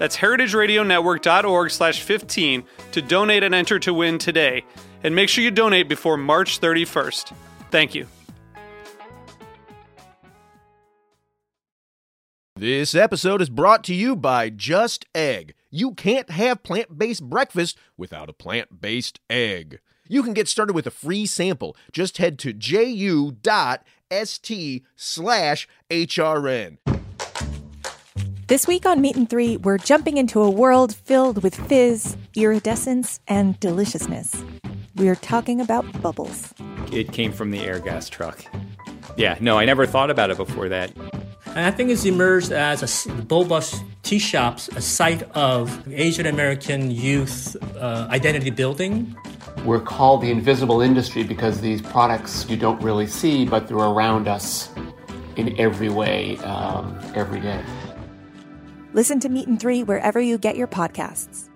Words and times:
That's 0.00 0.16
heritageradionetwork.org 0.16 1.70
slash 1.70 2.00
15 2.02 2.64
to 2.92 3.02
donate 3.02 3.42
and 3.42 3.54
enter 3.54 3.78
to 3.80 3.92
win 3.92 4.16
today. 4.16 4.64
And 5.04 5.14
make 5.14 5.28
sure 5.28 5.44
you 5.44 5.50
donate 5.50 5.90
before 5.90 6.16
March 6.16 6.58
31st. 6.58 7.34
Thank 7.70 7.94
you. 7.94 8.06
This 12.56 12.94
episode 12.94 13.42
is 13.42 13.50
brought 13.50 13.84
to 13.84 13.94
you 13.94 14.16
by 14.16 14.48
Just 14.48 15.04
Egg. 15.14 15.52
You 15.70 15.92
can't 15.92 16.30
have 16.30 16.62
plant 16.62 16.98
based 16.98 17.28
breakfast 17.28 17.76
without 17.98 18.30
a 18.30 18.34
plant 18.34 18.80
based 18.80 19.20
egg. 19.28 19.80
You 20.08 20.22
can 20.22 20.32
get 20.32 20.48
started 20.48 20.72
with 20.72 20.86
a 20.86 20.90
free 20.90 21.26
sample. 21.26 21.76
Just 21.92 22.16
head 22.16 22.38
to 22.38 22.54
ju.st 22.54 23.42
slash 24.96 25.68
HRN. 25.90 26.99
This 28.50 28.66
week 28.66 28.84
on 28.84 29.00
Meat 29.00 29.14
and 29.14 29.30
Three, 29.30 29.58
we're 29.58 29.78
jumping 29.78 30.16
into 30.16 30.42
a 30.42 30.50
world 30.50 30.92
filled 30.92 31.40
with 31.40 31.54
fizz, 31.68 32.16
iridescence, 32.34 33.20
and 33.28 33.58
deliciousness. 33.60 34.42
We're 34.96 35.14
talking 35.14 35.60
about 35.60 36.02
bubbles. 36.02 36.52
It 36.90 37.12
came 37.12 37.30
from 37.30 37.52
the 37.52 37.60
Airgas 37.60 38.10
truck. 38.10 38.44
Yeah, 39.16 39.38
no, 39.40 39.56
I 39.56 39.66
never 39.66 39.86
thought 39.86 40.10
about 40.10 40.30
it 40.30 40.36
before 40.36 40.68
that. 40.68 40.90
And 41.46 41.60
I 41.60 41.70
think 41.70 41.90
it's 41.90 42.04
emerged 42.04 42.50
as 42.50 42.82
a 42.82 42.86
Boba 43.22 43.84
tea 44.02 44.18
shops, 44.18 44.66
a 44.74 44.80
site 44.80 45.22
of 45.36 45.86
Asian 45.92 46.26
American 46.26 46.90
youth 46.90 47.56
uh, 47.76 48.08
identity 48.10 48.50
building. 48.50 49.14
We're 49.64 49.78
called 49.78 50.22
the 50.22 50.32
invisible 50.32 50.80
industry 50.80 51.22
because 51.22 51.60
these 51.60 51.80
products 51.80 52.50
you 52.50 52.56
don't 52.56 52.82
really 52.82 53.06
see, 53.06 53.44
but 53.44 53.68
they're 53.68 53.76
around 53.76 54.26
us 54.26 54.70
in 55.36 55.56
every 55.60 55.88
way, 55.88 56.36
um, 56.38 56.98
every 57.14 57.38
day. 57.38 57.62
Listen 58.92 59.20
to 59.20 59.28
Meat 59.28 59.46
and 59.46 59.60
Three 59.60 59.82
wherever 59.82 60.20
you 60.20 60.36
get 60.38 60.56
your 60.56 60.66
podcasts. 60.66 61.48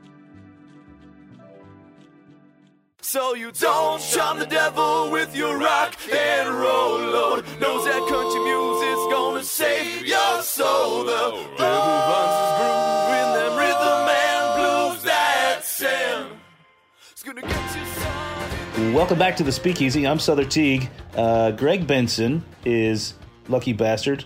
So 3.01 3.35
you 3.35 3.53
don't 3.53 4.01
charm 4.01 4.39
the 4.39 4.47
devil 4.47 5.11
with 5.11 5.37
your 5.37 5.59
rock 5.59 5.95
and 6.12 6.49
roll 6.49 6.99
load. 6.99 7.45
Knows 7.61 7.85
that 7.85 8.01
country 8.09 8.41
music's 8.41 9.12
gonna 9.12 9.45
save 9.45 10.07
your 10.07 10.43
soul. 10.43 11.05
The 11.05 11.31
devil 11.59 11.84
runs 12.11 12.34
his 12.41 12.50
groove 12.59 13.12
in 13.21 13.28
them 13.34 13.59
rhythm 13.59 14.09
and 14.09 14.44
blues 14.56 15.03
that 15.05 15.61
sound. 15.65 16.33
It's 17.12 17.23
gonna 17.23 17.43
get 17.43 17.77
you 17.77 17.84
some. 18.00 18.94
Welcome 18.94 19.19
back 19.19 19.37
to 19.37 19.43
the 19.44 19.53
Speakeasy. 19.53 20.06
I'm 20.06 20.19
Sother 20.19 20.49
Teague. 20.49 20.89
Uh, 21.15 21.50
Greg 21.53 21.87
Benson 21.87 22.44
is 22.65 23.15
lucky 23.49 23.73
bastard, 23.73 24.25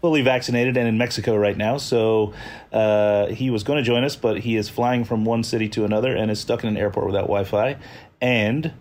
fully 0.00 0.22
vaccinated 0.22 0.76
and 0.76 0.88
in 0.88 0.98
Mexico 0.98 1.36
right 1.36 1.56
now. 1.56 1.76
So 1.76 2.32
uh, 2.72 3.26
he 3.26 3.50
was 3.50 3.62
going 3.62 3.78
to 3.78 3.82
join 3.82 4.04
us, 4.04 4.16
but 4.16 4.40
he 4.40 4.56
is 4.56 4.68
flying 4.68 5.04
from 5.04 5.24
one 5.24 5.42
city 5.42 5.68
to 5.70 5.84
another 5.84 6.14
and 6.14 6.30
is 6.30 6.40
stuck 6.40 6.62
in 6.62 6.68
an 6.68 6.76
airport 6.76 7.06
without 7.06 7.22
Wi-Fi. 7.22 7.76
And 8.20 8.72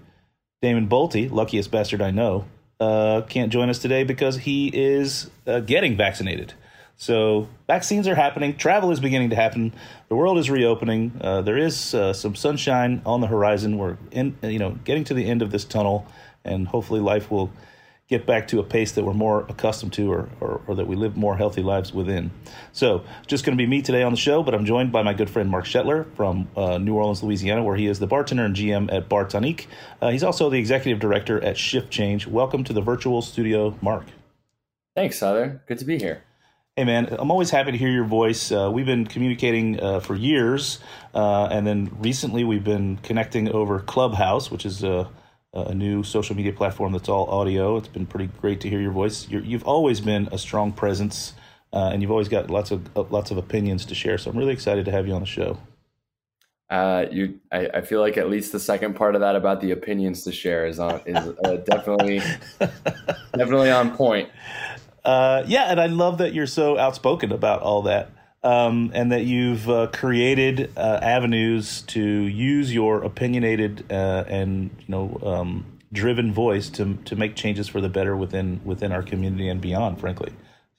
Damon 0.62 0.88
Boelte, 0.88 1.31
luckiest 1.31 1.72
bastard 1.72 2.02
I 2.02 2.12
know, 2.12 2.46
uh, 2.80 3.22
can't 3.28 3.52
join 3.52 3.69
us 3.69 3.80
today 3.80 4.03
because 4.03 4.38
he 4.38 4.69
is 4.69 5.30
uh, 5.46 5.59
getting 5.59 5.97
vaccinated. 5.97 6.53
So 6.96 7.47
vaccines 7.68 8.09
are 8.09 8.16
happening. 8.16 8.57
Travel 8.57 8.91
is 8.91 9.00
beginning 9.00 9.30
to 9.30 9.36
happen. 9.36 9.74
The 10.09 10.16
world 10.16 10.38
is 10.38 10.50
reopening. 10.50 11.13
Uh, 11.22 11.41
there 11.41 11.57
is 11.57 11.94
uh, 11.94 12.12
some 12.12 12.36
sunshine 12.36 13.01
on 13.06 13.22
the 13.22 13.28
horizon. 13.28 13.78
We're 13.78 13.97
in, 14.12 14.36
you 14.44 14.59
know, 14.59 14.72
getting 14.84 15.06
to 15.06 15.13
the 15.13 15.25
end 15.25 15.41
of 15.41 15.50
this 15.50 15.63
tunnel, 15.63 16.06
and 16.44 16.68
hopefully 16.68 17.00
life 17.00 17.31
will 17.31 17.51
get 18.09 18.25
back 18.25 18.47
to 18.47 18.59
a 18.59 18.63
pace 18.63 18.91
that 18.93 19.05
we're 19.05 19.13
more 19.13 19.45
accustomed 19.49 19.93
to, 19.93 20.11
or 20.11 20.29
or, 20.41 20.61
or 20.67 20.75
that 20.75 20.87
we 20.87 20.95
live 20.95 21.15
more 21.15 21.37
healthy 21.37 21.61
lives 21.61 21.93
within. 21.93 22.31
So 22.73 23.03
just 23.27 23.45
going 23.45 23.57
to 23.57 23.61
be 23.61 23.67
me 23.67 23.81
today 23.81 24.03
on 24.03 24.11
the 24.11 24.17
show, 24.17 24.43
but 24.43 24.53
I'm 24.53 24.65
joined 24.65 24.91
by 24.91 25.03
my 25.03 25.13
good 25.13 25.29
friend 25.29 25.49
Mark 25.49 25.65
Schettler 25.65 26.11
from 26.15 26.49
uh, 26.57 26.79
New 26.79 26.95
Orleans, 26.95 27.23
Louisiana, 27.23 27.63
where 27.63 27.75
he 27.75 27.85
is 27.87 27.99
the 27.99 28.07
bartender 28.07 28.43
and 28.43 28.55
GM 28.55 28.91
at 28.91 29.07
Bar 29.07 29.25
Tonique. 29.25 29.67
Uh, 30.01 30.09
he's 30.09 30.23
also 30.23 30.49
the 30.49 30.57
executive 30.57 30.99
director 30.99 31.41
at 31.43 31.57
Shift 31.57 31.91
Change. 31.91 32.27
Welcome 32.27 32.63
to 32.63 32.73
the 32.73 32.81
virtual 32.81 33.21
studio, 33.21 33.77
Mark. 33.81 34.05
Thanks, 34.95 35.19
Sother. 35.19 35.61
Good 35.67 35.77
to 35.77 35.85
be 35.85 35.99
here. 35.99 36.23
Hey 36.75 36.85
man, 36.85 37.07
I'm 37.19 37.29
always 37.29 37.49
happy 37.49 37.73
to 37.73 37.77
hear 37.77 37.89
your 37.89 38.05
voice. 38.05 38.53
Uh, 38.53 38.69
we've 38.71 38.85
been 38.85 39.05
communicating 39.05 39.81
uh, 39.81 39.99
for 39.99 40.15
years, 40.15 40.79
uh, 41.13 41.49
and 41.51 41.67
then 41.67 41.91
recently 41.99 42.45
we've 42.45 42.63
been 42.63 42.95
connecting 42.97 43.49
over 43.49 43.81
Clubhouse, 43.81 44.49
which 44.49 44.65
is 44.65 44.81
a, 44.81 45.09
a 45.53 45.73
new 45.73 46.03
social 46.03 46.35
media 46.35 46.53
platform 46.53 46.91
that's 46.93 47.09
all 47.09 47.29
audio. 47.29 47.77
It's 47.77 47.87
been 47.87 48.05
pretty 48.05 48.29
great 48.39 48.61
to 48.61 48.69
hear 48.69 48.79
your 48.79 48.91
voice. 48.91 49.27
you 49.29 49.39
you've 49.39 49.63
always 49.63 49.99
been 49.99 50.29
a 50.31 50.37
strong 50.37 50.71
presence, 50.71 51.33
uh, 51.73 51.89
and 51.91 52.01
you've 52.01 52.11
always 52.11 52.29
got 52.29 52.49
lots 52.49 52.71
of 52.71 52.85
uh, 52.95 53.03
lots 53.09 53.31
of 53.31 53.37
opinions 53.37 53.85
to 53.85 53.95
share. 53.95 54.17
So 54.17 54.29
I'm 54.29 54.38
really 54.38 54.53
excited 54.53 54.85
to 54.85 54.91
have 54.91 55.07
you 55.07 55.13
on 55.13 55.21
the 55.21 55.27
show. 55.27 55.57
Uh, 56.69 57.05
you, 57.11 57.39
I, 57.51 57.67
I 57.73 57.81
feel 57.81 57.99
like 57.99 58.15
at 58.15 58.29
least 58.29 58.51
the 58.51 58.59
second 58.59 58.93
part 58.95 59.15
of 59.15 59.21
that 59.21 59.35
about 59.35 59.59
the 59.59 59.71
opinions 59.71 60.23
to 60.25 60.31
share 60.31 60.67
is 60.67 60.79
on 60.79 61.01
is 61.07 61.17
uh, 61.43 61.55
definitely 61.65 62.19
definitely 63.35 63.71
on 63.71 63.95
point. 63.95 64.29
Uh, 65.03 65.43
yeah, 65.47 65.71
and 65.71 65.79
I 65.79 65.88
love 65.88 66.19
that 66.19 66.35
you're 66.35 66.45
so 66.45 66.77
outspoken 66.77 67.31
about 67.31 67.61
all 67.61 67.83
that, 67.83 68.11
um, 68.44 68.91
and 68.94 69.11
that 69.11 69.25
you've 69.25 69.69
uh, 69.69 69.88
created 69.88 70.72
uh, 70.77 71.00
avenues 71.01 71.81
to 71.83 72.01
use 72.01 72.73
your 72.73 73.03
opinionated 73.03 73.85
uh, 73.91 74.23
and 74.27 74.69
you 74.79 74.85
know 74.88 75.19
um, 75.23 75.66
driven 75.91 76.31
voice 76.31 76.69
to 76.69 76.95
to 77.05 77.16
make 77.16 77.35
changes 77.35 77.67
for 77.67 77.81
the 77.81 77.89
better 77.89 78.16
within 78.16 78.61
within 78.63 78.91
our 78.91 79.03
community 79.03 79.50
and 79.50 79.59
beyond. 79.59 80.00
Frankly, 80.00 80.31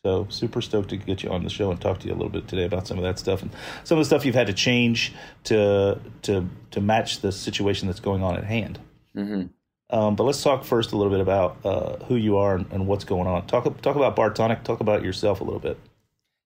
so 0.04 0.26
super 0.30 0.62
stoked 0.62 0.88
to 0.90 0.96
get 0.96 1.22
you 1.22 1.30
on 1.30 1.44
the 1.44 1.50
show 1.50 1.70
and 1.70 1.80
talk 1.80 1.98
to 2.00 2.08
you 2.08 2.14
a 2.14 2.16
little 2.16 2.30
bit 2.30 2.48
today 2.48 2.64
about 2.64 2.86
some 2.86 2.96
of 2.96 3.04
that 3.04 3.18
stuff 3.18 3.42
and 3.42 3.50
some 3.84 3.98
of 3.98 4.02
the 4.02 4.06
stuff 4.06 4.24
you've 4.24 4.34
had 4.34 4.46
to 4.46 4.54
change 4.54 5.12
to 5.44 6.00
to 6.22 6.48
to 6.70 6.80
match 6.80 7.20
the 7.20 7.32
situation 7.32 7.86
that's 7.86 8.00
going 8.00 8.22
on 8.22 8.36
at 8.36 8.44
hand. 8.44 8.78
Mm-hmm. 9.14 9.46
Um, 9.92 10.14
but 10.14 10.22
let's 10.22 10.42
talk 10.42 10.64
first 10.64 10.92
a 10.92 10.96
little 10.96 11.10
bit 11.10 11.20
about 11.20 11.56
uh, 11.64 11.96
who 12.04 12.14
you 12.14 12.36
are 12.36 12.54
and, 12.54 12.66
and, 12.70 12.86
what's 12.86 13.02
going 13.02 13.26
on. 13.26 13.46
Talk 13.48 13.64
talk 13.82 13.96
about 13.96 14.14
Bar 14.14 14.30
Tonique. 14.30 14.62
Talk 14.62 14.78
about 14.78 15.02
yourself 15.02 15.40
a 15.40 15.44
little 15.44 15.58
bit. 15.58 15.78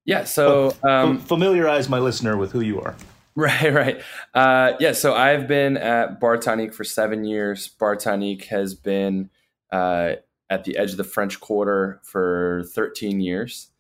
Yeah. 0.04 0.25
So 0.25 0.75
um, 0.82 1.19
familiarize 1.19 1.88
my 1.88 1.98
listener 1.98 2.37
with 2.37 2.53
who 2.53 2.60
you 2.60 2.81
are. 2.81 2.94
Right. 3.37 3.75
Right. 3.75 4.00
Uh, 4.32 4.75
yeah. 4.78 4.92
So 4.92 5.12
I've 5.12 5.48
been 5.48 5.76
at 5.76 6.20
Bar 6.20 6.41
for 6.41 6.84
seven 6.84 7.25
years. 7.25 7.66
Bar 7.66 7.98
has 8.49 8.75
been 8.76 9.28
uh, 9.73 10.12
at 10.49 10.62
the 10.62 10.76
edge 10.76 10.93
of 10.93 10.99
the 10.99 11.02
French 11.02 11.40
Quarter 11.40 12.00
for 12.05 12.62
13 12.73 13.20
years. 13.20 13.73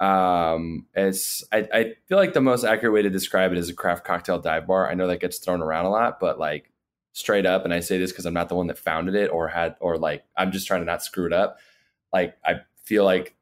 Um, 0.00 0.86
it's 0.94 1.44
I, 1.52 1.68
I 1.72 1.94
feel 2.06 2.18
like 2.18 2.32
the 2.32 2.40
most 2.40 2.64
accurate 2.64 2.94
way 2.94 3.02
to 3.02 3.10
describe 3.10 3.52
it 3.52 3.58
is 3.58 3.68
a 3.68 3.74
craft 3.74 4.04
cocktail 4.04 4.38
dive 4.38 4.66
bar. 4.66 4.88
I 4.88 4.94
know 4.94 5.06
that 5.08 5.20
gets 5.20 5.38
thrown 5.38 5.60
around 5.60 5.84
a 5.84 5.90
lot, 5.90 6.18
but 6.20 6.38
like 6.38 6.72
straight 7.12 7.44
up, 7.46 7.64
and 7.64 7.74
I 7.74 7.80
say 7.80 7.98
this 7.98 8.10
because 8.10 8.24
I'm 8.24 8.34
not 8.34 8.48
the 8.48 8.54
one 8.54 8.68
that 8.68 8.78
founded 8.78 9.14
it 9.14 9.28
or 9.28 9.48
had 9.48 9.76
or 9.80 9.98
like 9.98 10.24
I'm 10.36 10.52
just 10.52 10.66
trying 10.66 10.80
to 10.80 10.86
not 10.86 11.02
screw 11.02 11.26
it 11.26 11.32
up. 11.32 11.58
Like 12.12 12.36
I 12.44 12.60
feel 12.84 13.04
like 13.04 13.36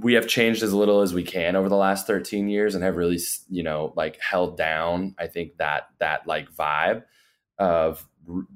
we 0.00 0.14
have 0.14 0.26
changed 0.26 0.62
as 0.62 0.72
little 0.72 1.00
as 1.02 1.12
we 1.12 1.22
can 1.22 1.56
over 1.56 1.68
the 1.68 1.76
last 1.76 2.06
13 2.06 2.48
years 2.48 2.74
and 2.74 2.84
have 2.84 2.96
really 2.96 3.18
you 3.48 3.62
know 3.62 3.92
like 3.96 4.20
held 4.20 4.56
down 4.56 5.14
i 5.18 5.26
think 5.26 5.56
that 5.58 5.88
that 5.98 6.26
like 6.26 6.50
vibe 6.52 7.02
of 7.58 8.06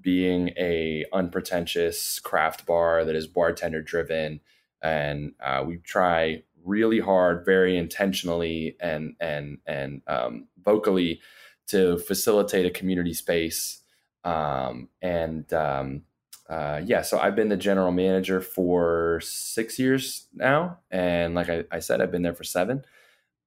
being 0.00 0.48
a 0.56 1.04
unpretentious 1.12 2.18
craft 2.18 2.66
bar 2.66 3.04
that 3.04 3.14
is 3.14 3.26
bartender 3.26 3.82
driven. 3.82 4.40
And 4.82 5.32
uh, 5.44 5.64
we 5.66 5.78
try 5.78 6.42
really 6.64 7.00
hard 7.00 7.44
very 7.44 7.76
intentionally 7.76 8.76
and 8.80 9.14
and 9.20 9.58
and 9.66 10.02
um, 10.06 10.48
vocally 10.62 11.20
to 11.68 11.98
facilitate 11.98 12.66
a 12.66 12.70
community 12.70 13.14
space 13.14 13.82
um, 14.24 14.88
and 15.00 15.50
um, 15.52 16.02
uh, 16.50 16.80
yeah, 16.84 17.00
so 17.00 17.16
I've 17.16 17.36
been 17.36 17.48
the 17.48 17.56
general 17.56 17.92
manager 17.92 18.40
for 18.40 19.20
six 19.22 19.78
years 19.78 20.26
now, 20.34 20.78
and 20.90 21.32
like 21.36 21.48
I, 21.48 21.62
I 21.70 21.78
said, 21.78 22.00
I've 22.00 22.10
been 22.10 22.22
there 22.22 22.34
for 22.34 22.42
seven. 22.42 22.84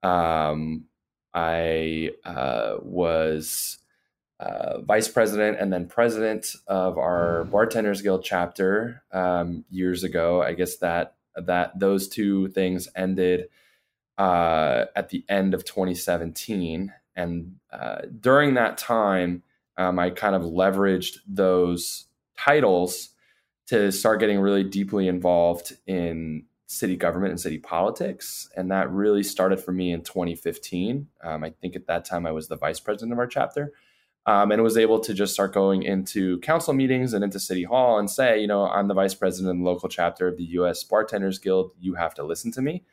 Um, 0.03 0.85
I 1.33 2.11
uh, 2.23 2.77
was 2.81 3.79
uh, 4.39 4.79
vice 4.81 5.09
president 5.09 5.57
and 5.59 5.73
then 5.73 5.87
president 5.87 6.55
of 6.65 6.97
our 6.97 7.43
Bartenders 7.43 8.01
Guild 8.01 8.23
chapter 8.23 9.03
um, 9.11 9.65
years 9.69 10.05
ago. 10.05 10.41
I 10.41 10.53
guess 10.53 10.77
that 10.77 11.15
that 11.35 11.77
those 11.77 12.07
two 12.07 12.47
things 12.49 12.87
ended 12.95 13.49
uh, 14.17 14.85
at 14.95 15.09
the 15.09 15.25
end 15.27 15.53
of 15.53 15.65
2017, 15.65 16.93
and 17.17 17.55
uh, 17.69 18.03
during 18.21 18.53
that 18.53 18.77
time, 18.77 19.43
um, 19.75 19.99
I 19.99 20.09
kind 20.09 20.35
of 20.35 20.43
leveraged 20.43 21.17
those 21.27 22.05
titles 22.37 23.09
to 23.67 23.91
start 23.91 24.19
getting 24.19 24.39
really 24.39 24.63
deeply 24.63 25.07
involved 25.07 25.77
in 25.87 26.45
city 26.67 26.95
government 26.95 27.31
and 27.31 27.39
city 27.39 27.59
politics. 27.59 28.49
And 28.55 28.71
that 28.71 28.89
really 28.91 29.23
started 29.23 29.59
for 29.59 29.71
me 29.71 29.91
in 29.91 30.01
2015. 30.01 31.07
Um, 31.23 31.43
I 31.43 31.51
think 31.51 31.75
at 31.75 31.87
that 31.87 32.05
time 32.05 32.25
I 32.25 32.31
was 32.31 32.47
the 32.47 32.57
vice 32.57 32.79
president 32.79 33.13
of 33.13 33.19
our 33.19 33.27
chapter. 33.27 33.73
Um, 34.25 34.53
and 34.53 34.63
was 34.63 34.77
able 34.77 35.01
to 35.01 35.13
just 35.13 35.33
start 35.33 35.53
going 35.53 35.83
into 35.83 36.39
council 36.39 36.73
meetings 36.73 37.13
and 37.13 37.25
into 37.25 37.41
city 37.41 37.63
hall 37.63 37.99
and 37.99 38.09
say, 38.09 38.39
you 38.39 38.47
know, 38.47 38.69
I'm 38.69 38.87
the 38.87 38.93
vice 38.93 39.13
president 39.13 39.51
of 39.51 39.57
the 39.57 39.69
local 39.69 39.89
chapter 39.89 40.29
of 40.29 40.37
the 40.37 40.45
U.S. 40.45 40.81
Bartenders 40.81 41.39
Guild. 41.39 41.73
You 41.77 41.95
have 41.95 42.13
to 42.13 42.23
listen 42.23 42.49
to 42.53 42.61
me. 42.61 42.85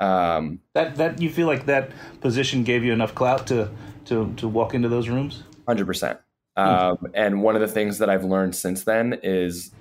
Um, 0.00 0.60
that 0.74 0.96
that 0.96 1.22
you 1.22 1.30
feel 1.30 1.46
like 1.46 1.64
that 1.64 1.92
position 2.20 2.62
gave 2.62 2.84
you 2.84 2.92
enough 2.92 3.14
clout 3.14 3.46
to 3.46 3.70
to 4.04 4.34
to 4.36 4.46
walk 4.46 4.74
into 4.74 4.90
those 4.90 5.08
rooms. 5.08 5.44
Hundred 5.66 5.86
percent. 5.86 6.18
Um, 6.56 7.08
and 7.14 7.42
one 7.42 7.54
of 7.54 7.60
the 7.60 7.68
things 7.68 7.98
that 7.98 8.08
I've 8.08 8.24
learned 8.24 8.56
since 8.56 8.84
then 8.84 9.18
is 9.22 9.72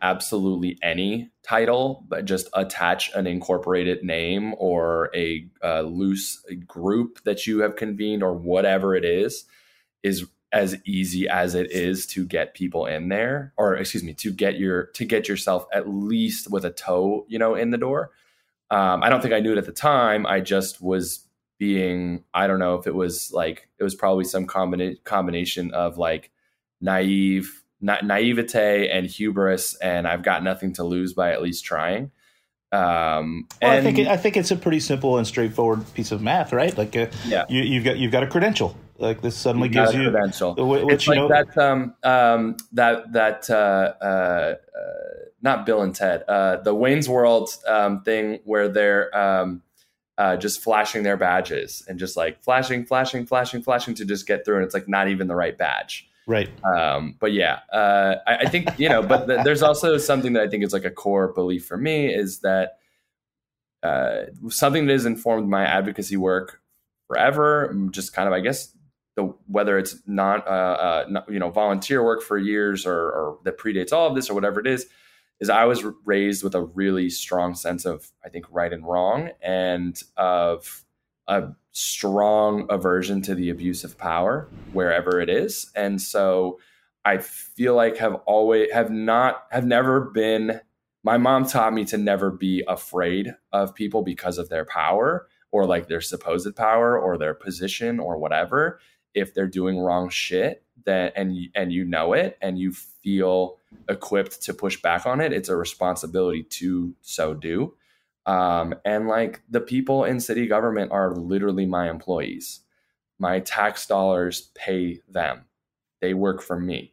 absolutely 0.00 0.78
any 0.82 1.30
title, 1.42 2.04
but 2.08 2.24
just 2.24 2.48
attach 2.54 3.10
an 3.14 3.26
incorporated 3.26 4.02
name 4.04 4.54
or 4.58 5.10
a, 5.14 5.46
a 5.62 5.82
loose 5.82 6.44
group 6.66 7.22
that 7.24 7.46
you 7.46 7.60
have 7.60 7.76
convened 7.76 8.22
or 8.22 8.32
whatever 8.32 8.94
it 8.94 9.04
is, 9.04 9.44
is 10.02 10.26
as 10.52 10.76
easy 10.86 11.28
as 11.28 11.54
it 11.54 11.70
is 11.70 12.06
to 12.06 12.24
get 12.24 12.54
people 12.54 12.86
in 12.86 13.08
there 13.08 13.52
or 13.58 13.76
excuse 13.76 14.02
me 14.02 14.14
to 14.14 14.32
get 14.32 14.58
your 14.58 14.86
to 14.86 15.04
get 15.04 15.28
yourself 15.28 15.66
at 15.74 15.86
least 15.86 16.50
with 16.50 16.64
a 16.64 16.70
toe 16.70 17.26
you 17.28 17.38
know 17.38 17.54
in 17.54 17.70
the 17.70 17.76
door. 17.76 18.10
Um, 18.70 19.02
i 19.02 19.08
don't 19.08 19.20
think 19.20 19.34
i 19.34 19.40
knew 19.40 19.52
it 19.52 19.58
at 19.58 19.66
the 19.66 19.72
time. 19.72 20.26
I 20.26 20.40
just 20.40 20.80
was 20.80 21.20
being 21.58 22.24
i 22.32 22.46
don't 22.46 22.58
know 22.58 22.76
if 22.76 22.86
it 22.86 22.94
was 22.94 23.32
like 23.32 23.68
it 23.78 23.84
was 23.84 23.94
probably 23.94 24.24
some 24.24 24.46
combina- 24.46 25.02
combination 25.04 25.72
of 25.72 25.98
like 25.98 26.30
naive 26.80 27.64
na- 27.80 28.00
naivete 28.02 28.88
and 28.88 29.06
hubris 29.06 29.74
and 29.76 30.06
i've 30.06 30.22
got 30.22 30.42
nothing 30.42 30.72
to 30.72 30.84
lose 30.84 31.12
by 31.12 31.32
at 31.32 31.42
least 31.42 31.64
trying 31.64 32.10
um, 32.70 33.46
well, 33.62 33.72
and 33.72 33.80
I 33.80 33.82
think 33.82 33.98
it, 33.98 34.08
I 34.08 34.18
think 34.18 34.36
it's 34.36 34.50
a 34.50 34.56
pretty 34.56 34.80
simple 34.80 35.16
and 35.16 35.26
straightforward 35.26 35.82
piece 35.94 36.12
of 36.12 36.20
math, 36.20 36.52
right? 36.52 36.76
Like, 36.76 36.94
uh, 36.96 37.06
yeah, 37.26 37.46
you, 37.48 37.76
have 37.76 37.84
got 37.84 37.96
you've 37.96 38.12
got 38.12 38.22
a 38.22 38.26
credential. 38.26 38.76
Like 38.98 39.22
this 39.22 39.36
suddenly 39.36 39.68
gives 39.68 39.94
you 39.94 40.10
credential. 40.10 40.54
Which, 40.54 40.92
it's 40.92 41.08
like 41.08 41.16
know, 41.16 41.28
that 41.28 41.56
um, 41.56 41.94
um, 42.02 42.56
that 42.72 43.12
that 43.12 43.48
uh, 43.48 43.94
uh, 44.02 44.54
uh, 44.76 44.90
not 45.40 45.64
Bill 45.64 45.80
and 45.80 45.94
Ted, 45.94 46.24
uh, 46.28 46.56
the 46.56 46.74
Wayne's 46.74 47.08
World 47.08 47.48
um, 47.66 48.02
thing 48.02 48.40
where 48.44 48.68
they're 48.68 49.16
um, 49.16 49.62
uh, 50.18 50.36
just 50.36 50.60
flashing 50.60 51.04
their 51.04 51.16
badges 51.16 51.84
and 51.88 51.98
just 51.98 52.16
like 52.16 52.42
flashing, 52.42 52.84
flashing, 52.84 53.24
flashing, 53.24 53.62
flashing 53.62 53.94
to 53.94 54.04
just 54.04 54.26
get 54.26 54.44
through, 54.44 54.56
and 54.56 54.64
it's 54.64 54.74
like 54.74 54.88
not 54.88 55.08
even 55.08 55.28
the 55.28 55.36
right 55.36 55.56
badge. 55.56 56.08
Right. 56.26 56.50
Um, 56.64 57.16
but 57.18 57.32
yeah, 57.32 57.60
uh, 57.72 58.16
I, 58.26 58.36
I, 58.38 58.48
think 58.48 58.68
you 58.78 58.88
know. 58.88 59.02
But 59.02 59.26
th- 59.26 59.44
there's 59.44 59.62
also 59.62 59.96
something 59.96 60.34
that 60.34 60.42
I 60.42 60.48
think 60.48 60.64
is 60.64 60.74
like 60.74 60.84
a 60.84 60.90
core 60.90 61.32
belief 61.32 61.64
for 61.64 61.78
me 61.78 62.12
is 62.12 62.40
that 62.40 62.78
uh, 63.82 64.24
something 64.48 64.86
that 64.86 64.92
has 64.92 65.06
informed 65.06 65.48
my 65.48 65.64
advocacy 65.64 66.18
work 66.18 66.60
forever. 67.06 67.74
Just 67.92 68.12
kind 68.12 68.26
of, 68.26 68.34
I 68.34 68.40
guess, 68.40 68.74
the 69.14 69.32
whether 69.46 69.78
it's 69.78 70.02
not, 70.06 70.46
uh, 70.46 70.50
uh, 70.50 71.04
not 71.08 71.30
you 71.32 71.38
know 71.38 71.48
volunteer 71.48 72.04
work 72.04 72.22
for 72.22 72.36
years 72.36 72.84
or, 72.84 72.96
or 72.96 73.38
that 73.44 73.56
predates 73.56 73.92
all 73.92 74.08
of 74.08 74.14
this 74.14 74.28
or 74.28 74.34
whatever 74.34 74.58
it 74.60 74.66
is, 74.66 74.86
is 75.40 75.50
I 75.50 75.64
was 75.64 75.84
raised 76.04 76.42
with 76.42 76.54
a 76.54 76.62
really 76.62 77.10
strong 77.10 77.54
sense 77.54 77.84
of 77.84 78.10
I 78.24 78.28
think 78.28 78.46
right 78.50 78.72
and 78.72 78.84
wrong 78.86 79.30
and 79.42 80.00
of 80.16 80.84
a 81.26 81.50
strong 81.72 82.66
aversion 82.70 83.22
to 83.22 83.34
the 83.34 83.50
abuse 83.50 83.84
of 83.84 83.98
power 83.98 84.48
wherever 84.72 85.20
it 85.20 85.28
is. 85.28 85.70
And 85.74 86.00
so 86.00 86.58
i 87.04 87.16
feel 87.16 87.74
like 87.74 87.96
have 87.96 88.16
always 88.26 88.72
have 88.72 88.90
not 88.90 89.44
have 89.52 89.64
never 89.64 90.00
been 90.00 90.60
my 91.04 91.16
mom 91.16 91.46
taught 91.46 91.72
me 91.72 91.84
to 91.86 91.96
never 91.96 92.30
be 92.30 92.64
afraid 92.66 93.34
of 93.52 93.74
people 93.74 94.02
because 94.02 94.36
of 94.36 94.48
their 94.48 94.64
power 94.64 95.28
or 95.50 95.64
like 95.64 95.88
their 95.88 96.00
supposed 96.00 96.54
power 96.56 96.98
or 96.98 97.16
their 97.16 97.34
position 97.34 98.00
or 98.00 98.18
whatever. 98.18 98.80
If 99.14 99.32
they're 99.32 99.46
doing 99.46 99.78
wrong 99.78 100.08
shit 100.08 100.64
then 100.84 101.12
and 101.16 101.36
and 101.54 101.72
you 101.72 101.84
know 101.84 102.12
it 102.12 102.36
and 102.40 102.58
you 102.58 102.72
feel 102.72 103.57
equipped 103.88 104.42
to 104.42 104.54
push 104.54 104.80
back 104.80 105.06
on 105.06 105.20
it 105.20 105.32
it's 105.32 105.48
a 105.48 105.56
responsibility 105.56 106.42
to 106.42 106.94
so 107.00 107.34
do 107.34 107.74
um, 108.28 108.74
and 108.84 109.08
like 109.08 109.40
the 109.48 109.60
people 109.62 110.04
in 110.04 110.20
city 110.20 110.46
government 110.46 110.92
are 110.92 111.14
literally 111.14 111.64
my 111.64 111.88
employees. 111.88 112.60
My 113.18 113.40
tax 113.40 113.86
dollars 113.86 114.50
pay 114.54 115.00
them. 115.08 115.46
They 116.02 116.12
work 116.12 116.42
for 116.42 116.60
me. 116.60 116.92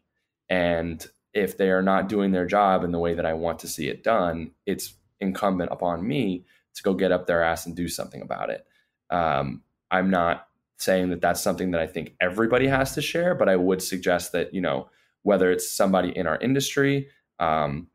And 0.50 1.06
if 1.34 1.58
they 1.58 1.72
are 1.72 1.82
not 1.82 2.08
doing 2.08 2.32
their 2.32 2.46
job 2.46 2.86
in 2.86 2.94
the 2.94 3.00
way 3.00 3.16
that 3.16 3.26
I 3.26 3.34
want 3.34 3.60
to 3.60 3.68
see 3.68 3.90
it 3.90 4.02
done, 4.02 4.52
it's 4.66 4.94
incumbent 5.20 5.74
upon 5.74 6.08
me 6.08 6.46
to 6.76 6.84
go 6.84 6.94
get 6.94 7.12
up 7.12 7.28
their 7.28 7.44
ass 7.44 7.66
and 7.66 7.76
do 7.76 7.90
something 7.90 8.22
about 8.22 8.50
it. 8.50 8.66
Um, 9.10 9.62
I'm 9.92 10.10
not 10.10 10.48
saying 10.78 11.10
that 11.10 11.20
that's 11.20 11.42
something 11.42 11.72
that 11.72 11.82
I 11.82 11.88
think 11.88 12.16
everybody 12.22 12.68
has 12.68 12.96
to 12.96 13.02
share, 13.02 13.36
but 13.36 13.50
I 13.50 13.58
would 13.58 13.82
suggest 13.82 14.32
that, 14.32 14.54
you 14.54 14.62
know, 14.62 14.88
whether 15.26 15.52
it's 15.52 15.68
somebody 15.68 16.16
in 16.16 16.28
our 16.28 16.38
industry, 16.38 17.10
um, 17.40 17.88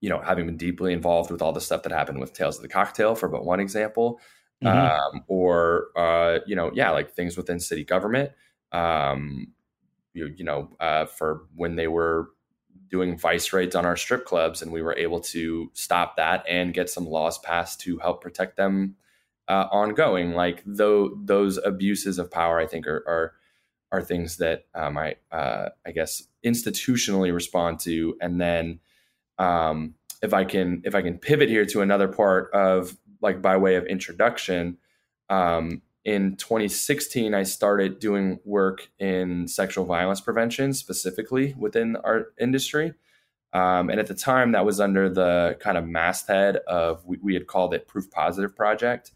you 0.00 0.08
know, 0.08 0.18
having 0.20 0.46
been 0.46 0.56
deeply 0.56 0.94
involved 0.94 1.30
with 1.30 1.42
all 1.42 1.52
the 1.52 1.60
stuff 1.60 1.82
that 1.82 1.92
happened 1.92 2.18
with 2.18 2.32
Tales 2.32 2.56
of 2.56 2.62
the 2.62 2.68
Cocktail, 2.68 3.14
for 3.14 3.28
but 3.28 3.44
one 3.44 3.60
example, 3.60 4.18
mm-hmm. 4.64 5.16
um, 5.18 5.22
or 5.28 5.88
uh, 5.94 6.38
you 6.46 6.56
know, 6.56 6.70
yeah, 6.74 6.90
like 6.90 7.12
things 7.12 7.36
within 7.36 7.60
city 7.60 7.84
government. 7.84 8.30
Um, 8.72 9.48
you, 10.14 10.32
you 10.34 10.44
know, 10.44 10.70
uh, 10.80 11.04
for 11.04 11.42
when 11.54 11.76
they 11.76 11.88
were 11.88 12.30
doing 12.88 13.18
vice 13.18 13.52
raids 13.52 13.76
on 13.76 13.84
our 13.84 13.96
strip 13.96 14.24
clubs, 14.24 14.62
and 14.62 14.72
we 14.72 14.80
were 14.80 14.96
able 14.96 15.20
to 15.20 15.70
stop 15.74 16.16
that 16.16 16.42
and 16.48 16.72
get 16.72 16.88
some 16.88 17.06
laws 17.06 17.38
passed 17.38 17.80
to 17.80 17.98
help 17.98 18.22
protect 18.22 18.56
them 18.56 18.96
uh, 19.46 19.68
ongoing. 19.70 20.32
Like 20.32 20.62
though 20.64 21.18
those 21.22 21.58
abuses 21.58 22.18
of 22.18 22.30
power, 22.30 22.58
I 22.58 22.66
think 22.66 22.86
are 22.86 23.04
are, 23.06 23.34
are 23.92 24.02
things 24.02 24.38
that 24.38 24.64
um, 24.74 24.96
I 24.98 25.16
uh, 25.30 25.68
I 25.86 25.92
guess 25.92 26.24
institutionally 26.44 27.32
respond 27.32 27.78
to, 27.80 28.16
and 28.20 28.40
then 28.40 28.80
um, 29.38 29.94
if 30.22 30.34
I 30.34 30.44
can 30.44 30.82
if 30.84 30.94
I 30.94 31.02
can 31.02 31.18
pivot 31.18 31.48
here 31.48 31.66
to 31.66 31.82
another 31.82 32.08
part 32.08 32.50
of 32.52 32.96
like 33.20 33.40
by 33.40 33.56
way 33.56 33.76
of 33.76 33.84
introduction, 33.86 34.78
um, 35.28 35.82
in 36.04 36.36
2016 36.36 37.34
I 37.34 37.44
started 37.44 38.00
doing 38.00 38.40
work 38.44 38.88
in 38.98 39.46
sexual 39.46 39.84
violence 39.84 40.20
prevention 40.20 40.72
specifically 40.72 41.54
within 41.56 41.96
our 41.96 42.28
industry. 42.40 42.94
Um, 43.52 43.90
and 43.90 44.00
at 44.00 44.06
the 44.06 44.14
time, 44.14 44.52
that 44.52 44.64
was 44.64 44.80
under 44.80 45.10
the 45.10 45.58
kind 45.60 45.76
of 45.76 45.86
masthead 45.86 46.56
of 46.66 47.04
we, 47.04 47.18
we 47.22 47.34
had 47.34 47.46
called 47.46 47.74
it 47.74 47.86
Proof 47.86 48.10
Positive 48.10 48.56
Project. 48.56 49.12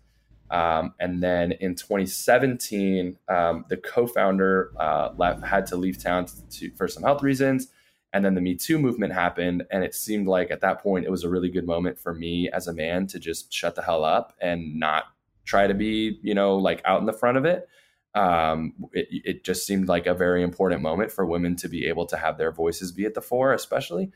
Um, 0.50 0.95
and 1.00 1.23
then 1.23 1.53
in 1.53 1.75
2017, 1.75 3.19
um, 3.29 3.65
the 3.69 3.76
co-founder 3.76 4.73
uh, 4.79 5.11
left, 5.17 5.45
had 5.45 5.67
to 5.69 5.76
leave 5.76 6.03
town 6.03 6.26
to, 6.50 6.71
for 6.73 6.87
some 6.88 7.03
health 7.03 7.23
reasons, 7.23 7.69
and 8.12 8.25
then 8.25 8.35
the 8.35 8.41
Me 8.41 8.55
Too 8.55 8.79
movement 8.79 9.12
happened. 9.12 9.65
And 9.71 9.83
it 9.85 9.95
seemed 9.95 10.29
like 10.29 10.50
at 10.50 10.61
that 10.61 10.83
point, 10.83 11.05
it 11.05 11.11
was 11.11 11.25
a 11.25 11.29
really 11.29 11.50
good 11.50 11.67
moment 11.67 11.99
for 11.99 12.15
me 12.15 12.49
as 12.50 12.69
a 12.69 12.73
man 12.73 13.07
to 13.09 13.19
just 13.19 13.53
shut 13.53 13.75
the 13.75 13.83
hell 13.83 14.05
up 14.05 14.35
and 14.41 14.79
not 14.79 15.05
try 15.45 15.67
to 15.67 15.75
be, 15.75 16.19
you 16.23 16.35
know, 16.35 16.57
like 16.57 16.83
out 16.85 17.00
in 17.00 17.07
the 17.07 17.12
front 17.12 17.38
of 17.38 17.45
it. 17.45 17.69
Um, 18.15 18.73
it, 18.93 19.09
it 19.11 19.45
just 19.45 19.67
seemed 19.67 19.88
like 19.88 20.07
a 20.07 20.15
very 20.15 20.43
important 20.43 20.81
moment 20.81 21.12
for 21.12 21.26
women 21.26 21.57
to 21.57 21.69
be 21.69 21.87
able 21.87 22.07
to 22.07 22.17
have 22.17 22.38
their 22.38 22.53
voices 22.53 22.91
be 22.91 23.05
at 23.05 23.15
the 23.15 23.21
fore, 23.21 23.53
especially. 23.53 24.11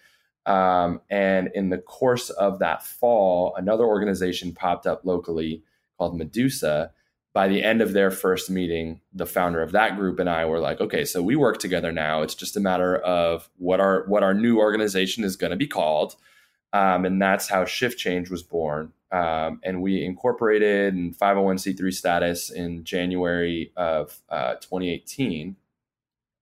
Um, 0.46 1.02
and 1.10 1.50
in 1.54 1.68
the 1.68 1.78
course 1.78 2.30
of 2.30 2.60
that 2.60 2.82
fall, 2.82 3.54
another 3.56 3.84
organization 3.84 4.54
popped 4.54 4.86
up 4.86 5.04
locally 5.04 5.62
called 6.00 6.16
Medusa 6.16 6.92
by 7.32 7.46
the 7.46 7.62
end 7.62 7.80
of 7.80 7.92
their 7.92 8.10
first 8.10 8.50
meeting, 8.50 9.00
the 9.12 9.26
founder 9.26 9.62
of 9.62 9.72
that 9.72 9.96
group 9.96 10.18
and 10.18 10.28
I 10.28 10.46
were 10.46 10.58
like, 10.58 10.80
okay, 10.80 11.04
so 11.04 11.22
we 11.22 11.36
work 11.36 11.58
together 11.58 11.92
now. 11.92 12.22
It's 12.22 12.34
just 12.34 12.56
a 12.56 12.60
matter 12.60 12.96
of 12.96 13.48
what 13.58 13.80
our 13.80 14.04
what 14.06 14.22
our 14.22 14.34
new 14.34 14.58
organization 14.58 15.22
is 15.22 15.36
going 15.36 15.50
to 15.50 15.56
be 15.56 15.68
called, 15.68 16.16
um, 16.72 17.04
and 17.04 17.20
that's 17.20 17.48
how 17.48 17.64
Shift 17.66 17.98
Change 17.98 18.30
was 18.30 18.42
born. 18.42 18.92
Um, 19.12 19.60
and 19.62 19.82
we 19.82 20.04
incorporated 20.04 20.94
in 20.94 21.14
501c3 21.14 21.92
status 21.92 22.50
in 22.50 22.84
January 22.84 23.72
of 23.76 24.20
uh, 24.28 24.54
2018 24.54 25.56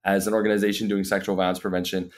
as 0.04 0.26
an 0.26 0.34
organization 0.34 0.86
doing 0.86 1.04
sexual 1.04 1.34
violence 1.34 1.58
prevention 1.58 2.10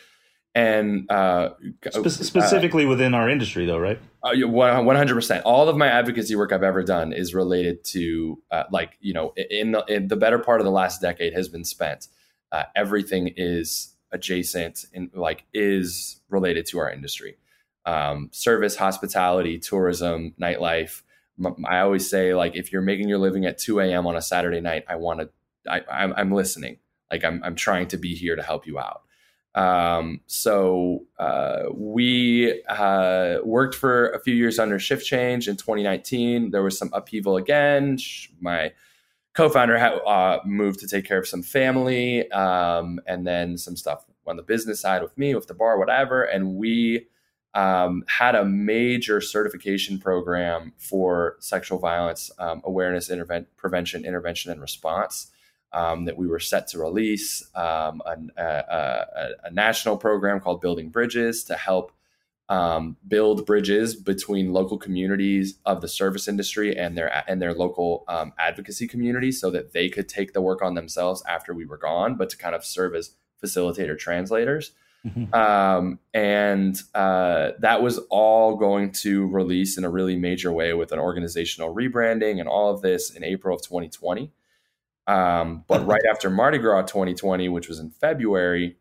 And 0.53 1.09
uh, 1.11 1.51
Spe- 1.93 2.09
specifically 2.09 2.85
within 2.85 3.15
our 3.15 3.29
industry, 3.29 3.67
though, 3.67 3.79
right? 3.79 4.01
uh, 4.25 4.35
one 4.49 4.97
hundred 4.97 5.15
percent. 5.15 5.45
All 5.45 5.69
of 5.69 5.77
my 5.77 5.87
advocacy 5.87 6.35
work 6.35 6.53
I've 6.53 6.65
ever 6.65 6.83
done 6.83 7.13
is 7.13 7.35
related 7.35 7.85
to, 7.85 8.43
uh, 8.51 8.65
like 8.73 8.97
you 9.01 9.13
know, 9.13 9.33
in 9.37 9.71
the, 9.71 9.85
in 9.87 10.09
the 10.09 10.17
better 10.17 10.41
part 10.41 10.61
of 10.61 10.65
the 10.65 10.73
last 10.73 11.01
decade 11.01 11.35
has 11.35 11.49
been 11.49 11.65
spent. 11.65 12.09
Uh, 12.51 12.65
everything 12.75 13.33
is 13.37 13.95
adjacent 14.11 14.87
and 14.93 15.09
like 15.15 15.45
is 15.55 16.21
related 16.29 16.67
to 16.67 16.81
our 16.81 16.91
industry, 16.91 17.37
um, 17.87 18.29
service, 18.33 18.75
hospitality, 18.75 19.57
tourism, 19.57 20.35
nightlife. 20.41 21.03
M- 21.39 21.65
I 21.65 21.79
always 21.79 22.11
say, 22.11 22.35
like, 22.35 22.57
if 22.57 22.73
you're 22.73 22.83
making 22.83 23.09
your 23.09 23.19
living 23.19 23.47
at 23.47 23.57
two 23.57 23.79
a.m. 23.79 24.05
on 24.09 24.17
a 24.17 24.21
Saturday 24.21 24.61
night, 24.61 24.85
I 24.89 24.97
want 24.97 25.21
to, 25.21 25.29
I, 25.71 25.83
I'm, 25.89 26.13
I'm 26.17 26.33
listening. 26.33 26.79
Like, 27.09 27.25
I'm, 27.25 27.41
I'm 27.45 27.55
trying 27.55 27.87
to 27.89 27.97
be 27.97 28.17
here 28.17 28.35
to 28.35 28.43
help 28.43 28.67
you 28.67 28.81
out. 28.81 29.03
Um, 29.55 30.21
so 30.27 31.07
uh, 31.19 31.65
we 31.75 32.63
uh, 32.69 33.39
worked 33.45 33.75
for 33.75 34.11
a 34.11 34.21
few 34.21 34.35
years 34.35 34.59
under 34.59 34.79
shift 34.79 35.07
change 35.07 35.49
in 35.49 35.57
2019. 35.57 36.51
There 36.51 36.63
was 36.63 36.79
some 36.79 36.91
upheaval 36.93 37.37
again. 37.37 37.99
My 38.41 38.73
co-founder 39.35 39.79
had 39.79 39.95
uh, 40.07 40.41
moved 40.45 40.81
to 40.81 40.87
take 40.87 41.05
care 41.05 41.19
of 41.19 41.27
some 41.27 41.43
family, 41.43 42.31
um, 42.33 43.01
and 43.07 43.27
then 43.27 43.57
some 43.57 43.77
stuff 43.77 44.05
on 44.27 44.37
the 44.37 44.43
business 44.43 44.81
side 44.81 45.03
with 45.03 45.17
me, 45.19 45.35
with 45.35 45.49
the 45.49 45.55
bar, 45.55 45.79
whatever. 45.79 46.23
And 46.23 46.55
we 46.55 47.07
um, 47.55 48.05
had 48.07 48.37
a 48.37 48.45
major 48.45 49.21
certification 49.21 49.99
program 49.99 50.73
for 50.79 51.37
sexual 51.41 51.79
violence 51.79 52.31
um, 52.39 52.61
awareness, 52.65 53.09
interven- 53.09 53.47
prevention, 53.57 54.05
intervention, 54.05 54.53
and 54.53 54.61
response 54.61 55.33
um, 55.73 56.05
that 56.05 56.17
we 56.17 56.27
were 56.27 56.41
set 56.41 56.67
to 56.69 56.79
release 56.79 57.45
um, 57.55 58.03
a, 58.07 58.43
a, 58.43 59.29
a, 59.45 59.51
national 59.53 59.97
program 59.97 60.41
called 60.41 60.61
Building 60.61 60.89
Bridges 60.89 61.45
to 61.45 61.55
help 61.55 61.93
um, 62.49 62.97
build 63.07 63.47
bridges 63.47 63.95
between 63.95 64.53
local 64.53 64.77
communities 64.77 65.59
of 65.65 65.81
the 65.81 65.87
service 65.89 66.27
industry 66.27 66.77
and 66.77 66.99
their 66.99 67.23
and 67.31 67.41
their 67.41 67.55
local 67.55 68.05
um, 68.09 68.33
advocacy 68.39 68.89
community, 68.89 69.31
so 69.31 69.51
that 69.53 69.73
they 69.73 69.89
could 69.89 70.09
take 70.09 70.33
the 70.33 70.41
work 70.41 70.61
on 70.61 70.75
themselves 70.75 71.23
after 71.29 71.55
we 71.55 71.65
were 71.65 71.79
gone, 71.79 72.17
but 72.17 72.29
to 72.31 72.37
kind 72.37 72.57
of 72.57 72.65
serve 72.65 72.97
as 72.97 73.15
facilitator 73.43 73.97
translators. 73.97 74.73
Mm-hmm. 75.07 75.33
Um, 75.33 75.99
and 76.13 76.79
uh, 76.95 77.53
that 77.61 77.83
was 77.83 77.99
all 78.11 78.57
going 78.57 78.93
to 78.93 79.29
release 79.29 79.79
in 79.79 79.85
a 79.85 79.91
really 79.91 80.17
major 80.17 80.53
way 80.53 80.75
with 80.75 80.93
an 80.93 80.99
organizational 80.99 81.75
rebranding 81.75 82.39
and 82.39 82.49
all 82.49 82.75
of 82.75 82.83
this 82.83 83.11
in 83.11 83.25
April 83.25 83.57
of 83.57 83.63
2020. 83.63 84.31
Um, 85.11 85.65
but 85.67 85.85
right 85.87 86.03
after 86.11 86.31
Mardi 86.31 86.59
Gras 86.59 86.83
2020, 86.83 87.49
which 87.49 87.69
was 87.69 87.79
in 87.79 87.91
February, 87.91 88.77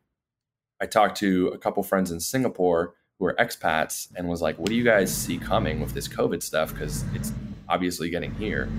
I 0.79 0.85
talked 0.85 1.17
to 1.17 1.47
a 1.47 1.57
couple 1.57 1.81
friends 1.83 2.11
in 2.11 2.19
Singapore 2.19 2.93
who 3.17 3.25
are 3.25 3.35
expats 3.35 4.07
and 4.15 4.29
was 4.29 4.41
like, 4.41 4.57
"What 4.59 4.69
do 4.69 4.75
you 4.75 4.83
guys 4.83 5.15
see 5.15 5.37
coming 5.37 5.81
with 5.81 5.93
this 5.93 6.07
COVID 6.07 6.41
stuff? 6.43 6.71
Because 6.71 7.03
it's 7.13 7.33
obviously 7.67 8.09
getting 8.09 8.33
here." 8.35 8.69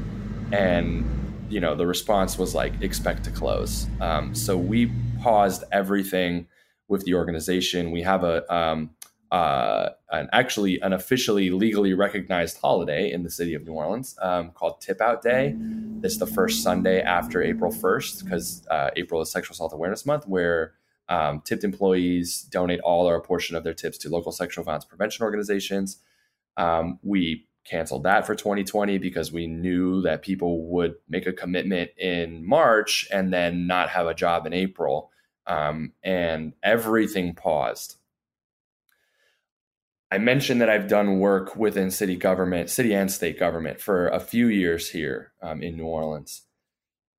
And 0.52 1.04
you 1.48 1.58
know, 1.58 1.74
the 1.74 1.86
response 1.86 2.38
was 2.38 2.54
like, 2.54 2.80
"Expect 2.80 3.24
to 3.24 3.30
close." 3.30 3.88
Um, 4.00 4.34
so 4.34 4.56
we 4.56 4.92
paused 5.20 5.64
everything 5.72 6.46
with 6.88 7.04
the 7.04 7.14
organization. 7.14 7.90
We 7.90 8.02
have 8.02 8.24
a 8.24 8.52
um, 8.54 8.90
uh, 9.30 9.90
an 10.10 10.28
actually 10.32 10.80
an 10.80 10.92
officially 10.92 11.50
legally 11.50 11.94
recognized 11.94 12.58
holiday 12.58 13.12
in 13.12 13.22
the 13.22 13.30
city 13.30 13.54
of 13.54 13.64
New 13.64 13.72
Orleans 13.72 14.16
um, 14.20 14.50
called 14.50 14.80
Tip 14.80 15.00
Out 15.00 15.22
Day. 15.22 15.56
It's 16.02 16.18
the 16.18 16.26
first 16.26 16.62
Sunday 16.62 17.00
after 17.00 17.42
April 17.42 17.72
1st 17.72 18.24
because 18.24 18.66
uh, 18.70 18.90
April 18.96 19.20
is 19.20 19.30
Sexual 19.30 19.54
Assault 19.54 19.72
Awareness 19.72 20.04
Month, 20.04 20.26
where 20.26 20.74
um, 21.08 21.42
tipped 21.44 21.64
employees 21.64 22.42
donate 22.42 22.80
all 22.80 23.08
or 23.08 23.16
a 23.16 23.22
portion 23.22 23.54
of 23.54 23.62
their 23.62 23.74
tips 23.74 23.98
to 23.98 24.08
local 24.08 24.32
sexual 24.32 24.64
violence 24.64 24.84
prevention 24.84 25.24
organizations. 25.24 25.98
Um, 26.56 26.98
we 27.02 27.46
canceled 27.64 28.02
that 28.04 28.26
for 28.26 28.34
2020 28.34 28.98
because 28.98 29.30
we 29.30 29.46
knew 29.46 30.02
that 30.02 30.22
people 30.22 30.66
would 30.66 30.94
make 31.08 31.26
a 31.26 31.32
commitment 31.32 31.90
in 31.98 32.44
March 32.44 33.06
and 33.12 33.32
then 33.32 33.66
not 33.66 33.90
have 33.90 34.06
a 34.06 34.14
job 34.14 34.46
in 34.46 34.52
April. 34.52 35.10
Um, 35.46 35.92
and 36.02 36.52
everything 36.62 37.34
paused 37.34 37.96
I 40.10 40.18
mentioned 40.18 40.60
that 40.60 40.68
I've 40.68 40.88
done 40.88 41.20
work 41.20 41.54
within 41.54 41.90
city 41.90 42.16
government, 42.16 42.68
city 42.68 42.92
and 42.94 43.10
state 43.10 43.38
government 43.38 43.80
for 43.80 44.08
a 44.08 44.18
few 44.18 44.48
years 44.48 44.90
here 44.90 45.32
um, 45.40 45.62
in 45.62 45.76
New 45.76 45.86
Orleans. 45.86 46.42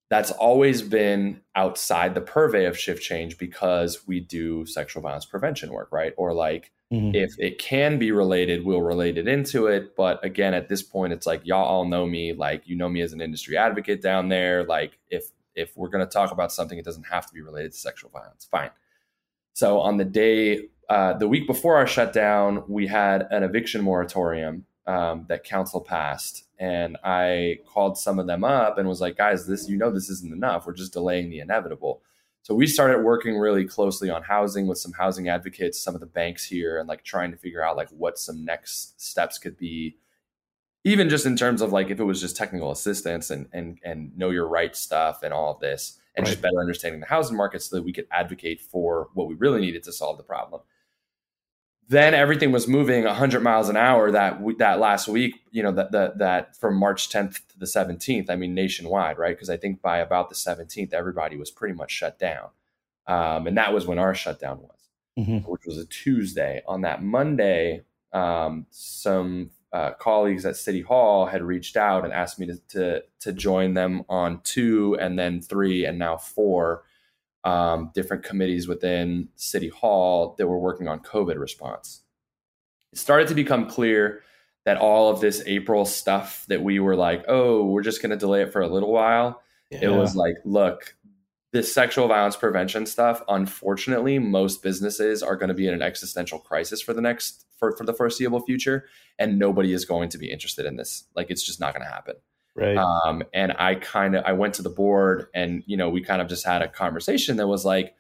That's 0.10 0.32
always 0.32 0.82
been 0.82 1.40
outside 1.56 2.16
the 2.16 2.22
purvey 2.22 2.66
of 2.66 2.78
shift 2.78 3.02
change 3.02 3.38
because 3.38 4.06
we 4.06 4.20
do 4.20 4.66
sexual 4.66 5.02
violence 5.02 5.26
prevention 5.26 5.72
work, 5.72 5.90
right? 5.94 6.14
Or 6.18 6.34
like 6.34 6.72
mm-hmm. 6.92 7.16
if 7.16 7.32
it 7.40 7.60
can 7.60 7.98
be 7.98 8.12
related, 8.12 8.66
we'll 8.66 8.82
relate 8.82 9.18
it 9.18 9.26
into 9.26 9.68
it. 9.68 9.96
But 9.96 10.24
again, 10.26 10.54
at 10.54 10.68
this 10.68 10.82
point, 10.82 11.14
it's 11.14 11.26
like 11.26 11.46
y'all 11.46 11.64
all 11.64 11.86
know 11.86 12.06
me, 12.06 12.34
like 12.34 12.68
you 12.68 12.76
know 12.76 12.90
me 12.90 13.00
as 13.00 13.14
an 13.14 13.22
industry 13.22 13.56
advocate 13.56 14.02
down 14.02 14.28
there. 14.28 14.66
Like 14.66 15.00
if 15.10 15.32
if 15.56 15.78
we're 15.78 15.88
gonna 15.88 16.06
talk 16.06 16.34
about 16.34 16.52
something, 16.52 16.78
it 16.78 16.84
doesn't 16.84 17.08
have 17.08 17.26
to 17.28 17.34
be 17.34 17.42
related 17.42 17.72
to 17.72 17.78
sexual 17.78 18.10
violence. 18.10 18.46
Fine. 18.52 18.72
So 19.54 19.80
on 19.80 19.96
the 19.96 20.04
day 20.04 20.68
uh, 20.92 21.14
the 21.18 21.28
week 21.28 21.48
before 21.48 21.78
our 21.78 21.88
shutdown, 21.88 22.66
we 22.68 22.86
had 22.86 23.26
an 23.32 23.44
eviction 23.44 23.82
moratorium 23.82 24.66
um, 24.88 25.26
that 25.30 25.46
council 25.46 25.80
passed, 25.80 26.44
and 26.60 26.98
I 27.02 27.60
called 27.66 27.98
some 27.98 28.20
of 28.20 28.28
them 28.28 28.44
up 28.44 28.78
and 28.78 28.90
was 28.90 29.00
like, 29.00 29.16
"Guys, 29.16 29.48
this 29.48 29.70
you 29.70 29.78
know 29.78 29.90
this 29.90 30.10
isn't 30.10 30.34
enough. 30.34 30.68
We're 30.68 30.74
just 30.74 30.92
delaying 30.92 31.30
the 31.30 31.40
inevitable." 31.40 32.02
So 32.42 32.54
we 32.54 32.68
started 32.68 33.06
working 33.06 33.38
really 33.38 33.64
closely 33.64 34.10
on 34.10 34.24
housing 34.24 34.68
with 34.68 34.80
some 34.80 34.92
housing 34.92 35.30
advocates, 35.30 35.82
some 35.82 35.96
of 35.96 36.02
the 36.02 36.08
banks 36.08 36.44
here, 36.44 36.78
and 36.78 36.90
like 36.90 37.06
trying 37.06 37.32
to 37.32 37.38
figure 37.38 37.64
out 37.64 37.78
like 37.78 37.88
what 37.92 38.20
some 38.20 38.44
next 38.44 39.02
steps 39.02 39.38
could 39.38 39.56
be, 39.56 39.96
even 40.84 41.08
just 41.08 41.26
in 41.26 41.38
terms 41.38 41.62
of 41.62 41.72
like 41.72 41.90
if 41.90 42.02
it 42.02 42.04
was 42.04 42.20
just 42.20 42.36
technical 42.36 42.70
assistance 42.70 43.30
and 43.30 43.48
and 43.54 43.80
and 43.86 44.18
know 44.18 44.30
your 44.30 44.46
right 44.46 44.76
stuff 44.76 45.24
and 45.24 45.34
all 45.34 45.54
of 45.54 45.62
this, 45.62 46.00
and 46.18 46.26
right. 46.26 46.32
just 46.32 46.42
better 46.42 46.60
understanding 46.60 47.00
the 47.00 47.08
housing 47.08 47.38
market 47.38 47.62
so 47.62 47.78
that 47.78 47.84
we 47.84 47.94
could 47.94 48.08
advocate 48.12 48.60
for 48.60 49.08
what 49.14 49.30
we 49.30 49.36
really 49.36 49.62
needed 49.62 49.84
to 49.84 49.94
solve 49.94 50.18
the 50.18 50.24
problem 50.24 50.60
then 51.88 52.14
everything 52.14 52.52
was 52.52 52.68
moving 52.68 53.04
100 53.04 53.42
miles 53.42 53.68
an 53.68 53.76
hour 53.76 54.12
that 54.12 54.40
that 54.58 54.80
last 54.80 55.08
week 55.08 55.42
you 55.52 55.62
know 55.62 55.72
that 55.72 55.92
that, 55.92 56.18
that 56.18 56.56
from 56.56 56.76
march 56.76 57.10
10th 57.10 57.40
to 57.50 57.60
the 57.60 57.66
17th 57.66 58.30
i 58.30 58.36
mean 58.36 58.54
nationwide 58.54 59.18
right? 59.18 59.36
Because 59.36 59.50
i 59.50 59.58
think 59.58 59.82
by 59.82 59.98
about 60.00 60.30
the 60.30 60.36
17th 60.36 60.94
everybody 60.94 61.38
was 61.38 61.52
pretty 61.52 61.74
much 61.74 61.92
shut 61.92 62.18
down. 62.18 62.50
Um, 63.08 63.48
and 63.48 63.58
that 63.58 63.74
was 63.74 63.88
when 63.88 64.00
our 64.00 64.16
shutdown 64.16 64.62
was 64.62 64.90
mm-hmm. 65.20 65.50
which 65.50 65.66
was 65.66 65.78
a 65.78 65.86
tuesday. 65.86 66.62
On 66.68 66.82
that 66.82 67.04
monday 67.04 67.84
um, 68.14 68.66
some 68.70 69.52
uh, 69.74 69.92
colleagues 69.94 70.46
at 70.46 70.58
city 70.58 70.82
hall 70.82 71.26
had 71.26 71.42
reached 71.42 71.78
out 71.78 72.04
and 72.04 72.14
asked 72.14 72.40
me 72.40 72.46
to, 72.48 72.58
to 72.70 73.04
to 73.22 73.32
join 73.32 73.74
them 73.74 74.04
on 74.10 74.42
two 74.44 74.98
and 75.00 75.18
then 75.18 75.42
three 75.42 75.86
and 75.86 75.98
now 75.98 76.18
four 76.18 76.84
um, 77.44 77.92
different 77.94 78.24
committees 78.24 78.68
within 78.68 79.30
City 79.36 79.70
Hall 79.70 80.36
that 80.38 80.48
were 80.48 80.60
working 80.60 80.88
on 80.88 81.00
COVID 81.00 81.38
response. 81.38 82.02
It 82.92 83.00
started 83.00 83.28
to 83.30 83.36
become 83.36 83.70
clear 83.70 84.24
that 84.66 84.78
all 84.78 85.10
of 85.10 85.22
this 85.22 85.42
April 85.48 85.86
stuff 85.86 86.46
that 86.48 86.62
we 86.62 86.80
were 86.80 86.96
like, 86.96 87.26
oh, 87.28 87.66
we're 87.66 87.82
just 87.82 88.02
going 88.02 88.12
to 88.12 88.18
delay 88.18 88.44
it 88.44 88.54
for 88.54 88.62
a 88.62 88.68
little 88.68 88.92
while. 88.92 89.42
Yeah. 89.72 89.80
It 89.84 89.90
was 89.90 90.16
like, 90.16 90.36
look, 90.46 90.96
this 91.52 91.74
sexual 91.74 92.08
violence 92.08 92.36
prevention 92.36 92.86
stuff, 92.86 93.22
unfortunately, 93.28 94.20
most 94.20 94.62
businesses 94.62 95.24
are 95.24 95.36
going 95.36 95.50
to 95.50 95.54
be 95.56 95.68
in 95.68 95.74
an 95.74 95.82
existential 95.82 96.40
crisis 96.40 96.82
for 96.82 96.94
the 96.94 97.02
next 97.02 97.46
for, 97.58 97.76
for 97.76 97.86
the 97.86 97.94
foreseeable 97.94 98.42
future, 98.42 98.86
and 99.20 99.38
nobody 99.38 99.74
is 99.74 99.86
going 99.86 100.10
to 100.10 100.18
be 100.18 100.32
interested 100.32 100.66
in 100.66 100.76
this. 100.76 101.06
Like, 101.16 101.30
it's 101.30 101.44
just 101.44 101.60
not 101.60 101.74
going 101.74 101.86
to 101.86 101.92
happen. 101.92 102.16
Right. 102.55 102.77
Um, 102.77 103.24
and 103.34 103.53
I 103.58 103.75
kind 103.75 104.15
of 104.15 104.25
I 104.25 104.34
went 104.34 104.55
to 104.55 104.62
the 104.62 104.70
board 104.70 105.27
and 105.34 105.63
you 105.67 105.77
know 105.77 105.89
we 105.89 106.01
kind 106.01 106.22
of 106.22 106.27
just 106.27 106.46
had 106.46 106.62
a 106.62 106.67
conversation 106.67 107.38
that 107.38 107.48
was 107.48 107.63
like, 107.63 107.96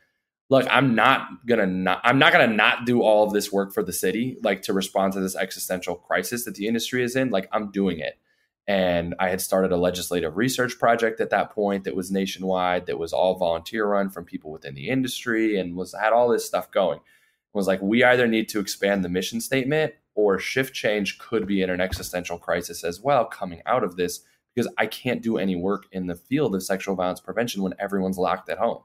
look, 0.49 0.67
I'm 0.69 0.93
not 0.93 1.27
gonna 1.45 1.67
not 1.67 2.01
I'm 2.03 2.19
not 2.19 2.33
gonna 2.33 2.47
not 2.47 2.85
do 2.85 3.01
all 3.01 3.25
of 3.25 3.33
this 3.33 3.51
work 3.51 3.73
for 3.73 3.81
the 3.81 3.93
city, 3.93 4.37
like 4.43 4.61
to 4.63 4.73
respond 4.73 5.13
to 5.13 5.21
this 5.21 5.35
existential 5.35 5.95
crisis 5.95 6.43
that 6.45 6.55
the 6.55 6.67
industry 6.67 7.01
is 7.03 7.15
in. 7.15 7.29
Like 7.29 7.47
I'm 7.53 7.71
doing 7.71 7.99
it. 7.99 8.19
And 8.67 9.15
I 9.19 9.29
had 9.29 9.41
started 9.41 9.71
a 9.71 9.77
legislative 9.77 10.37
research 10.37 10.77
project 10.77 11.19
at 11.19 11.31
that 11.31 11.51
point 11.51 11.83
that 11.85 11.95
was 11.95 12.11
nationwide, 12.11 12.85
that 12.85 12.99
was 12.99 13.11
all 13.11 13.35
volunteer 13.35 13.85
run 13.87 14.09
from 14.09 14.23
people 14.23 14.51
within 14.51 14.75
the 14.75 14.89
industry, 14.89 15.57
and 15.57 15.75
was 15.75 15.95
had 15.99 16.13
all 16.13 16.29
this 16.29 16.45
stuff 16.45 16.69
going. 16.71 16.97
It 16.99 17.57
was 17.57 17.67
like 17.67 17.81
we 17.81 18.03
either 18.03 18.27
need 18.27 18.49
to 18.49 18.59
expand 18.59 19.03
the 19.03 19.09
mission 19.09 19.41
statement 19.41 19.93
or 20.13 20.39
shift 20.39 20.73
change 20.73 21.17
could 21.19 21.47
be 21.47 21.61
in 21.61 21.69
an 21.69 21.81
existential 21.81 22.37
crisis 22.37 22.83
as 22.83 22.99
well 22.99 23.25
coming 23.25 23.61
out 23.65 23.83
of 23.83 23.95
this 23.95 24.21
because 24.53 24.71
I 24.77 24.85
can't 24.85 25.21
do 25.21 25.37
any 25.37 25.55
work 25.55 25.85
in 25.91 26.07
the 26.07 26.15
field 26.15 26.55
of 26.55 26.63
sexual 26.63 26.95
violence 26.95 27.19
prevention 27.19 27.61
when 27.61 27.73
everyone's 27.79 28.17
locked 28.17 28.49
at 28.49 28.57
home. 28.57 28.83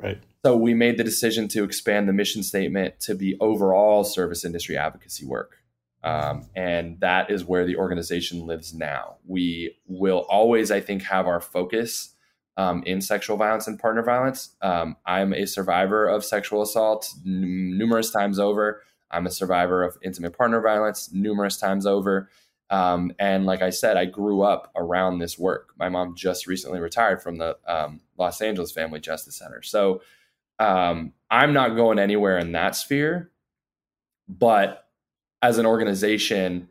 Right. 0.00 0.20
So 0.44 0.56
we 0.56 0.74
made 0.74 0.98
the 0.98 1.04
decision 1.04 1.48
to 1.48 1.64
expand 1.64 2.08
the 2.08 2.12
mission 2.12 2.42
statement 2.42 3.00
to 3.00 3.14
be 3.14 3.36
overall 3.40 4.04
service 4.04 4.44
industry 4.44 4.76
advocacy 4.76 5.24
work. 5.24 5.58
Um, 6.02 6.50
and 6.54 7.00
that 7.00 7.30
is 7.30 7.44
where 7.44 7.64
the 7.64 7.76
organization 7.76 8.46
lives 8.46 8.74
now. 8.74 9.16
We 9.26 9.78
will 9.86 10.26
always, 10.28 10.70
I 10.70 10.80
think, 10.80 11.02
have 11.04 11.26
our 11.26 11.40
focus 11.40 12.14
um, 12.56 12.82
in 12.84 13.00
sexual 13.00 13.36
violence 13.36 13.66
and 13.66 13.78
partner 13.78 14.02
violence. 14.02 14.54
Um, 14.60 14.96
I'm 15.06 15.32
a 15.32 15.46
survivor 15.46 16.06
of 16.06 16.24
sexual 16.24 16.62
assault 16.62 17.08
n- 17.24 17.78
numerous 17.78 18.10
times 18.10 18.38
over. 18.38 18.82
I'm 19.10 19.26
a 19.26 19.30
survivor 19.30 19.82
of 19.82 19.96
intimate 20.02 20.36
partner 20.36 20.60
violence 20.60 21.10
numerous 21.12 21.56
times 21.56 21.86
over. 21.86 22.28
Um, 22.70 23.12
and 23.18 23.46
like 23.46 23.62
I 23.62 23.70
said, 23.70 23.96
I 23.96 24.06
grew 24.06 24.42
up 24.42 24.72
around 24.74 25.18
this 25.18 25.38
work. 25.38 25.74
My 25.78 25.88
mom 25.88 26.14
just 26.16 26.46
recently 26.46 26.80
retired 26.80 27.22
from 27.22 27.38
the 27.38 27.56
um, 27.66 28.00
Los 28.18 28.40
Angeles 28.40 28.72
Family 28.72 29.00
Justice 29.00 29.36
Center. 29.36 29.62
So 29.62 30.02
um, 30.58 31.12
I'm 31.30 31.52
not 31.52 31.76
going 31.76 31.98
anywhere 31.98 32.38
in 32.38 32.52
that 32.52 32.74
sphere. 32.76 33.30
But 34.28 34.88
as 35.42 35.58
an 35.58 35.66
organization, 35.66 36.68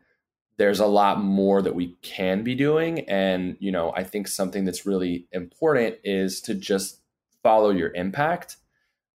there's 0.56 0.80
a 0.80 0.86
lot 0.86 1.20
more 1.20 1.62
that 1.62 1.74
we 1.74 1.96
can 2.02 2.42
be 2.42 2.54
doing. 2.54 3.00
And, 3.08 3.56
you 3.60 3.70
know, 3.70 3.92
I 3.94 4.02
think 4.02 4.26
something 4.28 4.64
that's 4.64 4.86
really 4.86 5.28
important 5.32 5.96
is 6.02 6.40
to 6.42 6.54
just 6.54 7.00
follow 7.42 7.70
your 7.70 7.92
impact. 7.94 8.56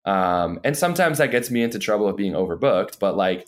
Um, 0.05 0.59
and 0.63 0.77
sometimes 0.77 1.17
that 1.17 1.31
gets 1.31 1.51
me 1.51 1.61
into 1.61 1.79
trouble 1.79 2.07
of 2.07 2.15
being 2.15 2.33
overbooked. 2.33 2.99
But 2.99 3.17
like, 3.17 3.47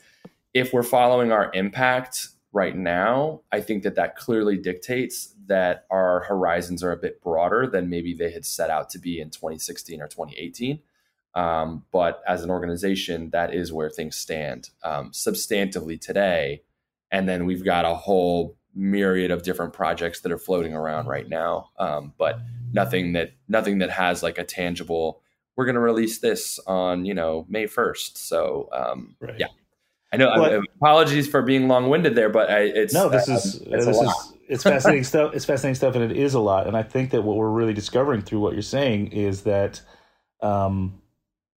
if 0.53 0.73
we're 0.73 0.83
following 0.83 1.31
our 1.31 1.49
impact 1.53 2.27
right 2.53 2.75
now, 2.75 3.41
I 3.51 3.61
think 3.61 3.83
that 3.83 3.95
that 3.95 4.15
clearly 4.15 4.57
dictates 4.57 5.33
that 5.47 5.85
our 5.89 6.21
horizons 6.21 6.83
are 6.83 6.91
a 6.91 6.97
bit 6.97 7.21
broader 7.21 7.67
than 7.67 7.89
maybe 7.89 8.13
they 8.13 8.31
had 8.31 8.45
set 8.45 8.69
out 8.69 8.89
to 8.91 8.99
be 8.99 9.19
in 9.19 9.29
2016 9.29 10.01
or 10.01 10.07
2018. 10.07 10.79
Um, 11.33 11.85
but 11.91 12.21
as 12.27 12.43
an 12.43 12.49
organization, 12.49 13.29
that 13.29 13.53
is 13.53 13.71
where 13.71 13.89
things 13.89 14.17
stand 14.17 14.69
um, 14.83 15.11
substantively 15.11 15.99
today. 15.99 16.63
And 17.09 17.27
then 17.27 17.45
we've 17.45 17.63
got 17.63 17.85
a 17.85 17.95
whole 17.95 18.57
myriad 18.73 19.31
of 19.31 19.43
different 19.43 19.73
projects 19.73 20.21
that 20.21 20.31
are 20.31 20.37
floating 20.37 20.73
around 20.73 21.07
right 21.07 21.27
now, 21.27 21.69
um, 21.77 22.13
but 22.17 22.39
nothing 22.73 23.13
that 23.13 23.31
nothing 23.47 23.79
that 23.79 23.89
has 23.89 24.23
like 24.23 24.37
a 24.37 24.43
tangible. 24.43 25.21
We're 25.55 25.65
going 25.65 25.75
to 25.75 25.81
release 25.81 26.19
this 26.19 26.59
on 26.67 27.05
you 27.05 27.13
know 27.13 27.45
May 27.49 27.67
first. 27.67 28.17
So 28.17 28.69
um, 28.71 29.15
right. 29.19 29.35
yeah, 29.37 29.47
I 30.13 30.17
know. 30.17 30.33
But, 30.35 30.61
apologies 30.75 31.27
for 31.27 31.41
being 31.41 31.67
long 31.67 31.89
winded 31.89 32.15
there, 32.15 32.29
but 32.29 32.49
I, 32.49 32.61
it's 32.61 32.93
no. 32.93 33.09
This 33.09 33.27
is 33.27 33.59
this 33.59 33.87
is 33.87 34.33
it's 34.47 34.63
fascinating 34.63 35.05
stuff. 35.05 35.33
It's 35.33 35.45
fascinating 35.45 35.75
stuff, 35.75 35.95
and 35.95 36.03
it 36.03 36.17
is 36.17 36.33
a 36.33 36.39
lot. 36.39 36.67
And 36.67 36.75
I 36.75 36.83
think 36.83 37.11
that 37.11 37.21
what 37.21 37.37
we're 37.37 37.49
really 37.49 37.73
discovering 37.73 38.21
through 38.21 38.39
what 38.39 38.53
you're 38.53 38.61
saying 38.61 39.13
is 39.13 39.43
that 39.43 39.81
um, 40.41 41.01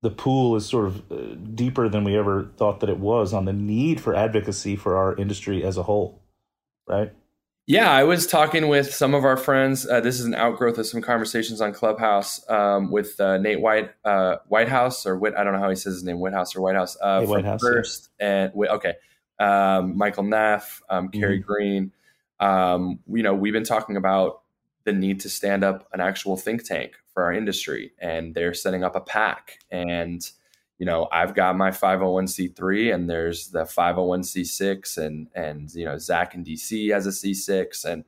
the 0.02 0.10
pool 0.10 0.54
is 0.54 0.66
sort 0.66 0.86
of 0.86 1.10
uh, 1.10 1.34
deeper 1.54 1.88
than 1.88 2.04
we 2.04 2.16
ever 2.16 2.50
thought 2.56 2.80
that 2.80 2.90
it 2.90 2.98
was 2.98 3.32
on 3.32 3.46
the 3.46 3.52
need 3.52 4.00
for 4.00 4.14
advocacy 4.14 4.76
for 4.76 4.96
our 4.96 5.16
industry 5.16 5.64
as 5.64 5.76
a 5.76 5.82
whole, 5.82 6.22
right? 6.86 7.12
Yeah, 7.66 7.90
I 7.90 8.04
was 8.04 8.26
talking 8.26 8.68
with 8.68 8.94
some 8.94 9.14
of 9.14 9.24
our 9.24 9.38
friends. 9.38 9.88
Uh, 9.88 10.00
this 10.00 10.20
is 10.20 10.26
an 10.26 10.34
outgrowth 10.34 10.76
of 10.76 10.86
some 10.86 11.00
conversations 11.00 11.62
on 11.62 11.72
Clubhouse 11.72 12.48
um, 12.50 12.90
with 12.90 13.18
uh, 13.18 13.38
Nate 13.38 13.60
White, 13.60 13.90
uh, 14.04 14.36
Whitehouse, 14.48 15.06
or 15.06 15.16
Whit. 15.16 15.34
I 15.34 15.44
don't 15.44 15.54
know 15.54 15.60
how 15.60 15.70
he 15.70 15.76
says 15.76 15.94
his 15.94 16.04
name, 16.04 16.18
Whitehouse 16.18 16.54
or 16.54 16.60
Whitehouse. 16.60 16.98
Uh, 17.00 17.20
hey, 17.20 17.26
Whitehouse 17.26 17.62
first, 17.62 18.10
yeah. 18.20 18.50
and 18.50 18.52
okay, 18.68 18.94
um, 19.38 19.96
Michael 19.96 20.24
Neff, 20.24 20.82
um, 20.90 21.08
Carrie 21.08 21.38
mm-hmm. 21.38 21.46
Green. 21.46 21.92
Um, 22.38 22.98
you 23.10 23.22
know, 23.22 23.34
we've 23.34 23.52
been 23.52 23.64
talking 23.64 23.96
about 23.96 24.42
the 24.84 24.92
need 24.92 25.20
to 25.20 25.30
stand 25.30 25.64
up 25.64 25.88
an 25.92 26.00
actual 26.00 26.36
think 26.36 26.64
tank 26.64 26.92
for 27.12 27.22
our 27.22 27.32
industry 27.32 27.92
and 27.98 28.34
they're 28.34 28.54
setting 28.54 28.84
up 28.84 28.96
a 28.96 29.00
pack 29.00 29.58
and 29.70 30.30
you 30.78 30.86
know 30.86 31.08
i've 31.12 31.34
got 31.34 31.56
my 31.56 31.70
501c3 31.70 32.94
and 32.94 33.08
there's 33.08 33.48
the 33.48 33.64
501c6 33.64 34.98
and 34.98 35.28
and 35.34 35.72
you 35.74 35.84
know 35.84 35.98
zach 35.98 36.34
in 36.34 36.44
dc 36.44 36.92
has 36.92 37.06
a 37.06 37.10
c6 37.10 37.84
and 37.84 38.04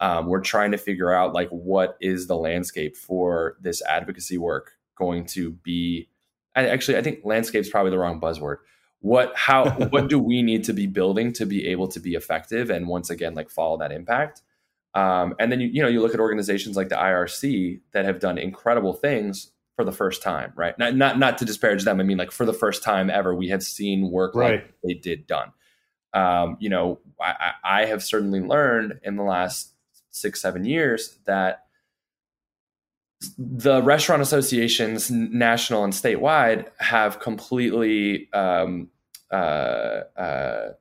um, 0.00 0.26
we're 0.26 0.40
trying 0.40 0.72
to 0.72 0.78
figure 0.78 1.12
out 1.12 1.34
like 1.34 1.50
what 1.50 1.96
is 2.00 2.26
the 2.26 2.36
landscape 2.36 2.96
for 2.96 3.58
this 3.60 3.82
advocacy 3.82 4.38
work 4.38 4.72
going 4.96 5.26
to 5.26 5.52
be? 5.52 6.08
I, 6.56 6.66
actually 6.66 6.96
i 6.98 7.02
think 7.02 7.20
landscape 7.22 7.60
is 7.60 7.68
probably 7.68 7.90
the 7.90 7.98
wrong 7.98 8.20
buzzword. 8.20 8.56
What 9.00 9.36
how 9.36 9.70
what 9.90 10.08
do 10.08 10.18
we 10.18 10.42
need 10.42 10.64
to 10.64 10.72
be 10.72 10.86
building 10.86 11.32
to 11.34 11.46
be 11.46 11.66
able 11.68 11.86
to 11.88 12.00
be 12.00 12.14
effective 12.14 12.70
and 12.70 12.88
once 12.88 13.10
again 13.10 13.34
like 13.34 13.50
follow 13.50 13.76
that 13.78 13.92
impact? 13.92 14.42
Um, 14.94 15.34
and 15.38 15.52
then 15.52 15.60
you 15.60 15.68
you 15.68 15.82
know 15.82 15.88
you 15.88 16.00
look 16.00 16.14
at 16.14 16.20
organizations 16.20 16.76
like 16.76 16.88
the 16.88 16.96
IRC 16.96 17.80
that 17.92 18.04
have 18.04 18.18
done 18.20 18.38
incredible 18.38 18.94
things 18.94 19.52
for 19.80 19.84
the 19.84 19.92
first 19.92 20.22
time, 20.22 20.52
right? 20.56 20.78
Not 20.78 20.94
not 20.94 21.18
not 21.18 21.38
to 21.38 21.46
disparage 21.46 21.84
them. 21.84 22.00
I 22.00 22.02
mean, 22.02 22.18
like 22.18 22.32
for 22.32 22.44
the 22.44 22.52
first 22.52 22.82
time 22.82 23.08
ever, 23.08 23.34
we 23.34 23.48
have 23.48 23.62
seen 23.62 24.10
work 24.10 24.34
right. 24.34 24.62
like 24.62 24.74
they 24.84 24.92
did 24.92 25.26
done. 25.26 25.52
Um, 26.12 26.58
you 26.60 26.68
know, 26.68 27.00
I, 27.18 27.52
I 27.64 27.84
have 27.86 28.02
certainly 28.02 28.40
learned 28.40 29.00
in 29.02 29.16
the 29.16 29.22
last 29.22 29.72
six 30.10 30.42
seven 30.42 30.66
years 30.66 31.18
that 31.24 31.64
the 33.38 33.82
restaurant 33.82 34.20
associations, 34.20 35.10
national 35.10 35.82
and 35.84 35.94
statewide, 35.94 36.66
have 36.78 37.18
completely 37.18 38.30
um, 38.34 38.88
uh, 39.32 40.02
uh, 40.14 40.72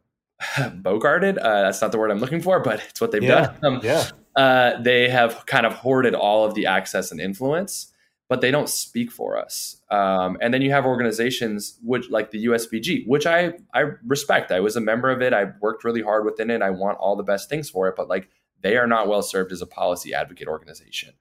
bogarted. 0.58 1.38
Uh, 1.38 1.62
that's 1.62 1.82
not 1.82 1.94
the 1.94 1.98
word 1.98 2.12
I'm 2.12 2.20
looking 2.20 2.42
for, 2.42 2.60
but 2.60 2.82
it's 2.90 3.00
what 3.00 3.14
they've 3.14 3.24
yeah. 3.24 3.54
done. 3.62 3.76
Um, 3.76 3.80
yeah. 3.82 4.10
Uh, 4.36 4.82
they 4.82 5.08
have 5.08 5.46
kind 5.46 5.66
of 5.66 5.72
hoarded 5.72 6.16
all 6.16 6.44
of 6.44 6.54
the 6.54 6.66
access 6.66 7.12
and 7.12 7.22
influence, 7.22 7.89
but 8.30 8.40
they 8.40 8.52
don't 8.52 8.70
speak 8.70 9.12
for 9.12 9.38
us. 9.38 9.82
Um, 9.90 10.38
and 10.40 10.54
then 10.54 10.62
you 10.62 10.72
have 10.72 10.86
organizations 10.86 11.78
which, 11.84 12.10
like 12.10 12.32
the 12.32 12.46
USBG, 12.46 13.06
which 13.08 13.26
I 13.26 13.56
I 13.74 13.86
respect. 14.06 14.52
I 14.52 14.62
was 14.62 14.78
a 14.78 14.82
member 14.82 15.10
of 15.10 15.22
it. 15.22 15.34
I 15.34 15.52
worked 15.60 15.84
really 15.84 16.02
hard 16.02 16.24
within 16.24 16.50
it. 16.50 16.62
I 16.62 16.70
want 16.70 16.98
all 17.00 17.18
the 17.18 17.24
best 17.24 17.50
things 17.50 17.70
for 17.70 17.90
it, 17.90 17.96
but 17.98 18.08
like 18.08 18.30
they 18.62 18.78
are 18.78 18.88
not 18.88 19.08
well 19.08 19.22
served 19.22 19.52
as 19.52 19.62
a 19.62 19.68
policy 19.68 20.14
advocate 20.14 20.48
organization. 20.48 21.14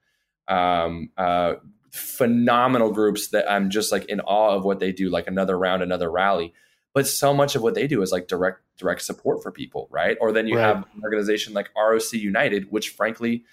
Um, 0.47 1.09
uh, 1.17 1.55
phenomenal 1.91 2.91
groups 2.91 3.29
that 3.29 3.51
I'm 3.51 3.69
just 3.69 3.91
like 3.91 4.05
in 4.05 4.21
awe 4.21 4.55
of 4.55 4.63
what 4.63 4.79
they 4.79 4.91
do. 4.91 5.09
Like 5.09 5.27
another 5.27 5.57
round, 5.57 5.83
another 5.83 6.09
rally 6.09 6.53
but 6.93 7.07
so 7.07 7.33
much 7.33 7.55
of 7.55 7.61
what 7.61 7.75
they 7.75 7.87
do 7.87 8.01
is 8.01 8.11
like 8.11 8.27
direct 8.27 8.61
direct 8.77 9.01
support 9.01 9.43
for 9.43 9.51
people 9.51 9.87
right 9.91 10.17
or 10.21 10.31
then 10.31 10.47
you 10.47 10.55
right. 10.55 10.65
have 10.65 10.77
an 10.77 11.03
organization 11.03 11.53
like 11.53 11.69
roc 11.77 12.01
united 12.13 12.71
which 12.71 12.89
frankly 12.89 13.43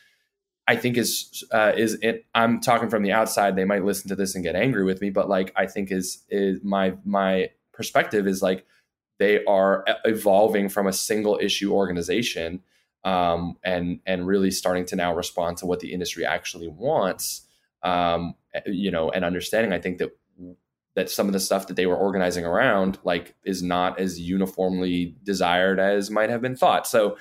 i 0.66 0.76
think 0.76 0.96
is 0.96 1.44
uh, 1.52 1.72
is 1.76 1.94
it 2.02 2.24
i'm 2.34 2.60
talking 2.60 2.88
from 2.88 3.02
the 3.02 3.12
outside 3.12 3.56
they 3.56 3.64
might 3.64 3.84
listen 3.84 4.08
to 4.08 4.16
this 4.16 4.34
and 4.34 4.44
get 4.44 4.56
angry 4.56 4.84
with 4.84 5.00
me 5.00 5.10
but 5.10 5.28
like 5.28 5.52
i 5.56 5.66
think 5.66 5.90
is 5.90 6.22
is 6.30 6.62
my 6.62 6.94
my 7.04 7.50
perspective 7.72 8.26
is 8.26 8.42
like 8.42 8.64
they 9.18 9.44
are 9.44 9.84
evolving 10.04 10.68
from 10.68 10.86
a 10.86 10.92
single 10.92 11.38
issue 11.40 11.72
organization 11.72 12.62
um, 13.04 13.56
and 13.62 14.00
and 14.04 14.26
really 14.26 14.50
starting 14.50 14.84
to 14.84 14.96
now 14.96 15.14
respond 15.14 15.56
to 15.58 15.66
what 15.66 15.80
the 15.80 15.92
industry 15.92 16.24
actually 16.24 16.68
wants 16.68 17.42
um, 17.82 18.34
you 18.66 18.90
know 18.90 19.10
and 19.10 19.24
understanding 19.24 19.72
i 19.72 19.78
think 19.78 19.98
that 19.98 20.12
that 20.96 21.10
some 21.10 21.26
of 21.26 21.34
the 21.34 21.40
stuff 21.40 21.68
that 21.68 21.76
they 21.76 21.86
were 21.86 21.96
organizing 21.96 22.44
around 22.44 22.98
like 23.04 23.34
is 23.44 23.62
not 23.62 24.00
as 24.00 24.18
uniformly 24.18 25.14
desired 25.22 25.78
as 25.78 26.10
might 26.10 26.30
have 26.30 26.40
been 26.40 26.56
thought. 26.56 26.86
So 26.86 27.18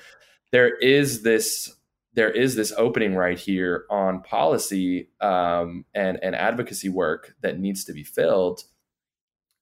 there 0.50 0.74
is 0.76 1.22
this 1.22 1.76
there 2.16 2.30
is 2.30 2.56
this 2.56 2.72
opening 2.76 3.14
right 3.14 3.38
here 3.38 3.84
on 3.90 4.22
policy 4.22 5.10
um, 5.20 5.84
and 5.94 6.18
and 6.22 6.34
advocacy 6.34 6.88
work 6.88 7.36
that 7.42 7.60
needs 7.60 7.84
to 7.84 7.92
be 7.92 8.02
filled. 8.02 8.62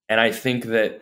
And 0.08 0.20
i 0.20 0.30
think 0.30 0.66
that 0.66 1.00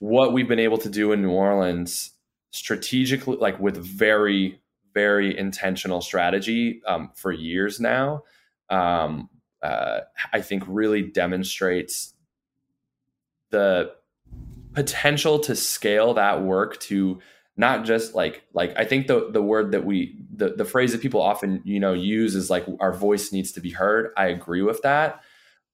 what 0.00 0.32
we've 0.32 0.48
been 0.48 0.58
able 0.58 0.78
to 0.78 0.88
do 0.88 1.12
in 1.12 1.22
new 1.22 1.30
orleans 1.30 2.12
strategically 2.50 3.36
like 3.36 3.58
with 3.60 3.76
very 3.76 4.60
very 4.94 5.36
intentional 5.36 6.00
strategy 6.00 6.80
um, 6.86 7.10
for 7.14 7.30
years 7.30 7.78
now 7.78 8.22
um, 8.70 9.28
uh, 9.62 10.00
i 10.32 10.40
think 10.40 10.62
really 10.66 11.02
demonstrates 11.02 12.14
the 13.50 13.92
potential 14.72 15.38
to 15.38 15.54
scale 15.54 16.14
that 16.14 16.42
work 16.42 16.78
to 16.80 17.20
not 17.58 17.84
just 17.84 18.14
like 18.14 18.44
like 18.54 18.72
I 18.76 18.84
think 18.84 19.08
the 19.08 19.30
the 19.30 19.42
word 19.42 19.72
that 19.72 19.84
we 19.84 20.16
the 20.32 20.50
the 20.50 20.64
phrase 20.64 20.92
that 20.92 21.02
people 21.02 21.20
often 21.20 21.60
you 21.64 21.80
know 21.80 21.92
use 21.92 22.34
is 22.34 22.48
like 22.48 22.64
our 22.80 22.92
voice 22.92 23.32
needs 23.32 23.52
to 23.52 23.60
be 23.60 23.70
heard. 23.70 24.12
I 24.16 24.28
agree 24.28 24.62
with 24.62 24.80
that. 24.82 25.20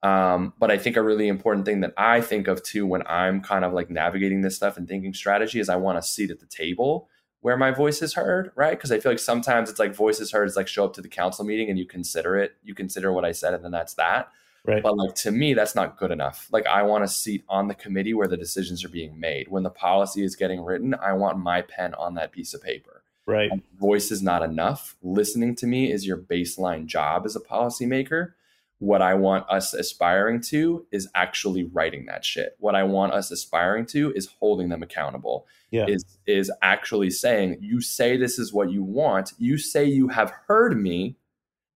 Um, 0.02 0.52
but 0.58 0.70
I 0.70 0.76
think 0.76 0.96
a 0.96 1.02
really 1.02 1.28
important 1.28 1.64
thing 1.64 1.80
that 1.80 1.94
I 1.96 2.20
think 2.20 2.48
of 2.48 2.62
too 2.62 2.86
when 2.86 3.06
I'm 3.06 3.40
kind 3.40 3.64
of 3.64 3.72
like 3.72 3.90
navigating 3.90 4.40
this 4.42 4.56
stuff 4.56 4.76
and 4.76 4.88
thinking 4.88 5.14
strategy 5.14 5.60
is 5.60 5.68
I 5.68 5.76
want 5.76 5.98
a 5.98 6.02
seat 6.02 6.30
at 6.30 6.40
the 6.40 6.46
table 6.46 7.08
where 7.40 7.56
my 7.56 7.70
voice 7.70 8.00
is 8.00 8.14
heard, 8.14 8.50
right? 8.56 8.70
Because 8.70 8.90
I 8.90 8.98
feel 8.98 9.12
like 9.12 9.18
sometimes 9.18 9.68
it's 9.68 9.78
like 9.78 9.94
voice 9.94 10.20
is 10.20 10.32
heard 10.32 10.48
is 10.48 10.56
like 10.56 10.68
show 10.68 10.84
up 10.86 10.94
to 10.94 11.02
the 11.02 11.08
council 11.08 11.44
meeting 11.44 11.68
and 11.68 11.78
you 11.78 11.86
consider 11.86 12.36
it, 12.36 12.52
you 12.62 12.74
consider 12.74 13.12
what 13.12 13.24
I 13.24 13.32
said, 13.32 13.52
and 13.52 13.62
then 13.62 13.70
that's 13.70 13.94
that. 13.94 14.28
Right. 14.66 14.82
But 14.82 14.96
like 14.96 15.14
to 15.16 15.30
me, 15.30 15.52
that's 15.52 15.74
not 15.74 15.98
good 15.98 16.10
enough. 16.10 16.48
Like 16.50 16.66
I 16.66 16.82
want 16.82 17.04
a 17.04 17.08
seat 17.08 17.44
on 17.48 17.68
the 17.68 17.74
committee 17.74 18.14
where 18.14 18.28
the 18.28 18.36
decisions 18.36 18.82
are 18.82 18.88
being 18.88 19.20
made. 19.20 19.48
When 19.48 19.62
the 19.62 19.70
policy 19.70 20.24
is 20.24 20.36
getting 20.36 20.62
written, 20.62 20.94
I 20.94 21.12
want 21.12 21.38
my 21.38 21.60
pen 21.62 21.92
on 21.94 22.14
that 22.14 22.32
piece 22.32 22.54
of 22.54 22.62
paper. 22.62 23.02
Right. 23.26 23.50
And 23.50 23.62
voice 23.78 24.10
is 24.10 24.22
not 24.22 24.42
enough. 24.42 24.96
Listening 25.02 25.54
to 25.56 25.66
me 25.66 25.92
is 25.92 26.06
your 26.06 26.16
baseline 26.16 26.86
job 26.86 27.26
as 27.26 27.36
a 27.36 27.40
policymaker. 27.40 28.32
What 28.78 29.02
I 29.02 29.14
want 29.14 29.48
us 29.50 29.72
aspiring 29.74 30.40
to 30.48 30.86
is 30.90 31.08
actually 31.14 31.64
writing 31.64 32.06
that 32.06 32.24
shit. 32.24 32.56
What 32.58 32.74
I 32.74 32.82
want 32.82 33.12
us 33.12 33.30
aspiring 33.30 33.86
to 33.86 34.12
is 34.14 34.28
holding 34.40 34.68
them 34.70 34.82
accountable. 34.82 35.46
Yeah. 35.70 35.86
Is 35.88 36.04
is 36.26 36.50
actually 36.62 37.10
saying, 37.10 37.58
you 37.60 37.80
say 37.80 38.16
this 38.16 38.38
is 38.38 38.52
what 38.52 38.70
you 38.70 38.82
want. 38.82 39.32
You 39.38 39.58
say 39.58 39.84
you 39.84 40.08
have 40.08 40.32
heard 40.46 40.80
me 40.80 41.16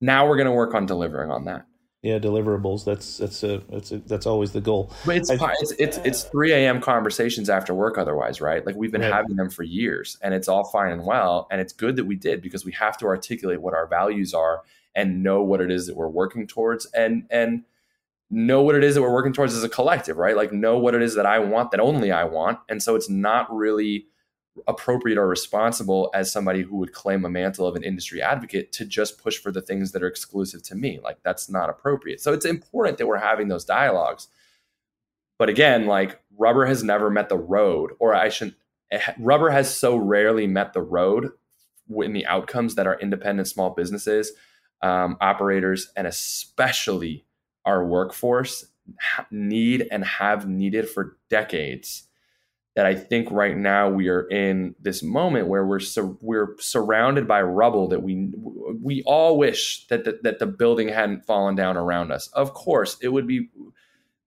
Now 0.01 0.29
we're 0.29 0.37
going 0.37 0.47
to 0.47 0.53
work 0.53 0.75
on 0.75 0.87
delivering 0.87 1.31
on 1.31 1.45
that. 1.47 1.67
Yeah, 2.03 2.21
deliverables. 2.21 2.85
That's 2.85 3.17
that's 3.19 3.43
a 3.43 3.61
that's 3.69 3.91
a, 3.91 3.99
that's 3.99 4.25
always 4.27 4.53
the 4.53 4.61
goal. 4.61 4.93
But 5.05 5.17
it's, 5.17 5.31
I- 5.31 5.53
it's 5.61 5.73
it's 5.81 5.97
it's 5.99 6.23
3 6.25 6.53
a.m. 6.53 6.81
conversations 6.81 7.51
after 7.51 7.75
work 7.75 7.99
otherwise, 7.99 8.41
right? 8.41 8.65
Like 8.65 8.77
we've 8.77 8.93
been 8.93 9.01
Right. 9.01 9.13
having 9.13 9.35
them 9.35 9.51
for 9.51 9.65
years 9.65 10.17
and 10.23 10.33
it's 10.33 10.47
all 10.47 10.63
fine 10.65 10.93
and 10.93 11.05
well. 11.05 11.49
And 11.51 11.61
it's 11.61 11.73
good 11.73 11.97
that 11.97 12.05
we 12.05 12.15
did 12.15 12.41
because 12.41 12.65
we 12.65 12.71
have 12.73 12.97
to 12.99 13.07
articulate 13.07 13.61
what 13.61 13.75
our 13.75 13.89
values 13.89 14.33
are 14.33 14.63
and 14.95 15.25
know 15.25 15.43
what 15.43 15.61
it 15.61 15.73
is 15.73 15.87
that 15.89 15.97
we're 15.97 16.09
working 16.09 16.47
towards 16.47 16.87
and 16.87 17.27
and 17.31 17.65
know 18.31 18.63
what 18.63 18.77
it 18.77 18.85
is 18.85 18.95
that 18.95 19.03
we're 19.03 19.13
working 19.13 19.33
towards 19.33 19.55
as 19.57 19.65
a 19.65 19.69
collective, 19.69 20.19
right? 20.19 20.37
Like 20.37 20.53
know 20.53 20.79
what 20.79 20.95
it 20.95 21.03
is 21.03 21.17
that 21.17 21.27
I 21.27 21.41
want 21.41 21.73
that 21.73 21.81
only 21.81 22.13
I 22.13 22.25
want. 22.25 22.61
And 22.69 22.81
so 22.81 22.95
it's 22.95 23.09
not 23.11 23.53
really 23.53 24.07
appropriate 24.67 25.19
or 25.19 25.29
responsible 25.29 26.11
as 26.15 26.33
somebody 26.33 26.63
who 26.63 26.77
would 26.77 26.93
claim 26.93 27.25
a 27.25 27.31
mantle 27.31 27.67
of 27.67 27.77
an 27.77 27.83
industry 27.83 28.21
advocate 28.23 28.73
to 28.73 28.85
just 28.85 29.23
push 29.23 29.39
for 29.39 29.53
the 29.53 29.63
things 29.63 29.93
that 29.93 30.03
are 30.03 30.09
exclusive 30.09 30.63
to 30.65 30.75
me. 30.75 30.99
Like 31.03 31.19
that's 31.23 31.49
not 31.49 31.71
appropriate. 31.71 32.21
So 32.21 32.33
it's 32.33 32.45
important 32.45 32.99
that 32.99 33.07
we're 33.07 33.19
having 33.19 33.49
those 33.49 33.65
dialogues. 33.65 34.29
But 35.39 35.49
again, 35.49 35.87
like 35.87 36.21
rubber 36.37 36.67
has 36.67 36.83
never 36.83 37.11
met 37.11 37.29
the 37.29 37.39
road, 37.39 37.93
or 37.99 38.15
I 38.15 38.29
shouldn't, 38.29 38.57
rubber 39.19 39.51
has 39.51 39.75
so 39.75 39.97
rarely 39.97 40.47
met 40.47 40.73
the 40.73 40.83
road 40.83 41.31
in 41.91 42.13
the 42.13 42.27
outcomes 42.27 42.75
that 42.75 42.87
our 42.87 42.99
independent 42.99 43.49
small 43.49 43.71
businesses, 43.71 44.33
um, 44.83 45.17
operators, 45.21 45.93
and 45.97 46.07
especially 46.07 47.25
our 47.65 47.85
workforce 47.85 48.67
need 49.31 49.87
and 49.91 50.05
have 50.05 50.49
needed 50.49 50.89
for 50.89 51.17
decades 51.29 52.08
that 52.79 52.87
I 52.87 52.95
think 52.95 53.29
right 53.33 53.57
now 53.57 53.91
we 53.91 54.07
are 54.07 54.23
in 54.29 54.77
this 54.79 55.03
moment 55.03 55.49
where 55.49 55.67
we're 55.67 55.81
sur- 55.81 56.17
we're 56.21 56.55
surrounded 56.61 57.27
by 57.27 57.43
rubble 57.43 57.89
that 57.89 58.05
we 58.05 58.31
we 58.81 59.03
all 59.05 59.37
wish 59.37 59.85
that 59.89 60.05
the, 60.05 60.21
that 60.23 60.39
the 60.39 60.47
building 60.47 60.87
hadn't 60.87 61.27
fallen 61.27 61.57
down 61.57 61.77
around 61.77 62.13
us. 62.13 62.29
Of 62.29 62.55
course, 62.55 62.97
it 63.03 63.09
would 63.09 63.27
be 63.27 63.49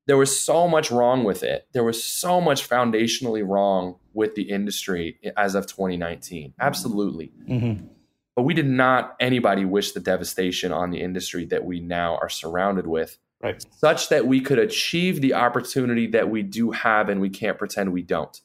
there 0.06 0.18
was 0.18 0.38
so 0.38 0.68
much 0.68 0.92
wrong 0.92 1.24
with 1.24 1.44
it. 1.44 1.66
There 1.72 1.86
was 1.86 2.04
so 2.04 2.42
much 2.42 2.68
foundationally 2.68 3.48
wrong 3.48 3.96
with 4.14 4.36
the 4.36 4.50
industry 4.50 5.18
as 5.38 5.56
of 5.56 5.66
2019. 5.68 6.54
Absolutely. 6.60 7.32
Mhm. 7.48 7.88
But 8.36 8.44
we 8.44 8.54
did 8.54 8.68
not 8.68 9.16
anybody 9.22 9.64
wish 9.64 9.94
the 9.94 10.02
devastation 10.02 10.74
on 10.74 10.90
the 10.90 11.00
industry 11.00 11.46
that 11.46 11.64
we 11.64 11.80
now 11.80 12.18
are 12.22 12.28
surrounded 12.28 12.86
with 12.86 13.18
Right. 13.42 13.66
such 13.72 14.10
that 14.10 14.28
we 14.28 14.40
could 14.42 14.60
achieve 14.60 15.22
the 15.22 15.34
opportunity 15.34 16.08
that 16.08 16.30
we 16.30 16.44
do 16.44 16.72
have 16.72 17.10
and 17.10 17.20
we 17.20 17.30
can't 17.30 17.58
pretend 17.58 17.92
we 17.92 18.04
don't. 18.04 18.40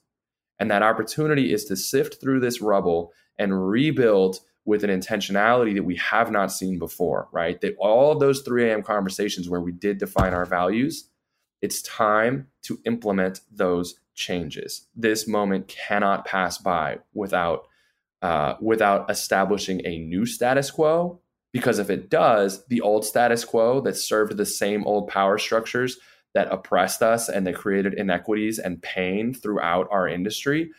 And 0.59 0.70
that 0.70 0.82
opportunity 0.82 1.52
is 1.52 1.64
to 1.66 1.76
sift 1.76 2.20
through 2.20 2.40
this 2.40 2.62
rubble 2.62 3.12
and 3.38 3.68
rebuild 3.68 4.40
with 4.64 4.82
an 4.82 4.90
intentionality 4.90 5.74
that 5.74 5.85
we 5.85 5.96
have 5.96 6.30
not 6.30 6.50
seen 6.50 6.78
before, 6.78 7.28
right? 7.30 7.61
That 7.61 7.76
all 7.78 8.12
of 8.12 8.20
those 8.20 8.42
3 8.42 8.70
a.m. 8.70 8.82
conversations 8.82 9.48
where 9.48 9.61
we 9.61 9.72
did 9.72 9.98
define 9.98 10.35
our 10.35 10.44
values, 10.44 11.09
it's 11.62 11.82
time 11.82 12.48
to 12.62 12.80
implement 12.85 13.40
those 13.50 13.94
changes. 14.14 14.88
This 14.96 15.28
moment 15.28 15.68
cannot 15.68 16.24
pass 16.24 16.59
by 16.59 16.98
without 17.14 17.68
uh, 18.22 18.54
without 18.61 19.11
establishing 19.11 19.82
a 19.85 19.98
new 19.98 20.24
status 20.24 20.70
quo 20.70 21.20
because 21.57 21.79
if 21.79 21.88
it 21.90 22.11
does, 22.11 22.66
the 22.66 22.81
old 22.81 23.05
status 23.05 23.45
quo 23.45 23.81
that 23.81 23.97
served 23.97 24.37
the 24.37 24.45
same 24.47 24.85
old 24.85 25.09
power 25.09 25.38
structures 25.38 25.99
that 26.35 26.49
oppressed 26.53 27.03
us 27.03 27.29
and 27.31 27.47
that 27.47 27.55
created 27.55 27.95
inequities 27.95 28.59
and 28.59 28.83
pain 28.83 29.33
throughout 29.33 29.88
our 29.90 30.07
industry, 30.07 30.71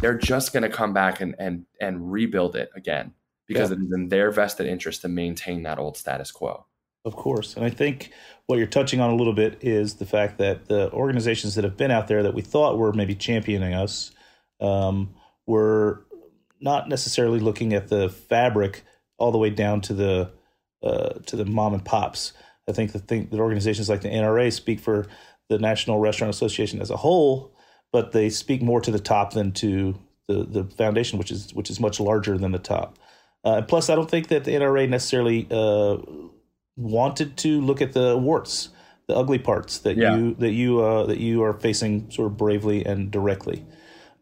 they're 0.00 0.18
just 0.18 0.52
going 0.52 0.64
to 0.64 0.68
come 0.68 0.92
back 0.92 1.20
and 1.20 1.36
and 1.38 1.64
and 1.80 2.10
rebuild 2.10 2.56
it 2.56 2.68
again 2.74 3.12
because 3.46 3.70
Yeah. 3.70 3.76
it 3.76 3.82
is 3.82 3.92
in 3.94 4.08
their 4.08 4.30
vested 4.32 4.66
interest 4.66 5.02
to 5.02 5.08
maintain 5.08 5.62
that 5.62 5.78
old 5.78 5.96
status 5.96 6.32
quo. 6.32 6.66
Of 7.04 7.14
course. 7.14 7.54
And 7.54 7.64
I 7.64 7.70
think 7.70 8.10
what 8.46 8.56
you're 8.56 8.66
touching 8.66 8.98
on 9.00 9.10
a 9.10 9.14
little 9.14 9.34
bit 9.34 9.58
is 9.60 9.94
the 9.94 10.06
fact 10.06 10.38
that 10.38 10.66
the 10.66 10.90
organizations 10.92 11.54
that 11.54 11.62
have 11.62 11.76
been 11.76 11.90
out 11.90 12.08
there 12.08 12.22
that 12.22 12.34
we 12.34 12.42
thought 12.42 12.78
were 12.78 12.92
maybe 12.92 13.14
championing 13.14 13.74
us 13.74 14.10
um, 14.60 15.14
were 15.46 16.06
not 16.60 16.88
necessarily 16.88 17.40
looking 17.40 17.74
at 17.74 17.88
the 17.88 18.08
fabric 18.08 18.82
all 19.18 19.32
the 19.32 19.38
way 19.38 19.50
down 19.50 19.80
to 19.82 19.94
the 19.94 20.30
uh, 20.82 21.14
to 21.26 21.36
the 21.36 21.44
mom 21.44 21.74
and 21.74 21.84
pops. 21.84 22.32
I 22.68 22.72
think 22.72 22.92
the 22.92 22.98
thing 22.98 23.28
that 23.30 23.40
organizations 23.40 23.88
like 23.88 24.00
the 24.02 24.08
NRA 24.08 24.52
speak 24.52 24.80
for 24.80 25.06
the 25.48 25.58
National 25.58 25.98
Restaurant 25.98 26.32
Association 26.34 26.80
as 26.80 26.90
a 26.90 26.96
whole, 26.96 27.54
but 27.92 28.12
they 28.12 28.30
speak 28.30 28.62
more 28.62 28.80
to 28.80 28.90
the 28.90 28.98
top 28.98 29.32
than 29.32 29.52
to 29.52 29.94
the 30.28 30.44
the 30.44 30.64
foundation, 30.64 31.18
which 31.18 31.30
is 31.30 31.52
which 31.54 31.70
is 31.70 31.80
much 31.80 32.00
larger 32.00 32.36
than 32.38 32.52
the 32.52 32.58
top. 32.58 32.98
Uh, 33.44 33.56
and 33.58 33.68
plus, 33.68 33.90
I 33.90 33.94
don't 33.94 34.10
think 34.10 34.28
that 34.28 34.44
the 34.44 34.52
NRA 34.52 34.88
necessarily 34.88 35.46
uh, 35.50 35.98
wanted 36.76 37.36
to 37.38 37.60
look 37.60 37.82
at 37.82 37.92
the 37.92 38.16
warts, 38.16 38.70
the 39.06 39.14
ugly 39.14 39.38
parts 39.38 39.78
that 39.80 39.96
Yeah. 39.96 40.16
you 40.16 40.34
that 40.36 40.52
you 40.52 40.80
uh, 40.80 41.06
that 41.06 41.18
you 41.18 41.42
are 41.42 41.52
facing 41.52 42.10
sort 42.10 42.26
of 42.30 42.36
bravely 42.36 42.84
and 42.84 43.10
directly. 43.10 43.64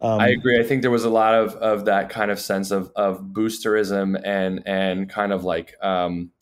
Um, 0.03 0.21
I 0.21 0.29
agree. 0.29 0.59
I 0.59 0.65
think 0.65 0.83
there 0.83 0.91
was 0.91 1.05
a 1.05 1.11
lot 1.11 1.35
of 1.35 1.55
of 1.55 1.85
that 1.85 2.11
kind 2.11 2.33
of 2.33 2.41
sense 2.41 2.73
of 2.73 2.91
of 2.97 3.21
boosterism 3.21 4.21
and 4.25 4.63
and 4.67 5.09
kind 5.09 5.33
of 5.33 5.45
like 5.45 5.75
um 5.81 6.33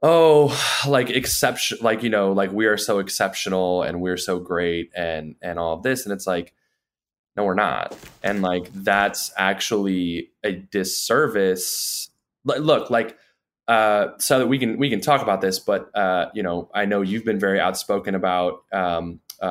oh 0.00 0.58
like 0.88 1.10
exception 1.10 1.78
like 1.82 2.02
you 2.02 2.08
know 2.08 2.32
like 2.32 2.50
we 2.50 2.64
are 2.66 2.78
so 2.78 2.98
exceptional 3.00 3.82
and 3.82 4.00
we're 4.00 4.16
so 4.16 4.40
great 4.40 4.90
and 4.96 5.36
and 5.42 5.58
all 5.58 5.74
of 5.74 5.82
this. 5.82 6.06
And 6.06 6.12
it's 6.12 6.26
like 6.26 6.54
no 7.36 7.44
we're 7.44 7.54
not. 7.54 7.94
And 8.22 8.40
like 8.40 8.72
that's 8.72 9.30
actually 9.36 10.30
a 10.42 10.52
disservice. 10.52 12.08
Look 12.44 12.88
like 12.88 13.18
uh 13.68 14.08
so 14.18 14.38
that 14.38 14.46
we 14.46 14.58
can 14.58 14.78
we 14.78 14.90
can 14.90 15.00
talk 15.00 15.22
about 15.22 15.40
this 15.40 15.60
but 15.60 15.88
uh 15.96 16.28
you 16.34 16.42
know 16.42 16.68
i 16.74 16.84
know 16.84 17.00
you've 17.00 17.24
been 17.24 17.38
very 17.38 17.60
outspoken 17.60 18.16
about 18.16 18.64
um 18.72 19.20
uh, 19.40 19.44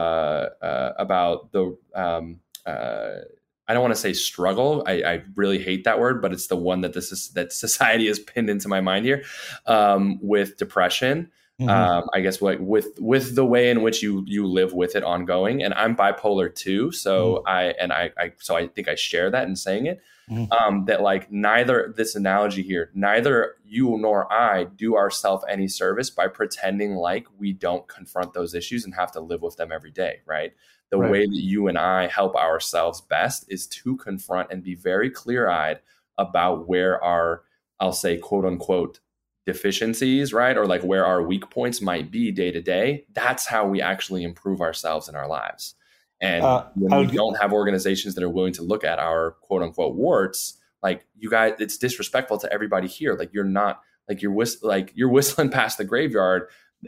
uh 0.61 0.93
about 0.97 1.53
the 1.53 1.77
um 1.95 2.41
uh 2.65 3.19
I 3.67 3.73
don't 3.73 3.83
want 3.83 3.95
to 3.95 4.01
say 4.01 4.11
struggle. 4.11 4.83
I, 4.85 5.01
I 5.03 5.23
really 5.35 5.57
hate 5.59 5.85
that 5.85 5.97
word, 5.97 6.21
but 6.21 6.33
it's 6.33 6.47
the 6.47 6.57
one 6.57 6.81
that 6.81 6.91
this 6.93 7.11
is 7.11 7.29
that 7.35 7.53
society 7.65 8.07
has 8.07 8.19
pinned 8.19 8.49
into 8.49 8.67
my 8.67 8.81
mind 8.81 9.05
here 9.05 9.23
um, 9.65 10.19
with 10.21 10.57
depression. 10.57 11.31
mhm. 11.59 11.69
Um, 11.69 12.09
I 12.13 12.19
guess 12.21 12.41
like 12.41 12.57
with 12.59 12.87
with 12.99 13.35
the 13.35 13.45
way 13.45 13.69
in 13.69 13.81
which 13.81 14.01
you 14.03 14.23
you 14.27 14.45
live 14.47 14.73
with 14.73 14.95
it 14.95 15.03
ongoing, 15.03 15.63
and 15.63 15.73
I'm 15.73 15.95
bipolar 15.95 16.53
too. 16.53 16.91
So 16.91 17.43
I 17.47 17.65
and 17.79 17.93
I, 17.93 18.11
I 18.17 18.33
so 18.39 18.55
I 18.57 18.67
think 18.67 18.87
I 18.89 18.95
share 18.95 19.29
that 19.31 19.47
in 19.47 19.55
saying 19.55 19.85
it. 19.85 20.01
Mhm. 20.29 20.47
Um, 20.51 20.85
that 20.85 21.01
like 21.01 21.31
neither 21.31 21.93
this 21.95 22.15
analogy 22.15 22.63
here, 22.63 22.89
neither 22.93 23.55
you 23.65 23.97
nor 23.97 24.31
I 24.31 24.63
do 24.65 24.95
ourselves 24.95 25.43
any 25.49 25.67
service 25.67 26.09
by 26.09 26.27
pretending 26.27 26.95
like 26.95 27.27
we 27.37 27.53
don't 27.53 27.87
confront 27.87 28.33
those 28.33 28.53
issues 28.53 28.85
and 28.85 28.93
have 28.95 29.11
to 29.13 29.19
live 29.19 29.41
with 29.41 29.57
them 29.57 29.71
every 29.71 29.91
day, 29.91 30.21
right? 30.25 30.53
The 30.91 30.97
Right. 30.97 31.11
way 31.11 31.25
that 31.25 31.41
you 31.41 31.67
and 31.67 31.77
I 31.77 32.07
help 32.07 32.35
ourselves 32.35 33.01
best 33.01 33.45
is 33.49 33.65
to 33.67 33.95
confront 33.97 34.51
and 34.51 34.61
be 34.63 34.75
very 34.75 35.09
clear 35.09 35.49
eyed 35.49 35.79
about 36.17 36.67
where 36.67 37.01
our, 37.03 37.43
I'll 37.79 37.93
say, 37.93 38.17
quote 38.17 38.45
unquote, 38.45 38.99
deficiencies, 39.45 40.33
right? 40.33 40.57
Or 40.57 40.65
like 40.65 40.83
where 40.83 41.05
our 41.05 41.21
weak 41.23 41.49
points 41.49 41.81
might 41.81 42.11
be 42.11 42.31
day 42.31 42.51
to 42.51 42.61
day. 42.61 43.05
That's 43.13 43.45
how 43.47 43.67
we 43.67 43.81
actually 43.81 44.23
improve 44.23 44.61
ourselves 44.61 45.09
in 45.09 45.15
our 45.15 45.27
lives. 45.27 45.75
And 46.19 46.43
Uh, 46.45 46.65
when 46.75 47.07
we 47.07 47.15
don't 47.15 47.37
have 47.39 47.51
organizations 47.51 48.13
that 48.15 48.23
are 48.23 48.29
willing 48.29 48.53
to 48.53 48.61
look 48.61 48.83
at 48.83 48.99
our 48.99 49.31
quote 49.41 49.63
unquote 49.63 49.95
warts, 49.95 50.59
like 50.83 51.05
you 51.17 51.29
guys, 51.29 51.53
it's 51.59 51.77
disrespectful 51.77 52.37
to 52.39 52.51
everybody 52.53 52.87
here. 52.87 53.15
Like 53.15 53.33
you're 53.33 53.43
not 53.43 53.81
like 54.07 54.21
you're 54.21 54.31
whist- 54.31 54.63
like 54.63 54.91
you're 54.95 55.09
whistling 55.17 55.49
past 55.49 55.77
the 55.77 55.85
graveyard, 55.85 56.47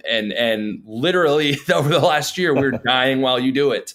and 0.10 0.32
and 0.34 0.82
literally 0.86 1.58
over 1.74 1.90
the 1.90 2.00
last 2.00 2.38
year 2.38 2.54
we're 2.54 2.72
dying 2.86 3.22
while 3.22 3.40
you 3.40 3.52
do 3.52 3.72
it. 3.72 3.94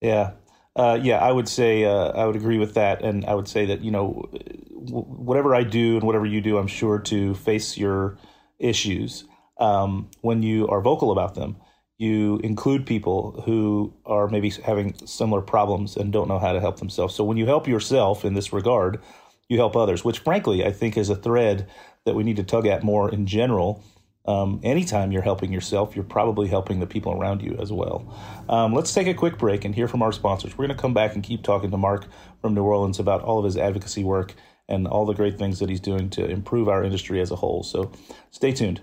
Yeah. 0.00 0.32
Uh, 0.74 0.98
yeah, 1.02 1.18
I 1.18 1.30
would 1.30 1.48
say 1.48 1.84
uh, 1.84 2.12
I 2.12 2.24
would 2.24 2.36
agree 2.36 2.56
with 2.56 2.74
that, 2.74 3.02
and 3.02 3.26
I 3.26 3.34
would 3.34 3.46
say 3.46 3.66
that 3.66 3.82
you 3.82 3.90
know, 3.90 4.26
w- 4.32 5.04
whatever 5.04 5.54
I 5.54 5.64
do 5.64 5.96
and 5.96 6.04
whatever 6.04 6.24
you 6.24 6.40
do, 6.40 6.56
I'm 6.56 6.66
sure 6.66 6.98
to 6.98 7.34
face 7.34 7.76
your 7.76 8.16
issues 8.58 9.24
um, 9.58 10.10
when 10.22 10.42
you 10.42 10.66
are 10.68 10.80
vocal 10.80 11.12
about 11.12 11.34
them. 11.34 11.56
You 11.98 12.40
include 12.42 12.86
people 12.86 13.42
who 13.44 13.92
are 14.06 14.28
maybe 14.28 14.50
having 14.50 14.94
similar 15.06 15.42
problems 15.42 15.96
and 15.96 16.12
don't 16.12 16.26
know 16.26 16.38
how 16.38 16.52
to 16.52 16.60
help 16.60 16.78
themselves. 16.78 17.14
So 17.14 17.22
when 17.22 17.36
you 17.36 17.46
help 17.46 17.68
yourself 17.68 18.24
in 18.24 18.34
this 18.34 18.52
regard, 18.52 19.00
you 19.48 19.58
help 19.58 19.76
others, 19.76 20.04
which 20.04 20.20
frankly 20.20 20.64
I 20.64 20.72
think 20.72 20.96
is 20.96 21.10
a 21.10 21.16
thread 21.16 21.68
that 22.04 22.14
we 22.14 22.24
need 22.24 22.36
to 22.36 22.42
tug 22.42 22.66
at 22.66 22.82
more 22.82 23.10
in 23.10 23.26
general. 23.26 23.84
Um, 24.24 24.60
anytime 24.62 25.10
you're 25.10 25.22
helping 25.22 25.52
yourself, 25.52 25.96
you're 25.96 26.04
probably 26.04 26.48
helping 26.48 26.80
the 26.80 26.86
people 26.86 27.12
around 27.12 27.42
you 27.42 27.56
as 27.60 27.72
well. 27.72 28.14
Um, 28.48 28.72
let's 28.72 28.94
take 28.94 29.08
a 29.08 29.14
quick 29.14 29.38
break 29.38 29.64
and 29.64 29.74
hear 29.74 29.88
from 29.88 30.02
our 30.02 30.12
sponsors. 30.12 30.52
We're 30.56 30.66
going 30.66 30.76
to 30.76 30.80
come 30.80 30.94
back 30.94 31.14
and 31.14 31.22
keep 31.22 31.42
talking 31.42 31.70
to 31.70 31.76
Mark 31.76 32.06
from 32.40 32.54
New 32.54 32.62
Orleans 32.62 32.98
about 32.98 33.22
all 33.22 33.38
of 33.38 33.44
his 33.44 33.56
advocacy 33.56 34.04
work 34.04 34.34
and 34.68 34.86
all 34.86 35.04
the 35.06 35.14
great 35.14 35.38
things 35.38 35.58
that 35.58 35.68
he's 35.68 35.80
doing 35.80 36.08
to 36.10 36.24
improve 36.24 36.68
our 36.68 36.84
industry 36.84 37.20
as 37.20 37.30
a 37.30 37.36
whole. 37.36 37.62
So 37.62 37.90
stay 38.30 38.52
tuned. 38.52 38.80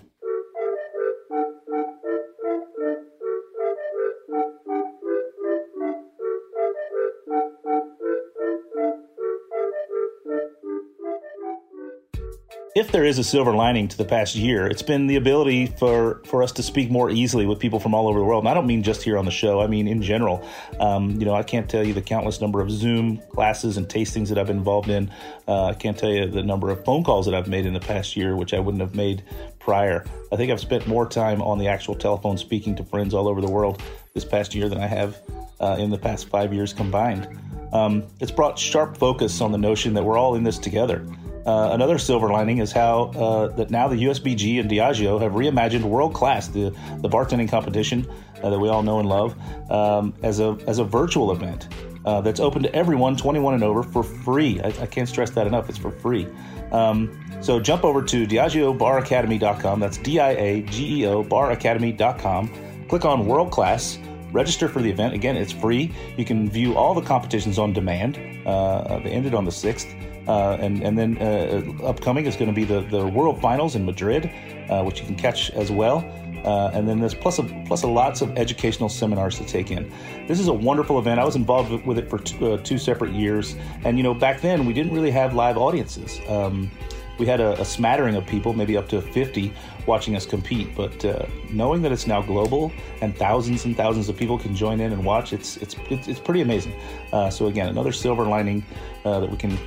If 12.79 12.93
there 12.93 13.03
is 13.03 13.19
a 13.19 13.23
silver 13.25 13.53
lining 13.53 13.89
to 13.89 13.97
the 13.97 14.05
past 14.05 14.35
year, 14.35 14.65
it's 14.65 14.81
been 14.81 15.05
the 15.07 15.17
ability 15.17 15.65
for, 15.65 16.21
for 16.23 16.41
us 16.41 16.53
to 16.53 16.63
speak 16.63 16.89
more 16.89 17.09
easily 17.09 17.45
with 17.45 17.59
people 17.59 17.77
from 17.77 17.93
all 17.93 18.07
over 18.07 18.17
the 18.17 18.23
world. 18.23 18.43
And 18.43 18.49
I 18.49 18.53
don't 18.53 18.67
mean 18.67 18.83
just 18.83 19.03
here 19.03 19.17
on 19.17 19.25
the 19.25 19.31
show, 19.31 19.59
I 19.59 19.67
mean 19.67 19.85
in 19.85 20.01
general. 20.01 20.47
Um, 20.79 21.19
you 21.19 21.25
know, 21.25 21.33
I 21.33 21.43
can't 21.43 21.69
tell 21.69 21.85
you 21.85 21.93
the 21.93 22.01
countless 22.01 22.39
number 22.39 22.61
of 22.61 22.71
Zoom 22.71 23.17
classes 23.33 23.75
and 23.75 23.85
tastings 23.85 24.29
that 24.29 24.37
I've 24.37 24.47
been 24.47 24.55
involved 24.55 24.87
in. 24.87 25.11
Uh, 25.45 25.65
I 25.65 25.73
can't 25.73 25.97
tell 25.97 26.09
you 26.09 26.25
the 26.27 26.41
number 26.41 26.69
of 26.69 26.85
phone 26.85 27.03
calls 27.03 27.25
that 27.25 27.35
I've 27.35 27.49
made 27.49 27.65
in 27.65 27.73
the 27.73 27.81
past 27.81 28.15
year, 28.15 28.37
which 28.37 28.53
I 28.53 28.59
wouldn't 28.59 28.81
have 28.81 28.95
made 28.95 29.23
prior. 29.59 30.05
I 30.31 30.37
think 30.37 30.49
I've 30.49 30.61
spent 30.61 30.87
more 30.87 31.05
time 31.05 31.41
on 31.41 31.57
the 31.59 31.67
actual 31.67 31.95
telephone 31.95 32.37
speaking 32.37 32.77
to 32.77 32.85
friends 32.85 33.13
all 33.13 33.27
over 33.27 33.41
the 33.41 33.51
world 33.51 33.83
this 34.13 34.23
past 34.23 34.55
year 34.55 34.69
than 34.69 34.79
I 34.79 34.87
have 34.87 35.21
uh, 35.59 35.75
in 35.77 35.89
the 35.89 35.97
past 35.97 36.29
five 36.29 36.53
years 36.53 36.71
combined. 36.71 37.27
Um, 37.73 38.05
it's 38.21 38.31
brought 38.31 38.57
sharp 38.57 38.95
focus 38.95 39.41
on 39.41 39.51
the 39.51 39.57
notion 39.57 39.93
that 39.95 40.03
we're 40.03 40.17
all 40.17 40.35
in 40.35 40.45
this 40.45 40.57
together. 40.57 41.05
Uh, 41.49 41.71
another 41.71 41.97
silver 41.97 42.29
lining 42.29 42.59
is 42.59 42.71
how 42.71 43.05
uh, 43.15 43.47
that 43.47 43.71
now 43.71 43.88
the 43.88 43.95
USBG 43.95 44.59
and 44.59 44.69
Diageo 44.69 45.19
have 45.19 45.31
reimagined 45.31 45.83
World 45.83 46.13
Class, 46.13 46.47
the, 46.47 46.69
the 46.99 47.09
bartending 47.09 47.49
competition 47.49 48.07
uh, 48.43 48.51
that 48.51 48.59
we 48.59 48.69
all 48.69 48.83
know 48.83 48.99
and 48.99 49.09
love, 49.09 49.35
um, 49.71 50.13
as 50.21 50.39
a 50.39 50.55
as 50.67 50.77
a 50.77 50.83
virtual 50.83 51.31
event 51.31 51.67
uh, 52.05 52.21
that's 52.21 52.39
open 52.39 52.62
to 52.62 52.75
everyone 52.75 53.17
21 53.17 53.55
and 53.55 53.63
over 53.63 53.81
for 53.81 54.03
free. 54.03 54.62
I, 54.62 54.67
I 54.67 54.85
can't 54.85 55.09
stress 55.09 55.31
that 55.31 55.47
enough. 55.47 55.69
It's 55.69 55.79
for 55.79 55.89
free. 55.89 56.27
Um, 56.71 57.19
so 57.41 57.59
jump 57.59 57.83
over 57.83 58.03
to 58.03 58.27
DiageoBarAcademy.com. 58.27 59.79
That's 59.79 59.97
D-I-A-G-E-O 59.97 61.23
BarAcademy.com. 61.23 62.85
Click 62.88 63.05
on 63.05 63.25
World 63.25 63.49
Class 63.51 63.97
register 64.31 64.69
for 64.69 64.83
the 64.83 64.89
event. 64.91 65.15
Again, 65.15 65.35
it's 65.35 65.51
free. 65.51 65.91
You 66.15 66.25
can 66.25 66.47
view 66.47 66.77
all 66.77 66.93
the 66.93 67.01
competitions 67.01 67.57
on 67.57 67.73
demand. 67.73 68.19
Uh, 68.45 68.99
they 68.99 69.09
ended 69.09 69.33
on 69.33 69.45
the 69.45 69.51
6th. 69.51 70.09
Uh, 70.29 70.57
and, 70.61 70.83
and 70.83 70.95
then 70.95 71.17
uh, 71.17 71.83
upcoming 71.83 72.27
is 72.27 72.35
going 72.35 72.47
to 72.47 72.53
be 72.53 72.63
the, 72.63 72.81
the 72.81 73.07
World 73.07 73.41
Finals 73.41 73.75
in 73.75 73.83
Madrid, 73.83 74.31
uh, 74.69 74.83
which 74.83 74.99
you 74.99 75.05
can 75.07 75.15
catch 75.15 75.49
as 75.51 75.71
well. 75.71 76.05
Uh, 76.45 76.69
and 76.71 76.87
then 76.87 76.99
there's 76.99 77.15
plus 77.15 77.39
a, 77.39 77.43
plus 77.65 77.81
a 77.81 77.87
lots 77.87 78.21
of 78.21 78.37
educational 78.37 78.89
seminars 78.89 79.39
to 79.39 79.45
take 79.45 79.71
in. 79.71 79.91
This 80.27 80.39
is 80.39 80.47
a 80.47 80.53
wonderful 80.53 80.99
event. 80.99 81.19
I 81.19 81.25
was 81.25 81.35
involved 81.35 81.83
with 81.83 81.97
it 81.97 82.07
for 82.11 82.19
t- 82.19 82.53
uh, 82.53 82.57
two 82.57 82.77
separate 82.77 83.11
years, 83.11 83.55
and 83.83 83.97
you 83.97 84.03
know 84.03 84.13
back 84.13 84.39
then 84.39 84.67
we 84.67 84.71
didn't 84.71 84.93
really 84.93 85.09
have 85.09 85.33
live 85.33 85.57
audiences. 85.57 86.21
Um, 86.29 86.69
we 87.17 87.25
had 87.25 87.41
a, 87.41 87.59
a, 87.59 87.65
smattering 87.65 88.15
of 88.15 88.25
people, 88.25 88.53
maybe 88.53 88.77
up 88.77 88.87
to 88.89 89.01
50, 89.01 89.51
watching 89.85 90.15
us 90.15 90.25
compete. 90.25 90.73
But 90.75 91.03
uh, 91.03 91.25
knowing 91.51 91.81
that 91.81 91.91
it's 91.91 92.07
now 92.07 92.21
global 92.21 92.71
and 93.01 93.17
thousands 93.17 93.65
and 93.65 93.75
thousands 93.75 94.07
of 94.07 94.15
people 94.15 94.37
can 94.37 94.55
join 94.55 94.79
in 94.79 94.93
and 94.93 95.03
watch, 95.03 95.33
it's 95.33 95.57
it's 95.57 95.75
it's, 95.89 96.07
it's 96.07 96.19
pretty 96.19 96.41
amazing. 96.41 96.73
Uh, 97.11 97.29
so 97.29 97.47
again, 97.47 97.67
another 97.67 97.91
silver 97.91 98.25
lining 98.25 98.63
uh, 99.03 99.19
that 99.19 99.29
we 99.29 99.35
can 99.35 99.57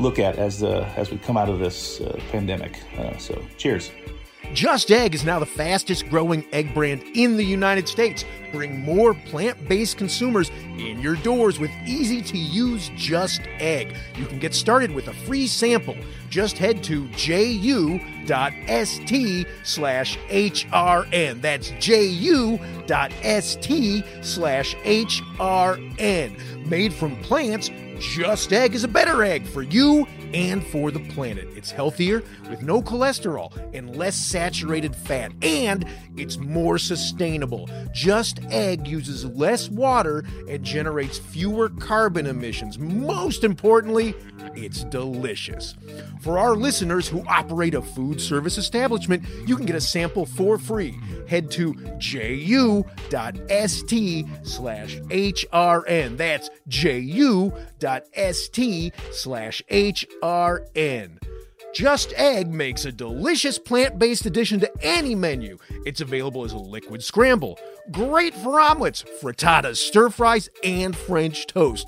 look 0.00 0.18
at 0.18 0.36
as 0.36 0.58
the 0.60 0.84
as 0.96 1.10
we 1.10 1.18
come 1.18 1.36
out 1.36 1.48
of 1.48 1.58
this 1.58 2.00
uh, 2.00 2.18
pandemic. 2.32 2.80
Uh, 2.98 3.16
so 3.18 3.40
cheers. 3.56 3.92
Just 4.52 4.90
Egg 4.90 5.14
is 5.14 5.24
now 5.24 5.38
the 5.38 5.46
fastest 5.46 6.08
growing 6.08 6.44
egg 6.52 6.74
brand 6.74 7.04
in 7.14 7.36
the 7.36 7.44
United 7.44 7.86
States. 7.86 8.24
Bring 8.50 8.80
more 8.80 9.14
plant 9.14 9.68
based 9.68 9.96
consumers 9.96 10.50
in 10.76 10.98
your 11.00 11.14
doors 11.16 11.60
with 11.60 11.70
easy 11.86 12.20
to 12.22 12.36
use 12.36 12.90
Just 12.96 13.42
Egg. 13.60 13.94
You 14.16 14.26
can 14.26 14.40
get 14.40 14.52
started 14.52 14.90
with 14.90 15.06
a 15.06 15.12
free 15.12 15.46
sample. 15.46 15.96
Just 16.30 16.58
head 16.58 16.82
to 16.84 17.06
ju.st 17.10 18.00
slash 19.62 20.18
HRN. 20.18 21.40
That's 21.40 21.70
ju.st 21.78 22.58
slash 24.22 24.74
HRN. 24.74 26.66
Made 26.66 26.92
from 26.92 27.16
plants, 27.22 27.70
Just 28.00 28.52
Egg 28.54 28.74
is 28.74 28.82
a 28.82 28.88
better 28.88 29.22
egg 29.22 29.46
for 29.46 29.60
you 29.60 30.06
and 30.32 30.66
for 30.66 30.90
the 30.90 31.00
planet. 31.00 31.46
It's 31.54 31.70
healthier 31.70 32.22
with 32.48 32.62
no 32.62 32.80
cholesterol 32.80 33.52
and 33.74 33.94
less 33.94 34.16
saturated 34.16 34.96
fat, 34.96 35.32
and 35.42 35.84
it's 36.16 36.38
more 36.38 36.78
sustainable. 36.78 37.68
Just 37.92 38.40
Egg 38.50 38.88
uses 38.88 39.26
less 39.26 39.68
water 39.68 40.24
and 40.48 40.64
generates 40.64 41.18
fewer 41.18 41.68
carbon 41.68 42.26
emissions. 42.26 42.78
Most 42.78 43.44
importantly, 43.44 44.14
it's 44.54 44.84
delicious. 44.84 45.74
For 46.20 46.38
our 46.38 46.56
listeners 46.56 47.06
who 47.06 47.22
operate 47.28 47.74
a 47.74 47.82
food 47.82 48.20
service 48.20 48.56
establishment, 48.56 49.24
you 49.46 49.56
can 49.56 49.66
get 49.66 49.76
a 49.76 49.80
sample 49.80 50.24
for 50.24 50.56
free. 50.56 50.98
Head 51.28 51.50
to 51.52 51.74
ju.st 51.98 52.84
slash 54.42 54.96
HRN. 54.96 56.16
That's 56.16 56.50
ju.st 57.80 58.94
slash 59.12 59.62
HRN. 59.70 61.18
Just 61.72 62.12
Egg 62.16 62.52
makes 62.52 62.84
a 62.84 62.90
delicious 62.90 63.58
plant 63.58 63.98
based 63.98 64.26
addition 64.26 64.58
to 64.60 64.70
any 64.80 65.14
menu. 65.14 65.56
It's 65.86 66.00
available 66.00 66.44
as 66.44 66.52
a 66.52 66.58
liquid 66.58 67.02
scramble. 67.02 67.58
Great 67.92 68.34
for 68.34 68.60
omelets, 68.60 69.04
frittatas, 69.22 69.76
stir 69.76 70.10
fries, 70.10 70.48
and 70.64 70.96
French 70.96 71.46
toast. 71.46 71.86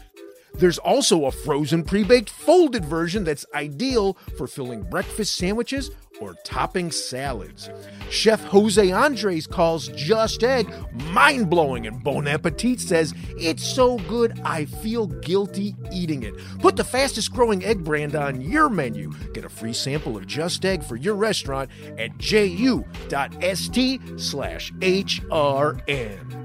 There's 0.55 0.79
also 0.79 1.27
a 1.27 1.33
frozen 1.33 1.85
pre 1.85 2.05
baked 2.05 2.31
folded 2.31 2.85
version 2.85 3.25
that's 3.25 3.47
ideal 3.55 4.15
for 4.37 4.47
filling 4.47 4.83
breakfast 4.83 5.37
sandwiches 5.37 5.91
or 6.21 6.35
topping 6.45 6.91
salads. 6.91 7.71
Chef 8.11 8.43
Jose 8.45 8.93
Andres 8.93 9.47
calls 9.47 9.89
Just 9.89 10.45
Egg 10.45 10.73
mind 11.07 11.51
blowing, 11.51 11.87
and 11.87 12.03
Bon 12.03 12.29
Appetit 12.29 12.81
says, 12.81 13.15
It's 13.37 13.65
so 13.65 13.99
good, 13.99 14.41
I 14.45 14.67
feel 14.67 15.07
guilty 15.07 15.75
eating 15.93 16.23
it. 16.23 16.35
Put 16.61 16.77
the 16.77 16.85
fastest 16.85 17.33
growing 17.33 17.65
egg 17.65 17.83
brand 17.83 18.15
on 18.15 18.41
your 18.41 18.69
menu. 18.69 19.13
Get 19.33 19.45
a 19.45 19.49
free 19.49 19.73
sample 19.73 20.17
of 20.17 20.27
Just 20.27 20.65
Egg 20.65 20.85
for 20.85 20.97
your 20.97 21.15
restaurant 21.15 21.71
at 21.99 22.17
ju.st 22.19 24.21
slash 24.21 24.73
HRN. 24.75 26.42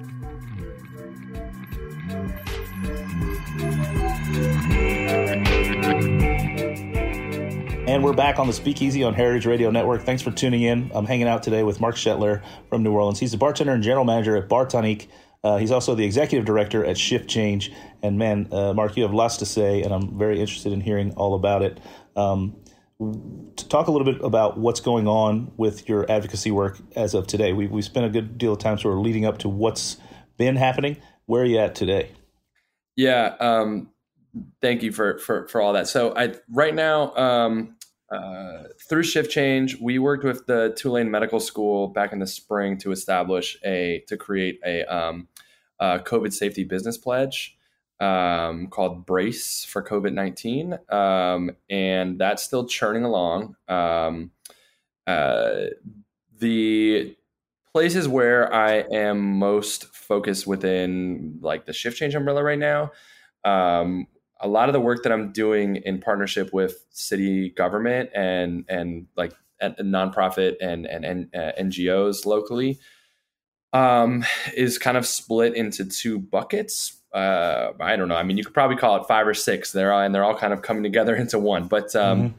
And 7.87 8.03
we're 8.03 8.13
back 8.13 8.37
on 8.37 8.45
the 8.45 8.53
Speakeasy 8.53 9.03
on 9.03 9.13
Heritage 9.13 9.45
Radio 9.45 9.71
Network. 9.71 10.03
Thanks 10.03 10.21
for 10.21 10.29
tuning 10.29 10.61
in. 10.61 10.91
I'm 10.93 11.05
hanging 11.05 11.27
out 11.27 11.41
today 11.41 11.63
with 11.63 11.79
Mark 11.79 11.95
Schettler 11.95 12.43
from 12.69 12.83
New 12.83 12.91
Orleans. 12.91 13.19
He's 13.19 13.31
the 13.31 13.37
bartender 13.37 13.73
and 13.73 13.81
general 13.81 14.05
manager 14.05 14.35
at 14.35 14.47
Bar 14.47 14.67
Tonique. 14.67 15.09
Uh, 15.43 15.57
he's 15.57 15.71
also 15.71 15.95
the 15.95 16.05
executive 16.05 16.45
director 16.45 16.85
at 16.85 16.97
Shift 16.97 17.29
Change. 17.29 17.71
And 18.03 18.19
man, 18.19 18.49
uh, 18.51 18.73
Mark, 18.73 18.97
you 18.97 19.03
have 19.03 19.13
lots 19.13 19.37
to 19.37 19.45
say, 19.45 19.81
and 19.81 19.93
I'm 19.93 20.17
very 20.17 20.39
interested 20.39 20.73
in 20.73 20.81
hearing 20.81 21.13
all 21.13 21.33
about 21.33 21.63
it. 21.63 21.79
Um, 22.15 22.57
to 22.99 23.67
talk 23.67 23.87
a 23.87 23.91
little 23.91 24.11
bit 24.11 24.21
about 24.23 24.57
what's 24.59 24.79
going 24.79 25.07
on 25.07 25.51
with 25.57 25.87
your 25.87 26.09
advocacy 26.11 26.51
work 26.51 26.79
as 26.95 27.13
of 27.13 27.27
today. 27.27 27.53
We 27.53 27.67
we 27.67 27.81
spent 27.81 28.05
a 28.05 28.09
good 28.09 28.37
deal 28.37 28.53
of 28.53 28.59
time 28.59 28.77
sort 28.77 28.95
of 28.95 29.01
leading 29.01 29.25
up 29.25 29.37
to 29.39 29.49
what's 29.49 29.97
been 30.37 30.55
happening. 30.55 30.97
Where 31.25 31.43
are 31.43 31.45
you 31.45 31.59
at 31.59 31.75
today? 31.75 32.11
Yeah, 32.95 33.35
um, 33.39 33.89
thank 34.61 34.83
you 34.83 34.91
for 34.91 35.17
for 35.19 35.47
for 35.47 35.61
all 35.61 35.73
that. 35.73 35.87
So 35.87 36.15
I 36.15 36.35
right 36.49 36.73
now 36.73 37.15
um, 37.15 37.75
uh, 38.09 38.63
through 38.87 39.03
Shift 39.03 39.31
Change, 39.31 39.79
we 39.81 39.99
worked 39.99 40.23
with 40.23 40.45
the 40.45 40.73
Tulane 40.77 41.11
Medical 41.11 41.39
School 41.39 41.87
back 41.87 42.13
in 42.13 42.19
the 42.19 42.27
spring 42.27 42.77
to 42.79 42.91
establish 42.91 43.57
a 43.63 44.03
to 44.07 44.17
create 44.17 44.59
a, 44.65 44.83
um, 44.83 45.27
COVID 45.81 46.33
safety 46.33 46.63
business 46.63 46.97
pledge 46.97 47.57
um, 47.99 48.67
called 48.67 49.05
Brace 49.05 49.65
for 49.65 49.83
COVID 49.83 50.13
nineteen, 50.13 50.77
um, 50.89 51.51
and 51.69 52.19
that's 52.19 52.43
still 52.43 52.65
churning 52.65 53.03
along. 53.03 53.55
Um, 53.67 54.31
uh, 55.05 55.67
the 56.39 57.15
places 57.73 58.07
where 58.07 58.51
I 58.53 58.85
am 58.91 59.19
most 59.37 59.93
focused 59.93 60.47
within 60.47 61.39
like 61.41 61.65
the 61.65 61.73
Shift 61.73 61.97
Change 61.97 62.15
umbrella 62.15 62.43
right 62.43 62.57
now 62.57 62.91
um, 63.43 64.07
a 64.39 64.47
lot 64.47 64.69
of 64.69 64.73
the 64.73 64.79
work 64.79 65.03
that 65.03 65.11
I'm 65.11 65.31
doing 65.31 65.77
in 65.77 65.99
partnership 65.99 66.53
with 66.53 66.85
city 66.91 67.49
government 67.49 68.09
and 68.13 68.65
and 68.69 69.07
like 69.15 69.33
nonprofit 69.61 70.55
and 70.61 70.85
and, 70.85 71.05
and 71.05 71.35
uh, 71.35 71.51
NGOs 71.59 72.25
locally 72.25 72.79
um, 73.73 74.25
is 74.55 74.77
kind 74.77 74.97
of 74.97 75.05
split 75.05 75.55
into 75.55 75.85
two 75.85 76.19
buckets. 76.19 77.01
Uh, 77.13 77.71
I 77.79 77.95
don't 77.95 78.07
know. 78.07 78.15
I 78.15 78.23
mean, 78.23 78.37
you 78.37 78.43
could 78.43 78.53
probably 78.53 78.77
call 78.77 78.97
it 78.97 79.07
five 79.07 79.27
or 79.27 79.33
six. 79.33 79.71
They're 79.71 79.91
all, 79.91 80.01
and 80.01 80.13
they're 80.13 80.23
all 80.23 80.37
kind 80.37 80.53
of 80.53 80.61
coming 80.61 80.83
together 80.83 81.15
into 81.23 81.39
one. 81.39 81.67
But 81.67 81.95
um, 81.95 82.29
mm-hmm. 82.29 82.37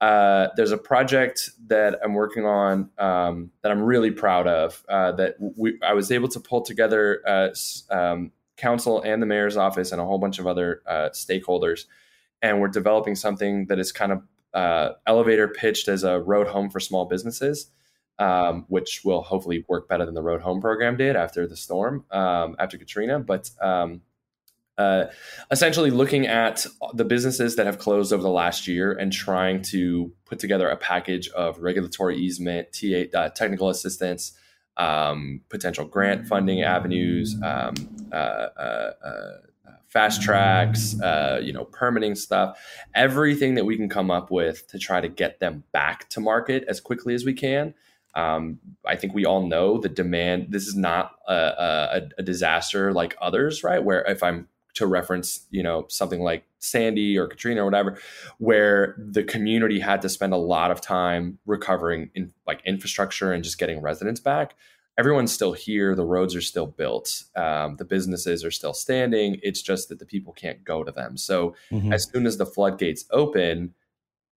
uh, 0.00 0.48
there's 0.56 0.72
a 0.72 0.78
project 0.78 1.50
that 1.66 1.98
I'm 2.02 2.14
working 2.14 2.44
on 2.44 2.90
um, 2.98 3.50
that 3.62 3.72
I'm 3.72 3.82
really 3.82 4.10
proud 4.10 4.46
of. 4.46 4.84
Uh, 4.88 5.12
that 5.12 5.36
we, 5.38 5.78
I 5.82 5.94
was 5.94 6.10
able 6.10 6.28
to 6.28 6.40
pull 6.40 6.62
together 6.62 7.22
uh, 7.26 7.48
um, 7.90 8.32
council 8.56 9.02
and 9.02 9.20
the 9.20 9.26
mayor's 9.26 9.56
office 9.56 9.92
and 9.92 10.00
a 10.00 10.04
whole 10.04 10.18
bunch 10.18 10.38
of 10.38 10.46
other 10.46 10.82
uh, 10.86 11.10
stakeholders. 11.12 11.84
And 12.42 12.60
we're 12.60 12.68
developing 12.68 13.14
something 13.14 13.66
that 13.66 13.78
is 13.78 13.92
kind 13.92 14.12
of 14.12 14.22
uh, 14.54 14.92
elevator 15.06 15.48
pitched 15.48 15.88
as 15.88 16.04
a 16.04 16.20
road 16.20 16.46
home 16.46 16.70
for 16.70 16.80
small 16.80 17.04
businesses, 17.04 17.70
um, 18.18 18.64
which 18.68 19.02
will 19.04 19.22
hopefully 19.22 19.64
work 19.68 19.88
better 19.88 20.04
than 20.04 20.14
the 20.14 20.22
road 20.22 20.40
home 20.40 20.60
program 20.60 20.96
did 20.96 21.16
after 21.16 21.46
the 21.46 21.56
storm, 21.56 22.04
um, 22.10 22.56
after 22.58 22.78
Katrina. 22.78 23.18
But 23.18 23.50
um, 23.60 24.00
uh, 24.78 25.06
essentially 25.50 25.90
looking 25.90 26.26
at 26.26 26.66
the 26.94 27.04
businesses 27.04 27.56
that 27.56 27.66
have 27.66 27.78
closed 27.78 28.12
over 28.12 28.22
the 28.22 28.30
last 28.30 28.66
year 28.66 28.92
and 28.92 29.12
trying 29.12 29.62
to 29.62 30.12
put 30.26 30.38
together 30.38 30.68
a 30.68 30.76
package 30.76 31.28
of 31.30 31.58
regulatory 31.58 32.16
easement, 32.16 32.68
TA, 32.72 33.18
uh, 33.18 33.28
technical 33.30 33.70
assistance, 33.70 34.32
um, 34.76 35.40
potential 35.48 35.84
grant 35.84 36.26
funding 36.26 36.62
avenues, 36.62 37.36
um, 37.42 37.74
uh, 38.12 38.14
uh, 38.14 38.92
uh 39.04 39.30
fast 39.88 40.20
tracks, 40.20 41.00
uh, 41.00 41.40
you 41.42 41.52
know, 41.52 41.64
permitting 41.64 42.14
stuff, 42.14 42.60
everything 42.94 43.54
that 43.54 43.64
we 43.64 43.76
can 43.76 43.88
come 43.88 44.10
up 44.10 44.30
with 44.30 44.66
to 44.68 44.78
try 44.78 45.00
to 45.00 45.08
get 45.08 45.40
them 45.40 45.64
back 45.72 46.08
to 46.10 46.20
market 46.20 46.64
as 46.68 46.80
quickly 46.80 47.14
as 47.14 47.24
we 47.24 47.32
can. 47.32 47.72
Um, 48.14 48.58
I 48.84 48.96
think 48.96 49.14
we 49.14 49.24
all 49.24 49.46
know 49.46 49.78
the 49.78 49.88
demand. 49.88 50.48
This 50.50 50.66
is 50.66 50.74
not 50.74 51.12
a, 51.28 51.34
a, 51.34 52.08
a 52.18 52.22
disaster 52.22 52.92
like 52.92 53.16
others, 53.20 53.62
right? 53.62 53.82
Where 53.82 54.02
if 54.04 54.22
I'm 54.22 54.48
to 54.76 54.86
reference, 54.86 55.46
you 55.50 55.62
know, 55.62 55.86
something 55.88 56.20
like 56.20 56.44
Sandy 56.58 57.18
or 57.18 57.26
Katrina 57.26 57.62
or 57.62 57.64
whatever, 57.64 57.98
where 58.38 58.94
the 58.98 59.24
community 59.24 59.80
had 59.80 60.02
to 60.02 60.08
spend 60.08 60.32
a 60.32 60.38
lot 60.38 60.70
of 60.70 60.80
time 60.80 61.38
recovering 61.46 62.10
in 62.14 62.32
like 62.46 62.60
infrastructure 62.64 63.32
and 63.32 63.42
just 63.42 63.58
getting 63.58 63.80
residents 63.80 64.20
back. 64.20 64.54
Everyone's 64.98 65.32
still 65.32 65.52
here. 65.52 65.94
The 65.94 66.04
roads 66.04 66.34
are 66.34 66.42
still 66.42 66.66
built. 66.66 67.24
Um, 67.36 67.76
the 67.76 67.84
businesses 67.84 68.44
are 68.44 68.50
still 68.50 68.72
standing. 68.72 69.38
It's 69.42 69.62
just 69.62 69.88
that 69.88 69.98
the 69.98 70.06
people 70.06 70.32
can't 70.32 70.62
go 70.64 70.84
to 70.84 70.92
them. 70.92 71.16
So 71.16 71.54
mm-hmm. 71.70 71.92
as 71.92 72.06
soon 72.12 72.26
as 72.26 72.36
the 72.36 72.46
floodgates 72.46 73.04
open, 73.10 73.74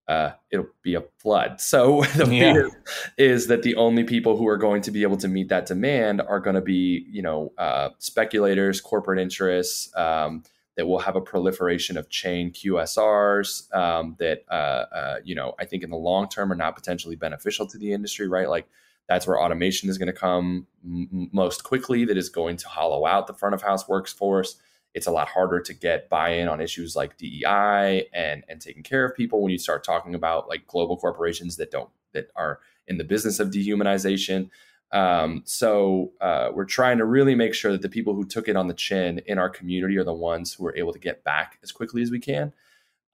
uh, 0.10 0.32
it'll 0.50 0.66
be 0.82 0.96
a 0.96 1.04
flood. 1.20 1.62
So 1.62 2.04
the 2.16 2.26
yeah. 2.26 2.54
fear 2.54 2.84
is 3.18 3.48
that 3.48 3.62
the 3.62 3.76
only 3.76 4.04
people 4.04 4.36
who 4.36 4.48
are 4.48 4.58
going 4.58 4.82
to 4.82 4.92
be 4.92 5.04
able 5.04 5.18
to 5.18 5.28
meet 5.28 5.50
that 5.50 5.68
demand 5.68 6.20
are 6.20 6.40
going 6.40 6.56
to 6.56 6.62
be, 6.62 7.06
you 7.10 7.22
know, 7.22 7.54
uh, 7.58 7.90
speculators, 8.00 8.82
corporate 8.82 9.20
interests. 9.20 9.96
Um, 9.96 10.44
that 10.76 10.86
will 10.88 11.00
have 11.00 11.18
a 11.18 11.22
proliferation 11.22 11.98
of 11.98 12.10
chain 12.10 12.52
QSRs 12.52 13.76
um, 13.76 14.16
that, 14.18 14.46
uh, 14.50 14.54
uh, 14.54 15.20
you 15.26 15.36
know, 15.36 15.54
I 15.60 15.66
think 15.66 15.84
in 15.84 15.90
the 15.90 15.98
long 15.98 16.30
term 16.30 16.54
are 16.54 16.56
not 16.56 16.74
potentially 16.74 17.18
beneficial 17.18 17.68
to 17.68 17.78
the 17.78 17.92
industry, 17.92 18.30
right? 18.30 18.48
Like 18.48 18.66
that's 19.10 19.28
where 19.28 19.38
automation 19.38 19.90
is 19.90 19.98
going 19.98 20.08
to 20.08 20.14
come 20.14 20.68
m- 20.86 21.30
most 21.34 21.66
quickly. 21.66 22.06
That 22.06 22.18
is 22.18 22.30
going 22.30 22.56
to 22.58 22.70
hollow 22.70 23.06
out 23.06 23.28
the 23.28 23.34
front 23.34 23.56
of 23.56 23.62
house 23.62 23.90
workforce 23.90 24.56
it's 25.00 25.08
a 25.08 25.12
lot 25.12 25.30
harder 25.30 25.62
to 25.62 25.74
get 25.74 26.10
buy-in 26.10 26.50
on 26.50 26.60
issues 26.60 26.94
like 26.94 27.16
DEI 27.16 28.10
and 28.14 28.44
and 28.50 28.60
taking 28.60 28.84
care 28.84 29.06
of 29.06 29.16
people 29.16 29.42
when 29.42 29.50
you 29.50 29.58
start 29.58 29.82
talking 29.82 30.14
about 30.14 30.50
like 30.50 30.68
global 30.68 30.98
corporations 30.98 31.56
that 31.56 31.72
don't 31.72 31.90
that 32.12 32.30
are 32.36 32.60
in 32.86 32.98
the 32.98 33.06
business 33.06 33.40
of 33.40 33.50
dehumanization. 33.50 34.50
Um, 34.92 35.44
so 35.46 36.12
uh, 36.20 36.50
we're 36.54 36.66
trying 36.66 36.98
to 36.98 37.06
really 37.06 37.34
make 37.34 37.54
sure 37.54 37.72
that 37.72 37.82
the 37.82 37.88
people 37.88 38.14
who 38.14 38.26
took 38.26 38.50
it 38.50 38.58
on 38.58 38.68
the 38.68 38.74
chin 38.74 39.22
in 39.26 39.38
our 39.38 39.50
community 39.50 39.96
are 39.98 40.04
the 40.04 40.14
ones 40.14 40.54
who 40.54 40.66
are 40.68 40.76
able 40.76 40.92
to 40.92 41.00
get 41.00 41.24
back 41.24 41.60
as 41.64 41.72
quickly 41.72 42.02
as 42.02 42.12
we 42.12 42.20
can. 42.20 42.52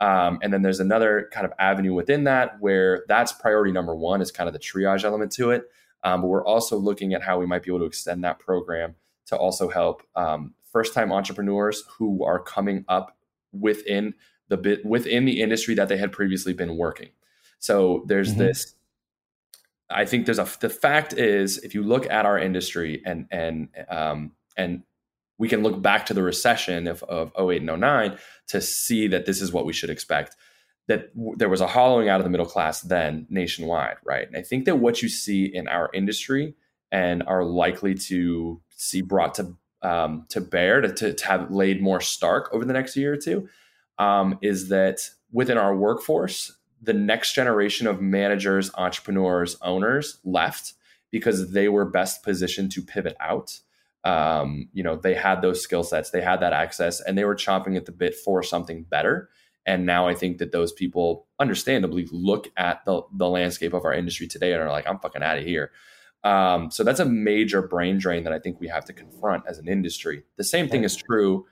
Um, 0.01 0.39
and 0.41 0.51
then 0.51 0.63
there's 0.63 0.79
another 0.79 1.29
kind 1.31 1.45
of 1.45 1.53
avenue 1.59 1.93
within 1.93 2.23
that 2.23 2.59
where 2.59 3.05
that's 3.07 3.31
priority 3.31 3.71
number 3.71 3.95
one 3.95 4.21
is 4.21 4.31
kind 4.31 4.47
of 4.47 4.53
the 4.53 4.59
triage 4.59 5.03
element 5.03 5.33
to 5.33 5.51
it. 5.51 5.69
Um, 6.03 6.21
but 6.21 6.29
we're 6.29 6.45
also 6.45 6.77
looking 6.77 7.13
at 7.13 7.21
how 7.21 7.37
we 7.37 7.45
might 7.45 7.61
be 7.61 7.69
able 7.69 7.79
to 7.79 7.85
extend 7.85 8.23
that 8.23 8.39
program 8.39 8.95
to 9.27 9.37
also 9.37 9.69
help 9.69 10.01
um, 10.15 10.54
first 10.75 10.93
time 10.93 11.13
entrepreneurs 11.13 11.85
who 11.97 12.21
are 12.25 12.37
coming 12.37 12.83
up 12.89 13.17
within 13.53 14.13
the 14.49 14.57
bit 14.57 14.85
within 14.85 15.23
the 15.23 15.41
industry 15.41 15.73
that 15.73 15.87
they 15.87 15.95
had 15.95 16.11
previously 16.11 16.51
been 16.51 16.75
working. 16.75 17.11
So 17.59 18.03
there's 18.07 18.31
mm-hmm. 18.31 18.39
this 18.39 18.75
I 19.89 20.03
think 20.03 20.25
there's 20.25 20.37
a 20.37 20.47
the 20.59 20.69
fact 20.69 21.13
is 21.13 21.59
if 21.59 21.73
you 21.73 21.81
look 21.81 22.09
at 22.11 22.25
our 22.25 22.37
industry 22.37 23.01
and 23.05 23.25
and 23.31 23.69
um, 23.89 24.33
and 24.57 24.83
we 25.37 25.47
can 25.47 25.63
look 25.63 25.81
back 25.81 26.05
to 26.07 26.13
the 26.13 26.23
recession 26.23 26.87
of, 26.87 27.03
of 27.03 27.31
08 27.39 27.61
and 27.61 27.79
09 27.79 28.17
to 28.47 28.61
see 28.61 29.07
that 29.07 29.25
this 29.25 29.41
is 29.41 29.53
what 29.53 29.65
we 29.65 29.71
should 29.71 29.89
expect 29.89 30.35
that 30.87 31.15
w- 31.15 31.35
there 31.37 31.49
was 31.49 31.61
a 31.61 31.67
hollowing 31.67 32.09
out 32.09 32.19
of 32.19 32.23
the 32.23 32.29
middle 32.29 32.45
class 32.45 32.81
then 32.81 33.27
nationwide 33.29 33.97
right 34.05 34.27
and 34.27 34.37
i 34.37 34.41
think 34.41 34.63
that 34.65 34.77
what 34.77 35.01
you 35.01 35.09
see 35.09 35.43
in 35.45 35.67
our 35.67 35.89
industry 35.93 36.55
and 36.91 37.21
are 37.23 37.43
likely 37.43 37.93
to 37.93 38.61
see 38.69 39.01
brought 39.01 39.33
to 39.35 39.55
um, 39.85 40.25
to 40.29 40.41
bear 40.41 40.81
to, 40.81 40.91
to, 40.91 41.13
to, 41.13 41.25
have 41.27 41.51
laid 41.51 41.81
more 41.81 42.01
stark 42.01 42.49
over 42.51 42.65
the 42.65 42.73
next 42.73 42.97
year 42.97 43.13
or 43.13 43.17
two 43.17 43.47
um, 43.99 44.37
is 44.41 44.69
that 44.69 45.09
within 45.31 45.57
our 45.57 45.75
workforce, 45.75 46.57
the 46.81 46.93
next 46.93 47.33
generation 47.33 47.85
of 47.85 48.01
managers, 48.01 48.71
entrepreneurs, 48.75 49.57
owners 49.61 50.17
left 50.23 50.73
because 51.11 51.51
they 51.51 51.69
were 51.69 51.85
best 51.85 52.23
positioned 52.23 52.71
to 52.71 52.81
pivot 52.81 53.15
out. 53.19 53.59
Um, 54.03 54.69
you 54.73 54.83
know, 54.83 54.95
they 54.95 55.13
had 55.13 55.41
those 55.41 55.61
skill 55.61 55.83
sets, 55.83 56.09
they 56.09 56.21
had 56.21 56.39
that 56.39 56.53
access, 56.53 56.99
and 56.99 57.17
they 57.17 57.23
were 57.23 57.35
chomping 57.35 57.77
at 57.77 57.85
the 57.85 57.91
bit 57.91 58.15
for 58.15 58.41
something 58.41 58.83
better. 58.83 59.29
And 59.67 59.85
now 59.85 60.07
I 60.07 60.15
think 60.15 60.39
that 60.39 60.51
those 60.51 60.71
people, 60.71 61.27
understandably, 61.39 62.07
look 62.11 62.51
at 62.55 62.85
the 62.85 63.01
the 63.11 63.27
landscape 63.27 63.73
of 63.73 63.83
our 63.83 63.93
industry 63.93 64.27
today 64.27 64.53
and 64.53 64.61
are 64.61 64.69
like, 64.69 64.87
"I'm 64.87 64.99
fucking 64.99 65.23
out 65.23 65.39
of 65.39 65.43
here." 65.43 65.71
Um, 66.25 66.71
so 66.71 66.83
that's 66.83 66.99
a 66.99 67.05
major 67.05 67.61
brain 67.61 67.99
drain 67.99 68.23
that 68.23 68.33
I 68.33 68.39
think 68.39 68.59
we 68.59 68.67
have 68.67 68.83
to 68.85 68.93
confront 68.93 69.43
as 69.47 69.59
an 69.59 69.67
industry. 69.67 70.23
The 70.37 70.43
same 70.43 70.67
thing 70.67 70.83
is 70.83 70.95
true 70.95 71.45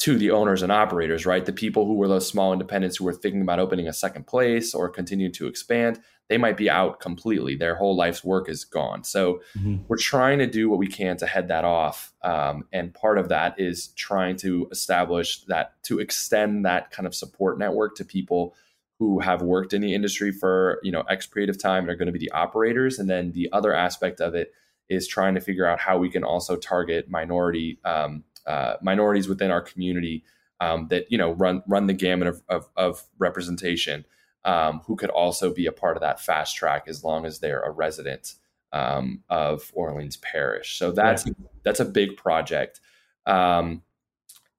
to 0.00 0.18
the 0.18 0.32
owners 0.32 0.62
and 0.62 0.72
operators, 0.72 1.24
right? 1.24 1.46
The 1.46 1.52
people 1.52 1.86
who 1.86 1.94
were 1.94 2.08
those 2.08 2.26
small 2.26 2.52
independents 2.52 2.96
who 2.96 3.04
were 3.04 3.12
thinking 3.12 3.40
about 3.40 3.60
opening 3.60 3.86
a 3.86 3.92
second 3.92 4.26
place 4.26 4.74
or 4.74 4.88
continuing 4.88 5.32
to 5.34 5.46
expand, 5.46 6.00
they 6.28 6.36
might 6.36 6.56
be 6.56 6.68
out 6.68 6.98
completely. 6.98 7.54
Their 7.54 7.76
whole 7.76 7.94
life's 7.94 8.24
work 8.24 8.48
is 8.48 8.64
gone. 8.64 9.04
So 9.04 9.42
mm-hmm. 9.56 9.84
we're 9.86 9.98
trying 9.98 10.40
to 10.40 10.48
do 10.48 10.68
what 10.68 10.80
we 10.80 10.88
can 10.88 11.16
to 11.18 11.26
head 11.26 11.46
that 11.48 11.64
off. 11.64 12.12
Um, 12.24 12.64
and 12.72 12.92
part 12.92 13.18
of 13.18 13.28
that 13.28 13.54
is 13.60 13.88
trying 13.88 14.34
to 14.38 14.66
establish 14.72 15.44
that, 15.44 15.80
to 15.84 16.00
extend 16.00 16.66
that 16.66 16.90
kind 16.90 17.06
of 17.06 17.14
support 17.14 17.56
network 17.56 17.94
to 17.98 18.04
people 18.04 18.56
who 19.02 19.18
have 19.18 19.42
worked 19.42 19.72
in 19.72 19.82
the 19.82 19.94
industry 19.94 20.30
for 20.30 20.78
you 20.84 20.92
know 20.92 21.00
X 21.02 21.26
period 21.26 21.50
of 21.50 21.60
time 21.60 21.82
and 21.82 21.90
are 21.90 21.96
going 21.96 22.06
to 22.06 22.12
be 22.12 22.20
the 22.20 22.30
operators. 22.30 23.00
And 23.00 23.10
then 23.10 23.32
the 23.32 23.48
other 23.52 23.74
aspect 23.74 24.20
of 24.20 24.36
it 24.36 24.52
is 24.88 25.08
trying 25.08 25.34
to 25.34 25.40
figure 25.40 25.66
out 25.66 25.80
how 25.80 25.98
we 25.98 26.08
can 26.08 26.22
also 26.22 26.56
target 26.56 27.10
minority 27.10 27.80
um, 27.84 28.22
uh, 28.46 28.74
minorities 28.80 29.28
within 29.28 29.50
our 29.50 29.60
community 29.60 30.22
um, 30.60 30.86
that 30.88 31.10
you 31.10 31.18
know 31.18 31.32
run 31.32 31.64
run 31.66 31.88
the 31.88 31.92
gamut 31.92 32.28
of, 32.28 32.42
of, 32.48 32.68
of 32.76 33.02
representation, 33.18 34.04
um, 34.44 34.82
who 34.86 34.94
could 34.94 35.10
also 35.10 35.52
be 35.52 35.66
a 35.66 35.72
part 35.72 35.96
of 35.96 36.00
that 36.02 36.20
fast 36.20 36.54
track 36.54 36.84
as 36.86 37.02
long 37.02 37.26
as 37.26 37.40
they're 37.40 37.62
a 37.62 37.70
resident 37.72 38.34
um, 38.72 39.24
of 39.28 39.72
Orleans 39.74 40.16
Parish. 40.18 40.78
So 40.78 40.92
that's 40.92 41.26
yeah. 41.26 41.32
that's 41.64 41.80
a 41.80 41.84
big 41.84 42.16
project. 42.16 42.80
Um, 43.26 43.82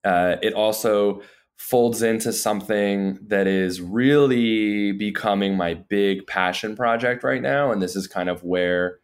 uh, 0.03 0.35
it 0.41 0.53
also 0.53 1.21
folds 1.63 2.01
into 2.01 2.33
something 2.33 3.17
that 3.25 3.47
is 3.47 3.79
really 3.79 4.91
becoming 4.91 5.55
my 5.55 5.73
big 5.73 6.27
passion 6.27 6.75
project 6.75 7.23
right 7.23 7.41
now. 7.41 7.71
And 7.71 7.81
this 7.81 7.95
is 7.95 8.05
kind 8.05 8.27
of 8.27 8.43
where 8.43 8.99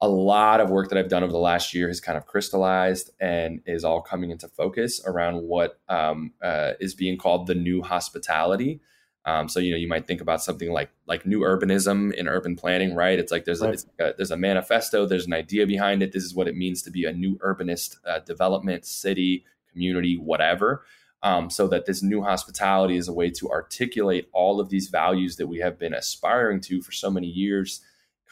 a 0.00 0.08
lot 0.08 0.62
of 0.62 0.70
work 0.70 0.88
that 0.88 0.96
I've 0.96 1.10
done 1.10 1.22
over 1.22 1.30
the 1.30 1.38
last 1.38 1.74
year 1.74 1.86
has 1.86 2.00
kind 2.00 2.16
of 2.16 2.24
crystallized 2.24 3.10
and 3.20 3.60
is 3.66 3.84
all 3.84 4.00
coming 4.00 4.30
into 4.30 4.48
focus 4.48 5.02
around 5.04 5.42
what 5.42 5.80
um, 5.90 6.32
uh, 6.42 6.72
is 6.80 6.94
being 6.94 7.18
called 7.18 7.46
the 7.46 7.54
new 7.54 7.82
hospitality. 7.82 8.80
Um, 9.26 9.46
so 9.46 9.60
you 9.60 9.70
know 9.70 9.76
you 9.76 9.88
might 9.88 10.06
think 10.06 10.22
about 10.22 10.42
something 10.42 10.72
like 10.72 10.88
like 11.06 11.26
new 11.26 11.40
urbanism 11.40 12.14
in 12.14 12.26
urban 12.26 12.56
planning, 12.56 12.94
right? 12.94 13.18
It's 13.18 13.30
like 13.30 13.44
there's 13.44 13.60
right. 13.60 13.84
a, 13.98 14.04
a, 14.04 14.14
there's 14.16 14.30
a 14.30 14.36
manifesto, 14.38 15.04
there's 15.04 15.26
an 15.26 15.34
idea 15.34 15.66
behind 15.66 16.02
it. 16.02 16.12
This 16.12 16.24
is 16.24 16.34
what 16.34 16.48
it 16.48 16.56
means 16.56 16.80
to 16.84 16.90
be 16.90 17.04
a 17.04 17.12
new 17.12 17.36
urbanist 17.40 17.96
uh, 18.06 18.20
development, 18.20 18.86
city, 18.86 19.44
community, 19.70 20.16
whatever 20.16 20.84
um, 21.22 21.50
so 21.50 21.66
that 21.68 21.86
this 21.86 22.02
new 22.02 22.22
hospitality 22.22 22.96
is 22.96 23.08
a 23.08 23.12
way 23.12 23.30
to 23.30 23.50
articulate 23.50 24.28
all 24.32 24.60
of 24.60 24.68
these 24.68 24.88
values 24.88 25.36
that 25.36 25.46
we 25.46 25.58
have 25.58 25.78
been 25.78 25.94
aspiring 25.94 26.60
to 26.60 26.80
for 26.80 26.92
so 26.92 27.10
many 27.10 27.26
years, 27.26 27.80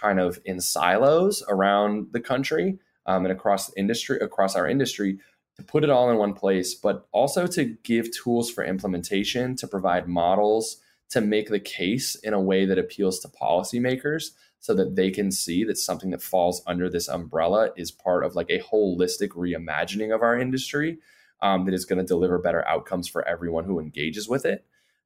kind 0.01 0.21
of 0.21 0.39
in 0.45 0.61
silos 0.61 1.43
around 1.49 2.09
the 2.13 2.21
country 2.21 2.79
um, 3.07 3.25
and 3.25 3.33
across 3.33 3.73
industry, 3.75 4.19
across 4.21 4.55
our 4.55 4.69
industry, 4.69 5.19
to 5.57 5.63
put 5.63 5.83
it 5.83 5.91
all 5.91 6.11
in 6.11 6.17
one 6.17 6.35
place, 6.35 6.75
but 6.75 7.09
also 7.13 7.47
to 7.47 7.65
give 7.83 8.11
tools 8.13 8.51
for 8.51 8.63
implementation, 8.63 9.57
to 9.57 9.67
provide 9.67 10.07
models, 10.07 10.77
to 11.09 11.21
make 11.21 11.49
the 11.49 11.61
case 11.61 12.15
in 12.17 12.35
a 12.35 12.41
way 12.41 12.65
that 12.67 12.79
appeals 12.79 13.21
to 13.21 13.29
policymakers 13.29 14.31
so 14.59 14.75
that 14.75 14.97
they 14.97 15.11
can 15.11 15.31
see 15.31 15.65
that 15.65 15.79
something 15.79 16.11
that 16.11 16.23
falls 16.23 16.63
under 16.67 16.91
this 16.91 17.09
umbrella 17.09 17.71
is 17.77 17.91
part 17.91 18.25
of 18.25 18.35
like 18.35 18.51
a 18.51 18.61
holistic 18.61 19.29
reimagining 19.31 20.15
of 20.15 20.23
our 20.23 20.39
industry 20.39 20.99
um, 21.43 21.65
that 21.65 21.75
is 21.75 21.85
going 21.85 21.99
to 21.99 22.05
deliver 22.05 22.39
better 22.39 22.67
outcomes 22.67 23.09
for 23.09 23.27
everyone 23.27 23.65
who 23.65 23.81
engages 23.81 24.29
with 24.29 24.45
it. 24.45 24.65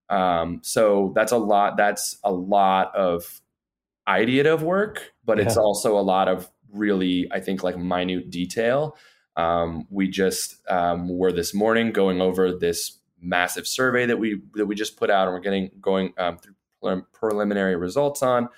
Um, 0.08 0.60
so 0.62 1.12
that's 1.14 1.32
a 1.32 1.38
lot. 1.38 1.76
That's 1.76 2.18
a 2.24 2.32
lot 2.32 2.94
of 2.94 3.40
ideative 4.08 4.62
work, 4.62 5.12
but 5.24 5.38
yeah. 5.38 5.44
it's 5.44 5.56
also 5.56 5.98
a 5.98 6.02
lot 6.02 6.28
of 6.28 6.50
really, 6.72 7.30
I 7.30 7.40
think, 7.40 7.62
like 7.62 7.78
minute 7.78 8.30
detail. 8.30 8.96
Um, 9.36 9.86
we 9.90 10.08
just 10.08 10.56
um, 10.68 11.08
were 11.08 11.32
this 11.32 11.54
morning 11.54 11.92
going 11.92 12.20
over 12.20 12.52
this 12.52 12.98
massive 13.20 13.66
survey 13.66 14.06
that 14.06 14.18
we 14.18 14.40
that 14.54 14.66
we 14.66 14.74
just 14.74 14.96
put 14.96 15.10
out, 15.10 15.28
and 15.28 15.34
we're 15.34 15.40
getting 15.40 15.70
going 15.80 16.12
um, 16.18 16.38
through 16.38 16.54
preliminary 17.12 17.76
results 17.76 18.22
on. 18.22 18.48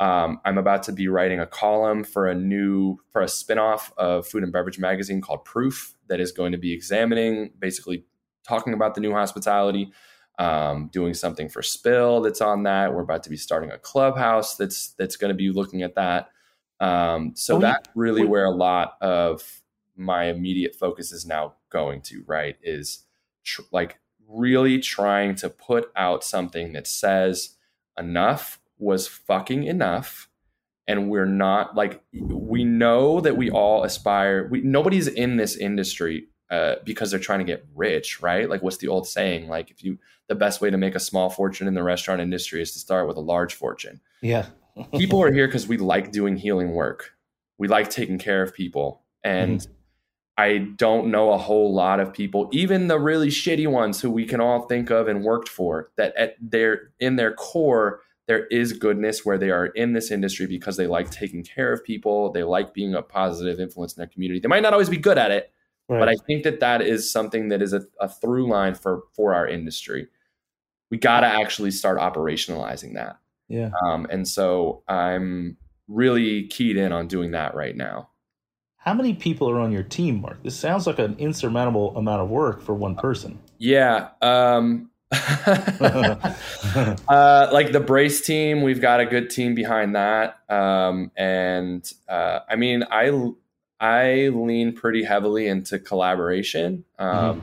Um, 0.00 0.40
I'm 0.46 0.56
about 0.56 0.82
to 0.84 0.92
be 0.92 1.08
writing 1.08 1.40
a 1.40 1.46
column 1.46 2.04
for 2.04 2.26
a 2.26 2.34
new 2.34 2.98
for 3.10 3.22
a 3.22 3.26
spinoff 3.26 3.92
of 3.96 4.26
Food 4.26 4.42
and 4.42 4.52
Beverage 4.52 4.78
magazine 4.78 5.20
called 5.20 5.44
Proof 5.44 5.94
that 6.10 6.20
is 6.20 6.32
going 6.32 6.52
to 6.52 6.58
be 6.58 6.74
examining 6.74 7.52
basically 7.58 8.04
talking 8.46 8.74
about 8.74 8.94
the 8.94 9.00
new 9.00 9.12
hospitality 9.12 9.90
um, 10.38 10.88
doing 10.92 11.12
something 11.12 11.48
for 11.48 11.62
spill 11.62 12.22
that's 12.22 12.40
on 12.40 12.62
that. 12.62 12.94
We're 12.94 13.02
about 13.02 13.22
to 13.24 13.30
be 13.30 13.36
starting 13.36 13.70
a 13.70 13.78
clubhouse 13.78 14.56
that's 14.56 14.88
that's 14.98 15.16
going 15.16 15.28
to 15.28 15.34
be 15.34 15.50
looking 15.50 15.82
at 15.82 15.94
that. 15.96 16.30
Um, 16.80 17.32
so 17.36 17.56
Oh, 17.56 17.60
that's 17.60 17.88
really 17.94 18.24
where 18.24 18.46
a 18.46 18.50
lot 18.50 18.94
of 19.02 19.62
my 19.96 20.24
immediate 20.24 20.74
focus 20.74 21.12
is 21.12 21.26
now 21.26 21.54
going 21.68 22.00
to 22.00 22.24
right 22.26 22.56
is 22.62 23.04
tr- 23.44 23.62
like 23.70 23.98
really 24.26 24.78
trying 24.78 25.34
to 25.34 25.50
put 25.50 25.92
out 25.94 26.24
something 26.24 26.72
that 26.72 26.86
says 26.86 27.56
enough 27.98 28.58
was 28.78 29.06
fucking 29.06 29.64
enough 29.64 30.29
and 30.90 31.08
we're 31.08 31.26
not 31.26 31.74
like 31.76 32.02
we 32.12 32.64
know 32.64 33.20
that 33.20 33.36
we 33.36 33.50
all 33.50 33.84
aspire 33.84 34.48
we 34.50 34.60
nobody's 34.62 35.06
in 35.06 35.36
this 35.36 35.56
industry 35.56 36.26
uh, 36.50 36.74
because 36.84 37.10
they're 37.10 37.20
trying 37.20 37.38
to 37.38 37.44
get 37.44 37.64
rich 37.74 38.20
right 38.20 38.50
like 38.50 38.62
what's 38.62 38.78
the 38.78 38.88
old 38.88 39.06
saying 39.06 39.48
like 39.48 39.70
if 39.70 39.84
you 39.84 39.98
the 40.28 40.34
best 40.34 40.60
way 40.60 40.70
to 40.70 40.76
make 40.78 40.94
a 40.96 41.00
small 41.00 41.30
fortune 41.30 41.68
in 41.68 41.74
the 41.74 41.82
restaurant 41.82 42.20
industry 42.20 42.60
is 42.60 42.72
to 42.72 42.78
start 42.78 43.06
with 43.06 43.16
a 43.16 43.20
large 43.20 43.54
fortune 43.54 44.00
Yeah. 44.20 44.46
people 44.96 45.22
are 45.22 45.32
here 45.32 45.46
because 45.46 45.66
we 45.68 45.76
like 45.76 46.12
doing 46.12 46.36
healing 46.36 46.72
work. 46.72 47.12
We 47.58 47.68
like 47.68 47.90
taking 47.90 48.18
care 48.18 48.42
of 48.42 48.54
people. 48.54 49.02
And 49.22 49.66
I 50.38 50.58
don't 50.58 51.08
know 51.10 51.32
a 51.32 51.38
whole 51.38 51.74
lot 51.74 52.00
of 52.00 52.12
people, 52.14 52.48
even 52.52 52.88
the 52.88 52.98
really 52.98 53.28
shitty 53.28 53.70
ones 53.70 54.00
who 54.00 54.10
we 54.10 54.24
can 54.24 54.40
all 54.40 54.62
think 54.62 54.90
of 54.90 55.08
and 55.08 55.22
worked 55.22 55.48
for, 55.48 55.90
that 55.96 56.16
at 56.16 56.36
their 56.40 56.92
in 56.98 57.16
their 57.16 57.32
core, 57.34 58.00
there 58.30 58.46
is 58.46 58.72
goodness 58.72 59.24
where 59.26 59.36
they 59.38 59.50
are 59.50 59.66
in 59.66 59.92
this 59.92 60.12
industry 60.12 60.46
because 60.46 60.76
they 60.76 60.86
like 60.86 61.10
taking 61.10 61.42
care 61.42 61.72
of 61.72 61.82
people. 61.82 62.30
They 62.30 62.44
like 62.44 62.72
being 62.72 62.94
a 62.94 63.02
positive 63.02 63.58
influence 63.58 63.92
in 63.94 64.00
their 64.00 64.06
community. 64.06 64.38
They 64.38 64.46
might 64.46 64.62
not 64.62 64.72
always 64.72 64.88
be 64.88 64.98
good 64.98 65.18
at 65.18 65.32
it, 65.32 65.50
Right. 65.88 65.98
but 65.98 66.08
I 66.08 66.14
think 66.28 66.44
that 66.44 66.60
that 66.60 66.80
is 66.80 67.10
something 67.10 67.48
that 67.48 67.60
is 67.60 67.72
a, 67.72 67.82
a 67.98 68.08
through 68.08 68.48
line 68.48 68.76
for 68.76 69.02
for 69.16 69.34
our 69.34 69.48
industry. 69.48 70.06
We 70.92 70.98
got 70.98 71.20
to 71.20 71.26
actually 71.26 71.72
start 71.72 71.98
operationalizing 71.98 72.94
that. 72.94 73.18
yeah. 73.48 73.70
Um, 73.84 74.06
and 74.10 74.28
so 74.28 74.84
I'm 74.86 75.56
really 75.88 76.46
keyed 76.46 76.76
in 76.76 76.92
on 76.92 77.08
doing 77.08 77.32
that 77.32 77.56
right 77.56 77.76
now. 77.76 78.10
How 78.76 78.94
many 78.94 79.12
people 79.14 79.50
are 79.50 79.58
on 79.58 79.72
your 79.72 79.82
team, 79.82 80.20
Mark? 80.20 80.40
This 80.44 80.56
sounds 80.56 80.86
like 80.86 81.00
an 81.00 81.16
insurmountable 81.18 81.96
amount 81.96 82.22
of 82.22 82.28
work 82.30 82.62
for 82.62 82.74
one 82.74 82.94
person. 82.94 83.40
Yeah. 83.58 84.10
Um, 84.22 84.89
uh, 85.12 86.34
like 87.52 87.72
the 87.72 87.82
brace 87.84 88.20
team, 88.24 88.62
we've 88.62 88.80
got 88.80 89.00
a 89.00 89.06
good 89.06 89.30
team 89.30 89.54
behind 89.54 89.96
that. 89.96 90.38
Um, 90.48 91.10
and 91.16 91.92
uh, 92.08 92.40
I 92.48 92.56
mean, 92.56 92.84
I 92.90 93.10
I 93.80 94.28
lean 94.28 94.74
pretty 94.74 95.02
heavily 95.02 95.48
into 95.48 95.78
collaboration. 95.78 96.84
Um, 96.98 97.42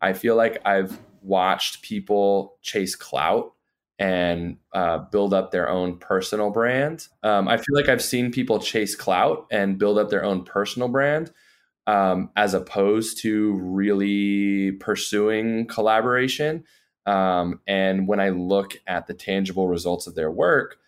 I 0.00 0.12
feel 0.12 0.36
like 0.36 0.60
I've 0.64 0.98
watched 1.22 1.82
people 1.82 2.56
chase 2.62 2.94
clout 2.94 3.52
and 3.98 4.58
uh, 4.72 4.98
build 4.98 5.34
up 5.34 5.50
their 5.50 5.68
own 5.68 5.98
personal 5.98 6.50
brand. 6.50 7.08
Um, 7.22 7.48
I 7.48 7.56
feel 7.56 7.74
like 7.74 7.88
I've 7.88 8.02
seen 8.02 8.30
people 8.30 8.60
chase 8.60 8.94
clout 8.94 9.46
and 9.50 9.78
build 9.78 9.98
up 9.98 10.08
their 10.08 10.24
own 10.24 10.44
personal 10.44 10.88
brand 10.88 11.32
um, 11.88 12.30
as 12.36 12.54
opposed 12.54 13.18
to 13.22 13.54
really 13.54 14.72
pursuing 14.72 15.66
collaboration. 15.66 16.64
Um, 17.08 17.60
and 17.66 18.06
when 18.06 18.20
I 18.20 18.28
look 18.30 18.74
at 18.86 19.06
the 19.06 19.14
tangible 19.14 19.66
results 19.68 20.06
of 20.06 20.14
their 20.14 20.30
work, 20.30 20.78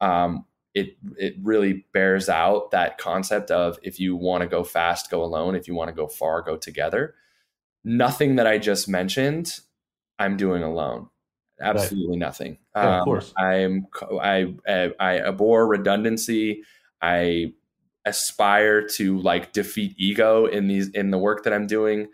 um, 0.00 0.44
it 0.74 0.96
it 1.18 1.34
really 1.42 1.86
bears 1.92 2.28
out 2.28 2.70
that 2.70 2.98
concept 2.98 3.50
of 3.50 3.78
if 3.82 3.98
you 3.98 4.14
want 4.16 4.42
to 4.42 4.48
go 4.48 4.62
fast, 4.62 5.10
go 5.10 5.24
alone. 5.24 5.54
If 5.54 5.66
you 5.68 5.74
want 5.74 5.88
to 5.88 5.94
go 5.94 6.06
far, 6.06 6.42
go 6.42 6.56
together. 6.56 7.14
Nothing 7.84 8.36
that 8.36 8.46
I 8.46 8.58
just 8.58 8.88
mentioned, 8.88 9.60
I'm 10.18 10.36
doing 10.36 10.62
alone. 10.62 11.08
Absolutely 11.60 12.16
nothing. 12.18 12.58
Yeah, 12.82 12.90
of 12.90 13.00
Um, 13.00 13.04
course. 13.04 13.34
I'm 13.36 13.86
I 14.20 14.54
I 14.68 14.92
I 15.00 15.20
abhor 15.20 15.66
redundancy. 15.66 16.62
I 17.02 17.54
aspire 18.04 18.86
to 18.86 19.18
like 19.18 19.52
defeat 19.52 19.94
ego 19.98 20.46
in 20.46 20.68
these 20.68 20.88
in 20.90 21.10
the 21.10 21.18
work 21.18 21.44
that 21.44 21.52
I'm 21.52 21.66
doing, 21.66 22.08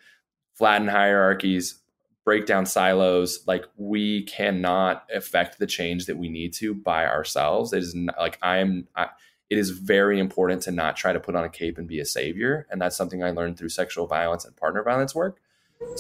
flatten 0.55 0.89
hierarchies, 0.89 1.81
break 2.27 2.45
down 2.45 2.67
silos. 2.67 3.47
Like 3.47 3.65
we 3.77 4.25
cannot 4.25 5.07
affect 5.15 5.59
the 5.59 5.67
change 5.67 6.05
that 6.07 6.19
we 6.19 6.29
need 6.29 6.53
to 6.55 6.75
by 6.75 7.07
ourselves. 7.07 7.73
It 7.73 7.79
is 7.79 7.95
not, 7.95 8.19
like 8.19 8.39
I 8.43 8.59
am. 8.59 8.89
It 9.49 9.59
is 9.59 9.71
very 9.71 10.19
important 10.19 10.61
to 10.63 10.73
not 10.73 10.97
try 10.97 11.13
to 11.13 11.21
put 11.21 11.37
on 11.37 11.45
a 11.45 11.49
cape 11.49 11.79
and 11.79 11.87
be 11.87 12.01
a 12.01 12.05
savior, 12.05 12.67
and 12.69 12.83
that's 12.83 12.97
something 12.97 13.23
I 13.23 13.31
learned 13.31 13.57
through 13.57 13.69
sexual 13.69 14.09
violence 14.09 14.45
and 14.45 14.57
partner 14.57 14.83
violence 14.83 15.15
work. 15.15 15.41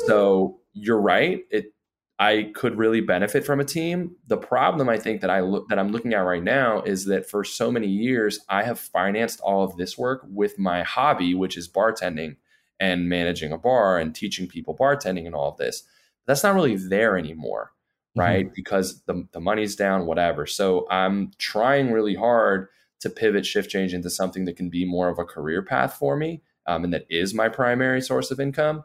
So 0.06 0.58
you're 0.74 1.00
right. 1.00 1.44
It 1.50 1.72
I 2.18 2.50
could 2.54 2.76
really 2.76 3.02
benefit 3.02 3.44
from 3.44 3.60
a 3.60 3.64
team. 3.64 4.16
The 4.26 4.38
problem 4.38 4.88
I 4.88 4.98
think 4.98 5.20
that 5.20 5.30
I 5.30 5.40
look 5.40 5.68
that 5.68 5.78
I'm 5.78 5.92
looking 5.92 6.12
at 6.12 6.20
right 6.20 6.42
now 6.42 6.82
is 6.82 7.04
that 7.04 7.30
for 7.30 7.44
so 7.44 7.70
many 7.70 7.86
years 7.86 8.40
I 8.48 8.64
have 8.64 8.80
financed 8.80 9.40
all 9.40 9.62
of 9.62 9.76
this 9.76 9.96
work 9.96 10.26
with 10.28 10.58
my 10.58 10.82
hobby, 10.82 11.34
which 11.34 11.56
is 11.56 11.68
bartending 11.68 12.36
and 12.80 13.08
managing 13.08 13.52
a 13.52 13.58
bar 13.58 13.98
and 13.98 14.12
teaching 14.12 14.48
people 14.48 14.76
bartending 14.76 15.26
and 15.26 15.34
all 15.34 15.50
of 15.50 15.56
this. 15.56 15.84
That's 16.26 16.42
not 16.42 16.54
really 16.54 16.76
there 16.76 17.16
anymore, 17.16 17.72
right? 18.16 18.52
Because 18.54 19.02
the 19.02 19.26
the 19.32 19.40
money's 19.40 19.76
down, 19.76 20.06
whatever. 20.06 20.46
So 20.46 20.86
I'm 20.90 21.32
trying 21.38 21.92
really 21.92 22.14
hard 22.14 22.68
to 23.00 23.10
pivot 23.10 23.46
shift 23.46 23.70
change 23.70 23.94
into 23.94 24.10
something 24.10 24.44
that 24.46 24.56
can 24.56 24.70
be 24.70 24.84
more 24.84 25.08
of 25.08 25.18
a 25.18 25.24
career 25.24 25.62
path 25.62 25.94
for 25.94 26.16
me, 26.16 26.42
um, 26.66 26.84
and 26.84 26.92
that 26.92 27.06
is 27.08 27.34
my 27.34 27.48
primary 27.48 28.00
source 28.00 28.30
of 28.30 28.40
income. 28.40 28.84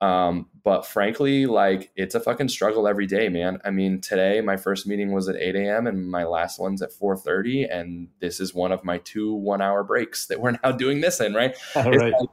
Um, 0.00 0.48
but 0.64 0.86
frankly, 0.86 1.44
like 1.44 1.90
it's 1.94 2.14
a 2.14 2.20
fucking 2.20 2.48
struggle 2.48 2.88
every 2.88 3.06
day, 3.06 3.28
man. 3.28 3.60
I 3.64 3.70
mean, 3.70 4.00
today 4.00 4.40
my 4.40 4.56
first 4.56 4.86
meeting 4.86 5.12
was 5.12 5.28
at 5.28 5.36
8 5.36 5.56
a.m. 5.56 5.86
and 5.86 6.10
my 6.10 6.24
last 6.24 6.58
one's 6.58 6.80
at 6.80 6.90
4:30, 6.92 7.70
and 7.70 8.08
this 8.18 8.40
is 8.40 8.54
one 8.54 8.72
of 8.72 8.82
my 8.82 8.98
two 8.98 9.34
one-hour 9.34 9.84
breaks 9.84 10.26
that 10.26 10.40
we're 10.40 10.52
now 10.64 10.72
doing 10.72 11.00
this 11.00 11.20
in, 11.20 11.34
right? 11.34 11.54
All 11.74 11.90
right. 11.92 12.14
like, 12.18 12.30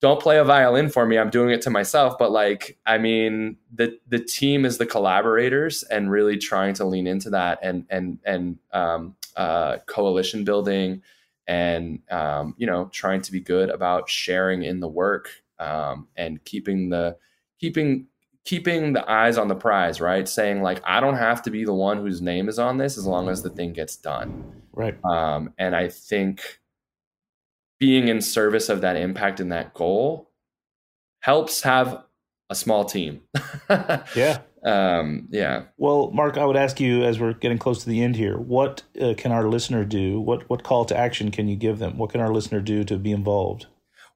don't 0.00 0.20
play 0.20 0.38
a 0.38 0.44
violin 0.44 0.88
for 0.88 1.06
me. 1.06 1.18
I'm 1.18 1.30
doing 1.30 1.50
it 1.50 1.60
to 1.62 1.70
myself. 1.70 2.16
But 2.18 2.30
like, 2.30 2.78
I 2.86 2.98
mean, 2.98 3.56
the 3.72 3.98
the 4.08 4.18
team 4.18 4.64
is 4.64 4.78
the 4.78 4.86
collaborators 4.86 5.82
and 5.84 6.10
really 6.10 6.38
trying 6.38 6.74
to 6.74 6.84
lean 6.84 7.06
into 7.06 7.30
that 7.30 7.58
and 7.62 7.84
and 7.90 8.18
and 8.24 8.58
um, 8.72 9.16
uh, 9.36 9.78
coalition 9.86 10.44
building 10.44 11.02
and 11.46 12.00
um, 12.10 12.54
you 12.56 12.66
know 12.66 12.88
trying 12.92 13.20
to 13.22 13.32
be 13.32 13.40
good 13.40 13.70
about 13.70 14.08
sharing 14.08 14.62
in 14.62 14.80
the 14.80 14.88
work 14.88 15.30
um, 15.58 16.08
and 16.16 16.42
keeping 16.44 16.88
the 16.88 17.16
keeping 17.58 18.06
keeping 18.44 18.92
the 18.92 19.10
eyes 19.10 19.36
on 19.36 19.48
the 19.48 19.54
prize 19.54 20.00
right 20.00 20.28
saying 20.28 20.62
like 20.62 20.80
i 20.84 20.98
don't 20.98 21.16
have 21.16 21.42
to 21.42 21.50
be 21.50 21.64
the 21.64 21.74
one 21.74 21.98
whose 21.98 22.22
name 22.22 22.48
is 22.48 22.58
on 22.58 22.78
this 22.78 22.96
as 22.96 23.06
long 23.06 23.28
as 23.28 23.42
the 23.42 23.50
thing 23.50 23.72
gets 23.72 23.96
done 23.96 24.44
Right. 24.72 24.96
um, 25.04 25.52
and 25.58 25.74
I 25.74 25.88
think 25.88 26.59
being 27.80 28.08
in 28.08 28.20
service 28.20 28.68
of 28.68 28.82
that 28.82 28.96
impact 28.96 29.40
and 29.40 29.50
that 29.50 29.74
goal 29.74 30.30
helps 31.20 31.62
have 31.62 32.04
a 32.48 32.54
small 32.54 32.84
team. 32.84 33.22
Yeah. 34.14 34.40
Um, 34.62 35.28
yeah. 35.30 35.62
Well, 35.78 36.10
Mark, 36.10 36.36
I 36.36 36.44
would 36.44 36.56
ask 36.56 36.80
you 36.80 37.04
as 37.04 37.18
we're 37.18 37.32
getting 37.32 37.56
close 37.56 37.82
to 37.82 37.88
the 37.88 38.02
end 38.02 38.16
here, 38.16 38.36
what 38.36 38.82
uh, 39.00 39.14
can 39.16 39.32
our 39.32 39.48
listener 39.48 39.84
do? 39.84 40.20
What 40.20 40.50
what 40.50 40.64
call 40.64 40.84
to 40.86 40.96
action 40.96 41.30
can 41.30 41.48
you 41.48 41.56
give 41.56 41.78
them? 41.78 41.96
What 41.96 42.10
can 42.10 42.20
our 42.20 42.32
listener 42.32 42.60
do 42.60 42.84
to 42.84 42.98
be 42.98 43.12
involved? 43.12 43.66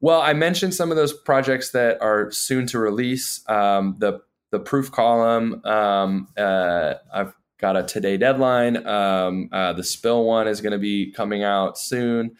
Well, 0.00 0.20
I 0.20 0.34
mentioned 0.34 0.74
some 0.74 0.90
of 0.90 0.98
those 0.98 1.14
projects 1.14 1.70
that 1.70 2.02
are 2.02 2.30
soon 2.30 2.66
to 2.66 2.78
release. 2.78 3.42
Um, 3.48 3.96
the 4.00 4.20
the 4.50 4.58
proof 4.58 4.92
column. 4.92 5.64
Um, 5.64 6.28
uh, 6.36 6.94
I've 7.12 7.32
got 7.58 7.76
a 7.76 7.82
today 7.82 8.18
deadline. 8.18 8.86
Um, 8.86 9.48
uh, 9.50 9.72
the 9.72 9.82
spill 9.82 10.24
one 10.24 10.46
is 10.46 10.60
going 10.60 10.72
to 10.72 10.78
be 10.78 11.10
coming 11.12 11.42
out 11.42 11.78
soon. 11.78 12.36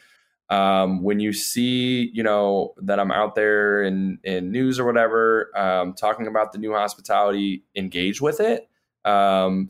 Um, 0.51 1.03
when 1.03 1.21
you 1.21 1.33
see, 1.33 2.11
you 2.13 2.23
know, 2.23 2.75
that 2.83 3.01
I'm 3.01 3.11
out 3.11 3.35
there 3.35 3.83
in 3.83 4.19
in 4.25 4.53
news 4.53 4.79
or 4.79 4.85
whatever, 4.85 5.51
um, 5.57 5.95
talking 5.95 6.27
about 6.27 6.53
the 6.53 6.59
new 6.59 6.73
hospitality, 6.73 7.65
engage 7.75 8.21
with 8.21 8.41
it. 8.41 8.69
Um, 9.05 9.69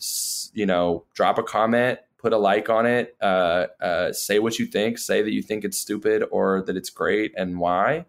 you 0.53 0.66
know, 0.66 1.05
drop 1.14 1.39
a 1.39 1.43
comment, 1.43 1.99
put 2.18 2.33
a 2.33 2.39
like 2.39 2.70
on 2.70 2.87
it, 2.87 3.16
uh, 3.20 3.66
uh, 3.81 4.12
say 4.12 4.39
what 4.39 4.59
you 4.59 4.66
think, 4.66 4.99
say 4.99 5.22
that 5.22 5.33
you 5.33 5.43
think 5.43 5.64
it's 5.64 5.79
stupid 5.79 6.25
or 6.31 6.62
that 6.62 6.77
it's 6.77 6.91
great 6.91 7.33
and 7.37 7.59
why. 7.59 8.07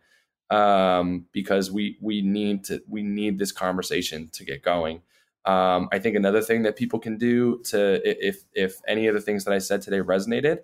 Um, 0.50 1.26
because 1.32 1.72
we 1.72 1.98
we 2.02 2.22
need 2.22 2.64
to 2.66 2.82
we 2.88 3.04
need 3.04 3.40
this 3.40 3.52
conversation 3.52 4.30
to 4.34 4.46
get 4.46 4.64
going. 4.64 5.02
Um, 5.46 5.90
I 5.92 6.00
think 6.00 6.16
another 6.16 6.42
thing 6.42 6.64
that 6.64 6.76
people 6.76 6.98
can 6.98 7.18
do 7.18 7.62
to 7.66 8.02
if 8.06 8.46
if 8.54 8.82
any 8.88 9.08
of 9.08 9.14
the 9.14 9.22
things 9.22 9.44
that 9.44 9.54
I 9.54 9.60
said 9.60 9.82
today 9.82 10.00
resonated 10.00 10.60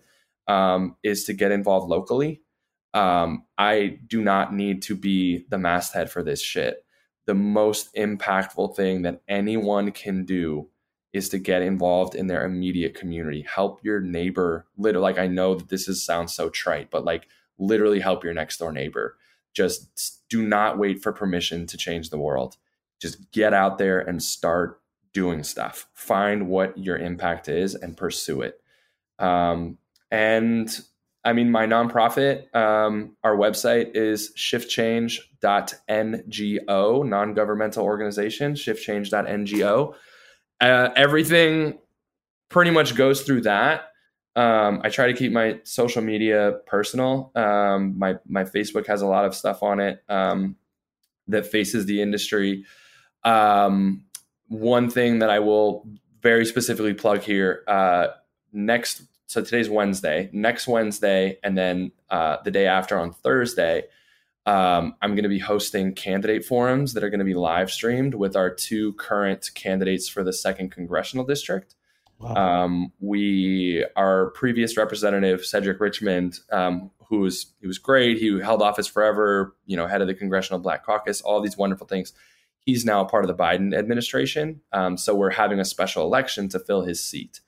um, 0.48 0.96
is 1.04 1.24
to 1.26 1.34
get 1.34 1.52
involved 1.52 1.90
locally. 1.90 2.42
Um, 2.94 3.46
I 3.58 4.00
do 4.08 4.22
not 4.22 4.54
need 4.54 4.82
to 4.84 4.96
be 4.96 5.46
the 5.50 5.58
masthead 5.58 6.12
for 6.12 6.24
this 6.24 6.42
shit. 6.42 6.84
The 7.26 7.34
most 7.36 7.94
impactful 7.96 8.76
thing 8.76 9.04
that 9.04 9.22
anyone 9.28 9.92
can 9.92 10.26
do 10.26 10.70
is 11.14 11.30
to 11.30 11.38
get 11.38 11.62
involved 11.62 12.16
in 12.16 12.28
their 12.28 12.46
immediate 12.46 12.96
community. 12.96 13.46
Help 13.48 13.84
your 13.84 14.00
neighbor. 14.00 14.66
Literally, 14.78 15.04
like 15.04 15.20
I 15.20 15.28
know 15.28 15.56
that 15.56 15.70
this 15.70 15.88
is 15.88 16.04
sounds 16.04 16.34
so 16.34 16.50
trite, 16.50 16.90
but 16.90 17.06
like 17.06 17.28
literally 17.60 18.00
help 18.00 18.24
your 18.24 18.34
next 18.34 18.58
door 18.58 18.72
neighbor. 18.72 19.18
Just 19.54 20.24
do 20.30 20.48
not 20.48 20.78
wait 20.78 21.04
for 21.04 21.12
permission 21.12 21.68
to 21.68 21.78
change 21.78 22.10
the 22.10 22.18
world. 22.18 22.58
just 23.02 23.32
get 23.32 23.54
out 23.54 23.78
there 23.78 24.00
and 24.00 24.22
start 24.22 24.80
doing 25.12 25.44
stuff. 25.44 25.88
Find 25.94 26.48
what 26.48 26.78
your 26.78 26.98
impact 26.98 27.50
is 27.50 27.76
and 27.76 27.98
pursue 27.98 28.42
it. 28.42 28.62
Um, 29.20 29.78
and 30.12 30.80
I 31.24 31.34
mean, 31.34 31.52
my 31.52 31.68
nonprofit, 31.68 32.54
um, 32.56 33.16
our 33.24 33.36
website 33.36 33.96
is 33.96 34.34
shiftchange.ngo, 34.36 37.08
non 37.08 37.34
governmental 37.34 37.86
organization, 37.86 38.54
shiftchange.ngo. 38.54 39.94
Uh, 40.60 40.90
everything 40.96 41.78
pretty 42.50 42.72
much 42.72 42.96
goes 42.96 43.22
through 43.22 43.42
that. 43.42 43.90
Um, 44.36 44.82
I 44.84 44.90
try 44.90 45.08
to 45.08 45.14
keep 45.14 45.32
my 45.32 45.60
social 45.64 46.02
media 46.02 46.60
personal. 46.66 47.32
Um, 47.36 48.00
my 48.00 48.16
my 48.28 48.44
Facebook 48.44 48.88
has 48.88 49.02
a 49.02 49.08
lot 49.08 49.26
of 49.26 49.36
stuff 49.36 49.62
on 49.62 49.80
it 49.80 50.04
um, 50.10 50.56
that 51.28 51.46
faces 51.46 51.86
the 51.86 52.02
industry. 52.02 52.66
Um, 53.24 54.06
one 54.48 54.90
thing 54.90 55.20
that 55.20 55.30
I 55.30 55.40
will 55.40 55.88
very 56.22 56.46
specifically 56.46 56.94
plug 56.94 57.22
here 57.22 57.64
uh, 57.68 58.08
next. 58.54 59.04
So 59.32 59.42
today's 59.42 59.70
Wednesday. 59.70 60.30
Next 60.34 60.68
Wednesday, 60.68 61.40
and 61.42 61.58
then 61.58 61.94
uh, 62.10 62.40
the 62.44 62.52
day 62.52 62.68
after 62.68 63.00
on 63.00 63.14
Thursday, 63.14 63.86
um, 64.46 64.94
I'm 65.02 65.12
going 65.12 65.24
to 65.24 65.30
be 65.30 65.40
hosting 65.40 65.96
candidate 65.96 66.44
forums 66.44 66.96
that 66.96 67.04
are 67.06 67.10
going 67.10 67.20
to 67.20 67.26
be 67.26 67.34
live 67.34 67.72
streamed 67.72 68.14
with 68.14 68.36
our 68.36 68.54
two 68.54 68.92
current 68.96 69.50
candidates 69.56 70.10
for 70.10 70.26
the 70.26 70.34
second 70.34 70.72
congressional 70.72 71.24
district. 71.24 71.76
Wow. 72.20 72.36
Um, 72.36 72.92
we, 73.00 73.86
our 73.96 74.32
previous 74.32 74.76
representative 74.76 75.46
Cedric 75.46 75.80
Richmond, 75.80 76.42
um, 76.52 76.92
who 77.08 77.20
was 77.20 77.54
he 77.62 77.68
was 77.68 77.78
great. 77.78 78.18
He 78.18 78.38
held 78.42 78.62
office 78.62 78.88
forever. 78.88 79.56
You 79.66 79.78
know, 79.78 79.88
head 79.88 80.02
of 80.02 80.08
the 80.08 80.14
Congressional 80.14 80.60
Black 80.60 80.86
Caucus. 80.86 81.22
All 81.22 81.40
these 81.40 81.56
wonderful 81.56 81.88
things. 81.88 82.12
He's 82.60 82.84
now 82.84 83.00
a 83.00 83.08
part 83.08 83.24
of 83.24 83.30
the 83.30 83.42
Biden 83.42 83.74
administration. 83.74 84.60
Um, 84.74 84.98
so 84.98 85.16
we're 85.16 85.30
having 85.30 85.62
a 85.62 85.66
special 85.66 86.04
election 86.04 86.50
to 86.50 86.60
fill 86.60 86.82
his 86.82 87.02
seat. 87.02 87.40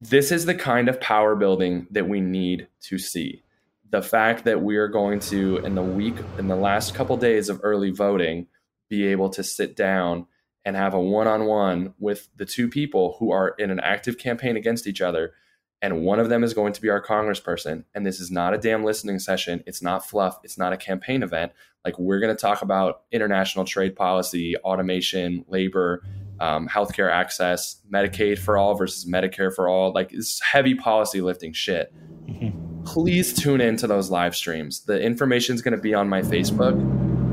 This 0.00 0.32
is 0.32 0.46
the 0.46 0.54
kind 0.54 0.88
of 0.88 0.98
power 0.98 1.36
building 1.36 1.86
that 1.90 2.08
we 2.08 2.20
need 2.20 2.68
to 2.84 2.98
see. 2.98 3.42
The 3.90 4.00
fact 4.00 4.44
that 4.44 4.62
we 4.62 4.76
are 4.76 4.88
going 4.88 5.20
to, 5.20 5.58
in 5.58 5.74
the 5.74 5.82
week, 5.82 6.14
in 6.38 6.48
the 6.48 6.56
last 6.56 6.94
couple 6.94 7.18
days 7.18 7.50
of 7.50 7.60
early 7.62 7.90
voting, 7.90 8.46
be 8.88 9.06
able 9.08 9.28
to 9.30 9.44
sit 9.44 9.76
down 9.76 10.26
and 10.64 10.74
have 10.74 10.94
a 10.94 11.00
one-on-one 11.00 11.94
with 11.98 12.28
the 12.36 12.46
two 12.46 12.68
people 12.68 13.16
who 13.18 13.30
are 13.30 13.54
in 13.58 13.70
an 13.70 13.80
active 13.80 14.16
campaign 14.16 14.56
against 14.56 14.86
each 14.86 15.02
other 15.02 15.34
and 15.82 16.02
one 16.02 16.20
of 16.20 16.28
them 16.28 16.44
is 16.44 16.52
going 16.52 16.74
to 16.74 16.82
be 16.82 16.90
our 16.90 17.02
congressperson 17.02 17.84
and 17.94 18.04
this 18.04 18.20
is 18.20 18.30
not 18.30 18.52
a 18.52 18.58
damn 18.58 18.84
listening 18.84 19.18
session 19.18 19.62
it's 19.66 19.80
not 19.80 20.06
fluff 20.06 20.38
it's 20.44 20.58
not 20.58 20.72
a 20.72 20.76
campaign 20.76 21.22
event 21.22 21.52
like 21.84 21.98
we're 21.98 22.20
going 22.20 22.34
to 22.34 22.40
talk 22.40 22.60
about 22.62 23.02
international 23.10 23.64
trade 23.64 23.96
policy 23.96 24.56
automation 24.58 25.44
labor 25.48 26.02
um, 26.40 26.68
healthcare 26.68 27.10
access 27.12 27.80
medicaid 27.92 28.38
for 28.38 28.56
all 28.56 28.74
versus 28.74 29.04
medicare 29.10 29.54
for 29.54 29.68
all. 29.68 29.92
Like 29.92 30.12
it's 30.12 30.40
heavy 30.42 30.74
policy 30.74 31.20
lifting 31.20 31.52
shit. 31.52 31.92
Mm-hmm. 32.28 32.84
please 32.84 33.34
tune 33.34 33.60
into 33.60 33.86
those 33.86 34.10
live 34.10 34.36
streams. 34.36 34.84
The 34.84 35.00
information 35.00 35.54
is 35.54 35.62
going 35.62 35.74
to 35.74 35.80
be 35.80 35.94
on 35.94 36.08
my 36.08 36.22
facebook. 36.22 36.76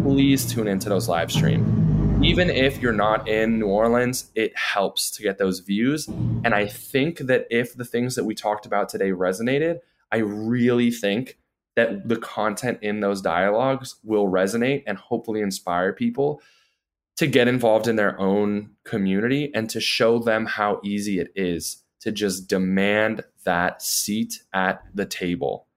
Please 0.03 0.51
tune 0.51 0.67
into 0.67 0.89
those 0.89 1.07
live 1.07 1.31
streams 1.31 1.87
even 2.23 2.49
if 2.49 2.79
you're 2.81 2.93
not 2.93 3.27
in 3.27 3.59
New 3.59 3.67
Orleans, 3.67 4.31
it 4.33 4.55
helps 4.57 5.11
to 5.11 5.23
get 5.23 5.37
those 5.37 5.59
views. 5.59 6.07
And 6.07 6.47
I 6.47 6.65
think 6.65 7.19
that 7.19 7.45
if 7.49 7.75
the 7.75 7.85
things 7.85 8.15
that 8.15 8.23
we 8.25 8.33
talked 8.33 8.65
about 8.65 8.89
today 8.89 9.11
resonated, 9.11 9.79
I 10.11 10.17
really 10.17 10.89
think 10.89 11.37
that 11.75 12.07
the 12.07 12.17
content 12.17 12.79
in 12.81 13.01
those 13.01 13.21
dialogues 13.21 13.97
will 14.03 14.27
resonate 14.27 14.83
and 14.87 14.97
hopefully 14.97 15.41
inspire 15.41 15.93
people 15.93 16.41
to 17.17 17.27
get 17.27 17.47
involved 17.47 17.87
in 17.87 17.95
their 17.95 18.19
own 18.19 18.71
community 18.83 19.51
and 19.53 19.69
to 19.69 19.81
show 19.81 20.19
them 20.19 20.45
how 20.45 20.79
easy 20.83 21.19
it 21.19 21.31
is 21.35 21.83
to 21.99 22.11
just 22.11 22.47
demand 22.47 23.23
that 23.43 23.81
seat 23.81 24.43
at 24.53 24.81
the 24.93 25.05
table 25.05 25.67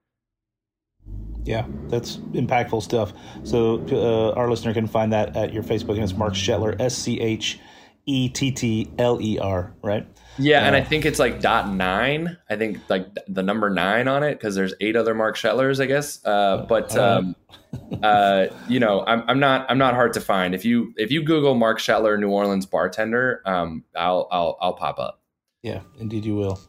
yeah, 1.43 1.65
that's 1.87 2.17
impactful 2.33 2.83
stuff. 2.83 3.13
So 3.43 3.83
uh, 3.91 4.33
our 4.33 4.49
listener 4.49 4.73
can 4.73 4.87
find 4.87 5.11
that 5.11 5.35
at 5.35 5.53
your 5.53 5.63
Facebook, 5.63 5.95
and 5.95 6.03
it's 6.03 6.13
Mark 6.13 6.33
Schettler, 6.33 6.79
S 6.79 6.95
C 6.95 7.19
H 7.19 7.59
E 8.05 8.29
T 8.29 8.51
T 8.51 8.91
L 8.97 9.19
E 9.21 9.37
R, 9.39 9.73
right? 9.83 10.07
Yeah, 10.37 10.61
uh, 10.61 10.67
and 10.67 10.75
I 10.75 10.83
think 10.83 11.05
it's 11.05 11.19
like 11.19 11.41
dot 11.41 11.69
nine. 11.69 12.37
I 12.49 12.55
think 12.55 12.79
like 12.89 13.07
the 13.27 13.43
number 13.43 13.69
nine 13.69 14.07
on 14.07 14.23
it 14.23 14.35
because 14.35 14.55
there's 14.55 14.73
eight 14.81 14.95
other 14.95 15.13
Mark 15.13 15.37
Schettlers, 15.37 15.81
I 15.81 15.85
guess. 15.85 16.23
Uh, 16.25 16.65
but 16.67 16.95
um, 16.97 17.35
uh, 18.03 18.47
you 18.67 18.79
know, 18.79 19.05
I'm, 19.05 19.23
I'm 19.27 19.39
not 19.39 19.65
I'm 19.69 19.77
not 19.77 19.93
hard 19.93 20.13
to 20.13 20.21
find. 20.21 20.55
If 20.55 20.65
you 20.65 20.93
if 20.97 21.11
you 21.11 21.23
Google 21.23 21.55
Mark 21.55 21.79
Schettler 21.79 22.19
New 22.19 22.29
Orleans 22.29 22.65
bartender, 22.65 23.41
um, 23.45 23.83
I'll 23.95 24.27
I'll 24.31 24.57
I'll 24.61 24.73
pop 24.73 24.99
up. 24.99 25.21
Yeah, 25.61 25.81
indeed 25.99 26.25
you 26.25 26.35
will. 26.35 26.59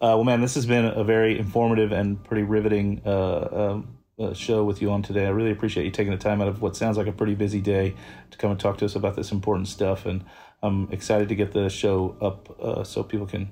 Uh, 0.00 0.14
well, 0.14 0.24
man, 0.24 0.40
this 0.40 0.54
has 0.54 0.64
been 0.64 0.84
a 0.84 1.02
very 1.02 1.38
informative 1.38 1.90
and 1.90 2.22
pretty 2.22 2.44
riveting 2.44 3.02
uh, 3.04 3.48
um, 3.52 3.98
uh, 4.18 4.32
show 4.32 4.62
with 4.64 4.80
you 4.80 4.90
on 4.90 5.02
today. 5.02 5.26
I 5.26 5.30
really 5.30 5.50
appreciate 5.50 5.84
you 5.84 5.90
taking 5.90 6.12
the 6.12 6.18
time 6.18 6.40
out 6.40 6.46
of 6.46 6.62
what 6.62 6.76
sounds 6.76 6.96
like 6.96 7.08
a 7.08 7.12
pretty 7.12 7.34
busy 7.34 7.60
day 7.60 7.94
to 8.30 8.38
come 8.38 8.52
and 8.52 8.60
talk 8.60 8.78
to 8.78 8.84
us 8.84 8.94
about 8.94 9.16
this 9.16 9.32
important 9.32 9.66
stuff. 9.66 10.06
And 10.06 10.24
I'm 10.62 10.90
excited 10.90 11.28
to 11.28 11.34
get 11.34 11.52
the 11.52 11.68
show 11.68 12.16
up 12.20 12.60
uh, 12.60 12.84
so 12.84 13.02
people 13.02 13.26
can 13.26 13.50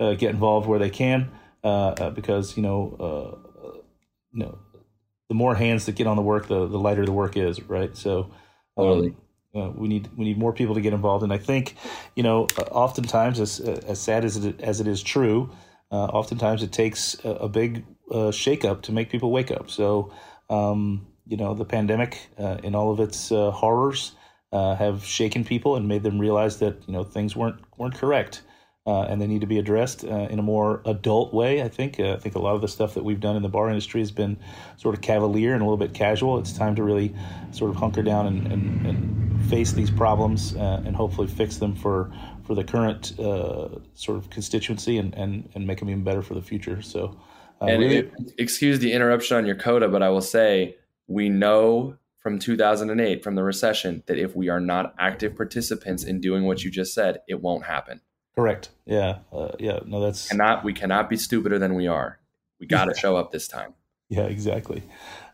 uh, 0.00 0.14
get 0.14 0.30
involved 0.30 0.66
where 0.66 0.78
they 0.78 0.90
can, 0.90 1.30
uh, 1.64 1.88
uh, 1.88 2.10
because 2.10 2.56
you 2.56 2.62
know, 2.62 2.96
uh, 2.98 3.78
you 4.32 4.44
know, 4.44 4.58
the 5.28 5.34
more 5.34 5.54
hands 5.54 5.86
that 5.86 5.94
get 5.94 6.06
on 6.06 6.16
the 6.16 6.22
work, 6.22 6.48
the 6.48 6.66
the 6.66 6.78
lighter 6.78 7.04
the 7.04 7.12
work 7.12 7.36
is, 7.36 7.62
right? 7.62 7.96
So. 7.96 8.30
Um, 8.76 8.84
totally. 8.84 9.16
we 9.74 9.88
need 9.88 10.08
we 10.16 10.24
need 10.24 10.38
more 10.38 10.52
people 10.52 10.76
to 10.76 10.80
get 10.80 10.92
involved, 10.92 11.24
and 11.24 11.32
I 11.32 11.38
think, 11.38 11.74
you 12.14 12.22
know, 12.22 12.46
oftentimes, 12.70 13.40
as 13.40 13.58
as 13.58 14.00
sad 14.00 14.24
as 14.24 14.36
it 14.36 14.60
as 14.60 14.80
it 14.80 14.86
is 14.86 15.02
true, 15.02 15.50
oftentimes 15.90 16.62
it 16.62 16.70
takes 16.70 17.16
a, 17.24 17.30
a 17.30 17.48
big 17.48 17.84
uh, 18.10 18.30
shakeup 18.30 18.82
to 18.82 18.92
make 18.92 19.10
people 19.10 19.30
wake 19.30 19.50
up. 19.50 19.70
So, 19.70 20.12
um, 20.48 21.06
you 21.26 21.36
know, 21.36 21.54
the 21.54 21.64
pandemic 21.64 22.18
uh, 22.38 22.58
in 22.62 22.74
all 22.74 22.90
of 22.90 23.00
its 23.00 23.30
uh, 23.30 23.50
horrors 23.50 24.12
uh, 24.52 24.74
have 24.76 25.04
shaken 25.04 25.44
people 25.44 25.76
and 25.76 25.88
made 25.88 26.02
them 26.02 26.18
realize 26.18 26.58
that 26.58 26.82
you 26.86 26.92
know 26.92 27.04
things 27.04 27.36
weren't 27.36 27.60
weren't 27.76 27.94
correct. 27.94 28.42
Uh, 28.86 29.02
and 29.02 29.20
they 29.20 29.26
need 29.26 29.42
to 29.42 29.46
be 29.46 29.58
addressed 29.58 30.02
uh, 30.02 30.28
in 30.30 30.38
a 30.38 30.42
more 30.42 30.80
adult 30.86 31.34
way. 31.34 31.62
I 31.62 31.68
think. 31.68 32.00
I 32.00 32.16
think 32.16 32.36
a 32.36 32.38
lot 32.38 32.54
of 32.54 32.62
the 32.62 32.68
stuff 32.68 32.94
that 32.94 33.04
we've 33.04 33.20
done 33.20 33.36
in 33.36 33.42
the 33.42 33.48
bar 33.50 33.68
industry 33.68 34.00
has 34.00 34.10
been 34.10 34.38
sort 34.78 34.94
of 34.94 35.02
cavalier 35.02 35.52
and 35.52 35.60
a 35.60 35.64
little 35.66 35.76
bit 35.76 35.92
casual. 35.92 36.38
It's 36.38 36.54
time 36.54 36.74
to 36.76 36.82
really 36.82 37.14
sort 37.50 37.70
of 37.70 37.76
hunker 37.76 38.02
down 38.02 38.26
and, 38.26 38.50
and, 38.50 38.86
and 38.86 39.50
face 39.50 39.72
these 39.72 39.90
problems 39.90 40.54
and 40.54 40.96
hopefully 40.96 41.26
fix 41.26 41.58
them 41.58 41.76
for 41.76 42.10
for 42.46 42.54
the 42.54 42.64
current 42.64 43.12
sort 43.94 44.16
of 44.16 44.30
constituency 44.30 44.96
and, 44.96 45.12
and, 45.12 45.50
and 45.54 45.66
make 45.66 45.80
them 45.80 45.90
even 45.90 46.02
better 46.02 46.22
for 46.22 46.32
the 46.32 46.40
future. 46.40 46.80
So 46.80 47.14
uh, 47.60 47.66
and 47.66 47.80
really, 47.80 47.96
it, 47.98 48.12
excuse 48.38 48.78
the 48.78 48.92
interruption 48.92 49.36
on 49.36 49.46
your 49.46 49.56
coda, 49.56 49.88
but 49.88 50.02
I 50.02 50.10
will 50.10 50.22
say 50.22 50.76
we 51.06 51.28
know 51.28 51.96
from 52.20 52.38
2008 52.38 53.22
from 53.22 53.34
the 53.34 53.42
recession 53.42 54.02
that 54.06 54.18
if 54.18 54.34
we 54.34 54.48
are 54.48 54.60
not 54.60 54.94
active 54.98 55.36
participants 55.36 56.04
in 56.04 56.20
doing 56.20 56.44
what 56.44 56.64
you 56.64 56.70
just 56.70 56.94
said, 56.94 57.20
it 57.28 57.40
won't 57.40 57.64
happen. 57.64 58.00
Correct. 58.36 58.70
Yeah. 58.86 59.18
Uh, 59.32 59.52
yeah. 59.58 59.80
No, 59.84 60.00
that's 60.00 60.28
cannot. 60.28 60.64
We 60.64 60.72
cannot 60.72 61.10
be 61.10 61.16
stupider 61.16 61.58
than 61.58 61.74
we 61.74 61.86
are. 61.86 62.18
We 62.60 62.66
got 62.66 62.86
to 62.86 62.94
show 62.94 63.16
up 63.16 63.30
this 63.30 63.48
time. 63.48 63.74
Yeah. 64.08 64.24
Exactly. 64.24 64.82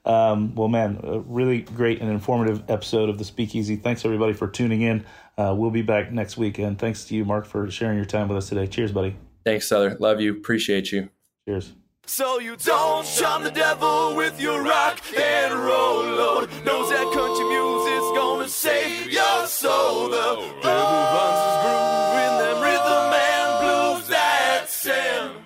Um, 0.04 0.54
well, 0.54 0.68
man, 0.68 1.00
a 1.02 1.20
really 1.20 1.62
great 1.62 2.00
and 2.00 2.10
informative 2.10 2.62
episode 2.68 3.08
of 3.08 3.18
the 3.18 3.24
Speakeasy. 3.24 3.76
Thanks 3.76 4.04
everybody 4.04 4.34
for 4.34 4.48
tuning 4.48 4.82
in. 4.82 5.04
Uh, 5.36 5.54
we'll 5.56 5.70
be 5.70 5.82
back 5.82 6.12
next 6.12 6.36
week, 6.36 6.58
and 6.58 6.78
thanks 6.78 7.04
to 7.06 7.14
you, 7.14 7.24
Mark, 7.24 7.46
for 7.46 7.70
sharing 7.70 7.96
your 7.96 8.04
time 8.04 8.28
with 8.28 8.38
us 8.38 8.48
today. 8.48 8.66
Cheers, 8.66 8.92
buddy. 8.92 9.16
Thanks, 9.44 9.68
Sother. 9.68 9.98
Love 9.98 10.20
you. 10.20 10.36
Appreciate 10.36 10.92
you. 10.92 11.10
Cheers. 11.46 11.72
So 12.06 12.38
you 12.38 12.56
don't 12.56 13.06
charm 13.06 13.42
the 13.44 13.50
devil 13.50 14.14
with 14.14 14.40
your 14.40 14.62
rock 14.62 15.00
and 15.18 15.54
roll 15.54 16.04
load. 16.04 16.50
Knows 16.64 16.90
that 16.90 17.10
country 17.12 17.44
music's 17.46 18.18
gonna 18.18 18.48
save 18.48 19.10
your 19.10 19.46
soul. 19.46 20.10
The 20.10 20.36
devil 20.62 20.92
runs 21.16 21.40
his 21.44 21.56
groove 21.64 22.16
in 22.24 22.38
them 22.38 22.62
rhythm 22.62 23.14
and 23.14 23.98
blues 23.98 24.08
that 24.08 24.66
sound. 24.68 25.44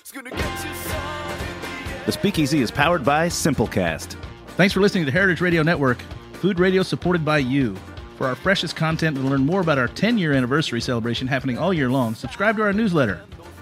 It's 0.00 0.12
gonna 0.12 0.30
get 0.30 0.64
you 0.64 0.74
some. 0.74 2.04
The 2.06 2.12
Speakeasy 2.12 2.60
is 2.60 2.70
powered 2.70 3.04
by 3.04 3.28
Simplecast. 3.28 4.16
Thanks 4.56 4.74
for 4.74 4.80
listening 4.80 5.06
to 5.06 5.10
Heritage 5.10 5.40
Radio 5.40 5.62
Network, 5.62 5.98
food 6.34 6.58
radio 6.60 6.82
supported 6.82 7.24
by 7.24 7.38
you. 7.38 7.76
For 8.18 8.26
our 8.26 8.34
freshest 8.34 8.76
content 8.76 9.16
and 9.16 9.30
learn 9.30 9.46
more 9.46 9.60
about 9.62 9.78
our 9.78 9.88
10 9.88 10.18
year 10.18 10.32
anniversary 10.32 10.80
celebration 10.80 11.26
happening 11.26 11.56
all 11.56 11.72
year 11.72 11.88
long, 11.88 12.14
subscribe 12.14 12.56
to 12.56 12.62
our 12.62 12.72
newsletter. 12.72 13.22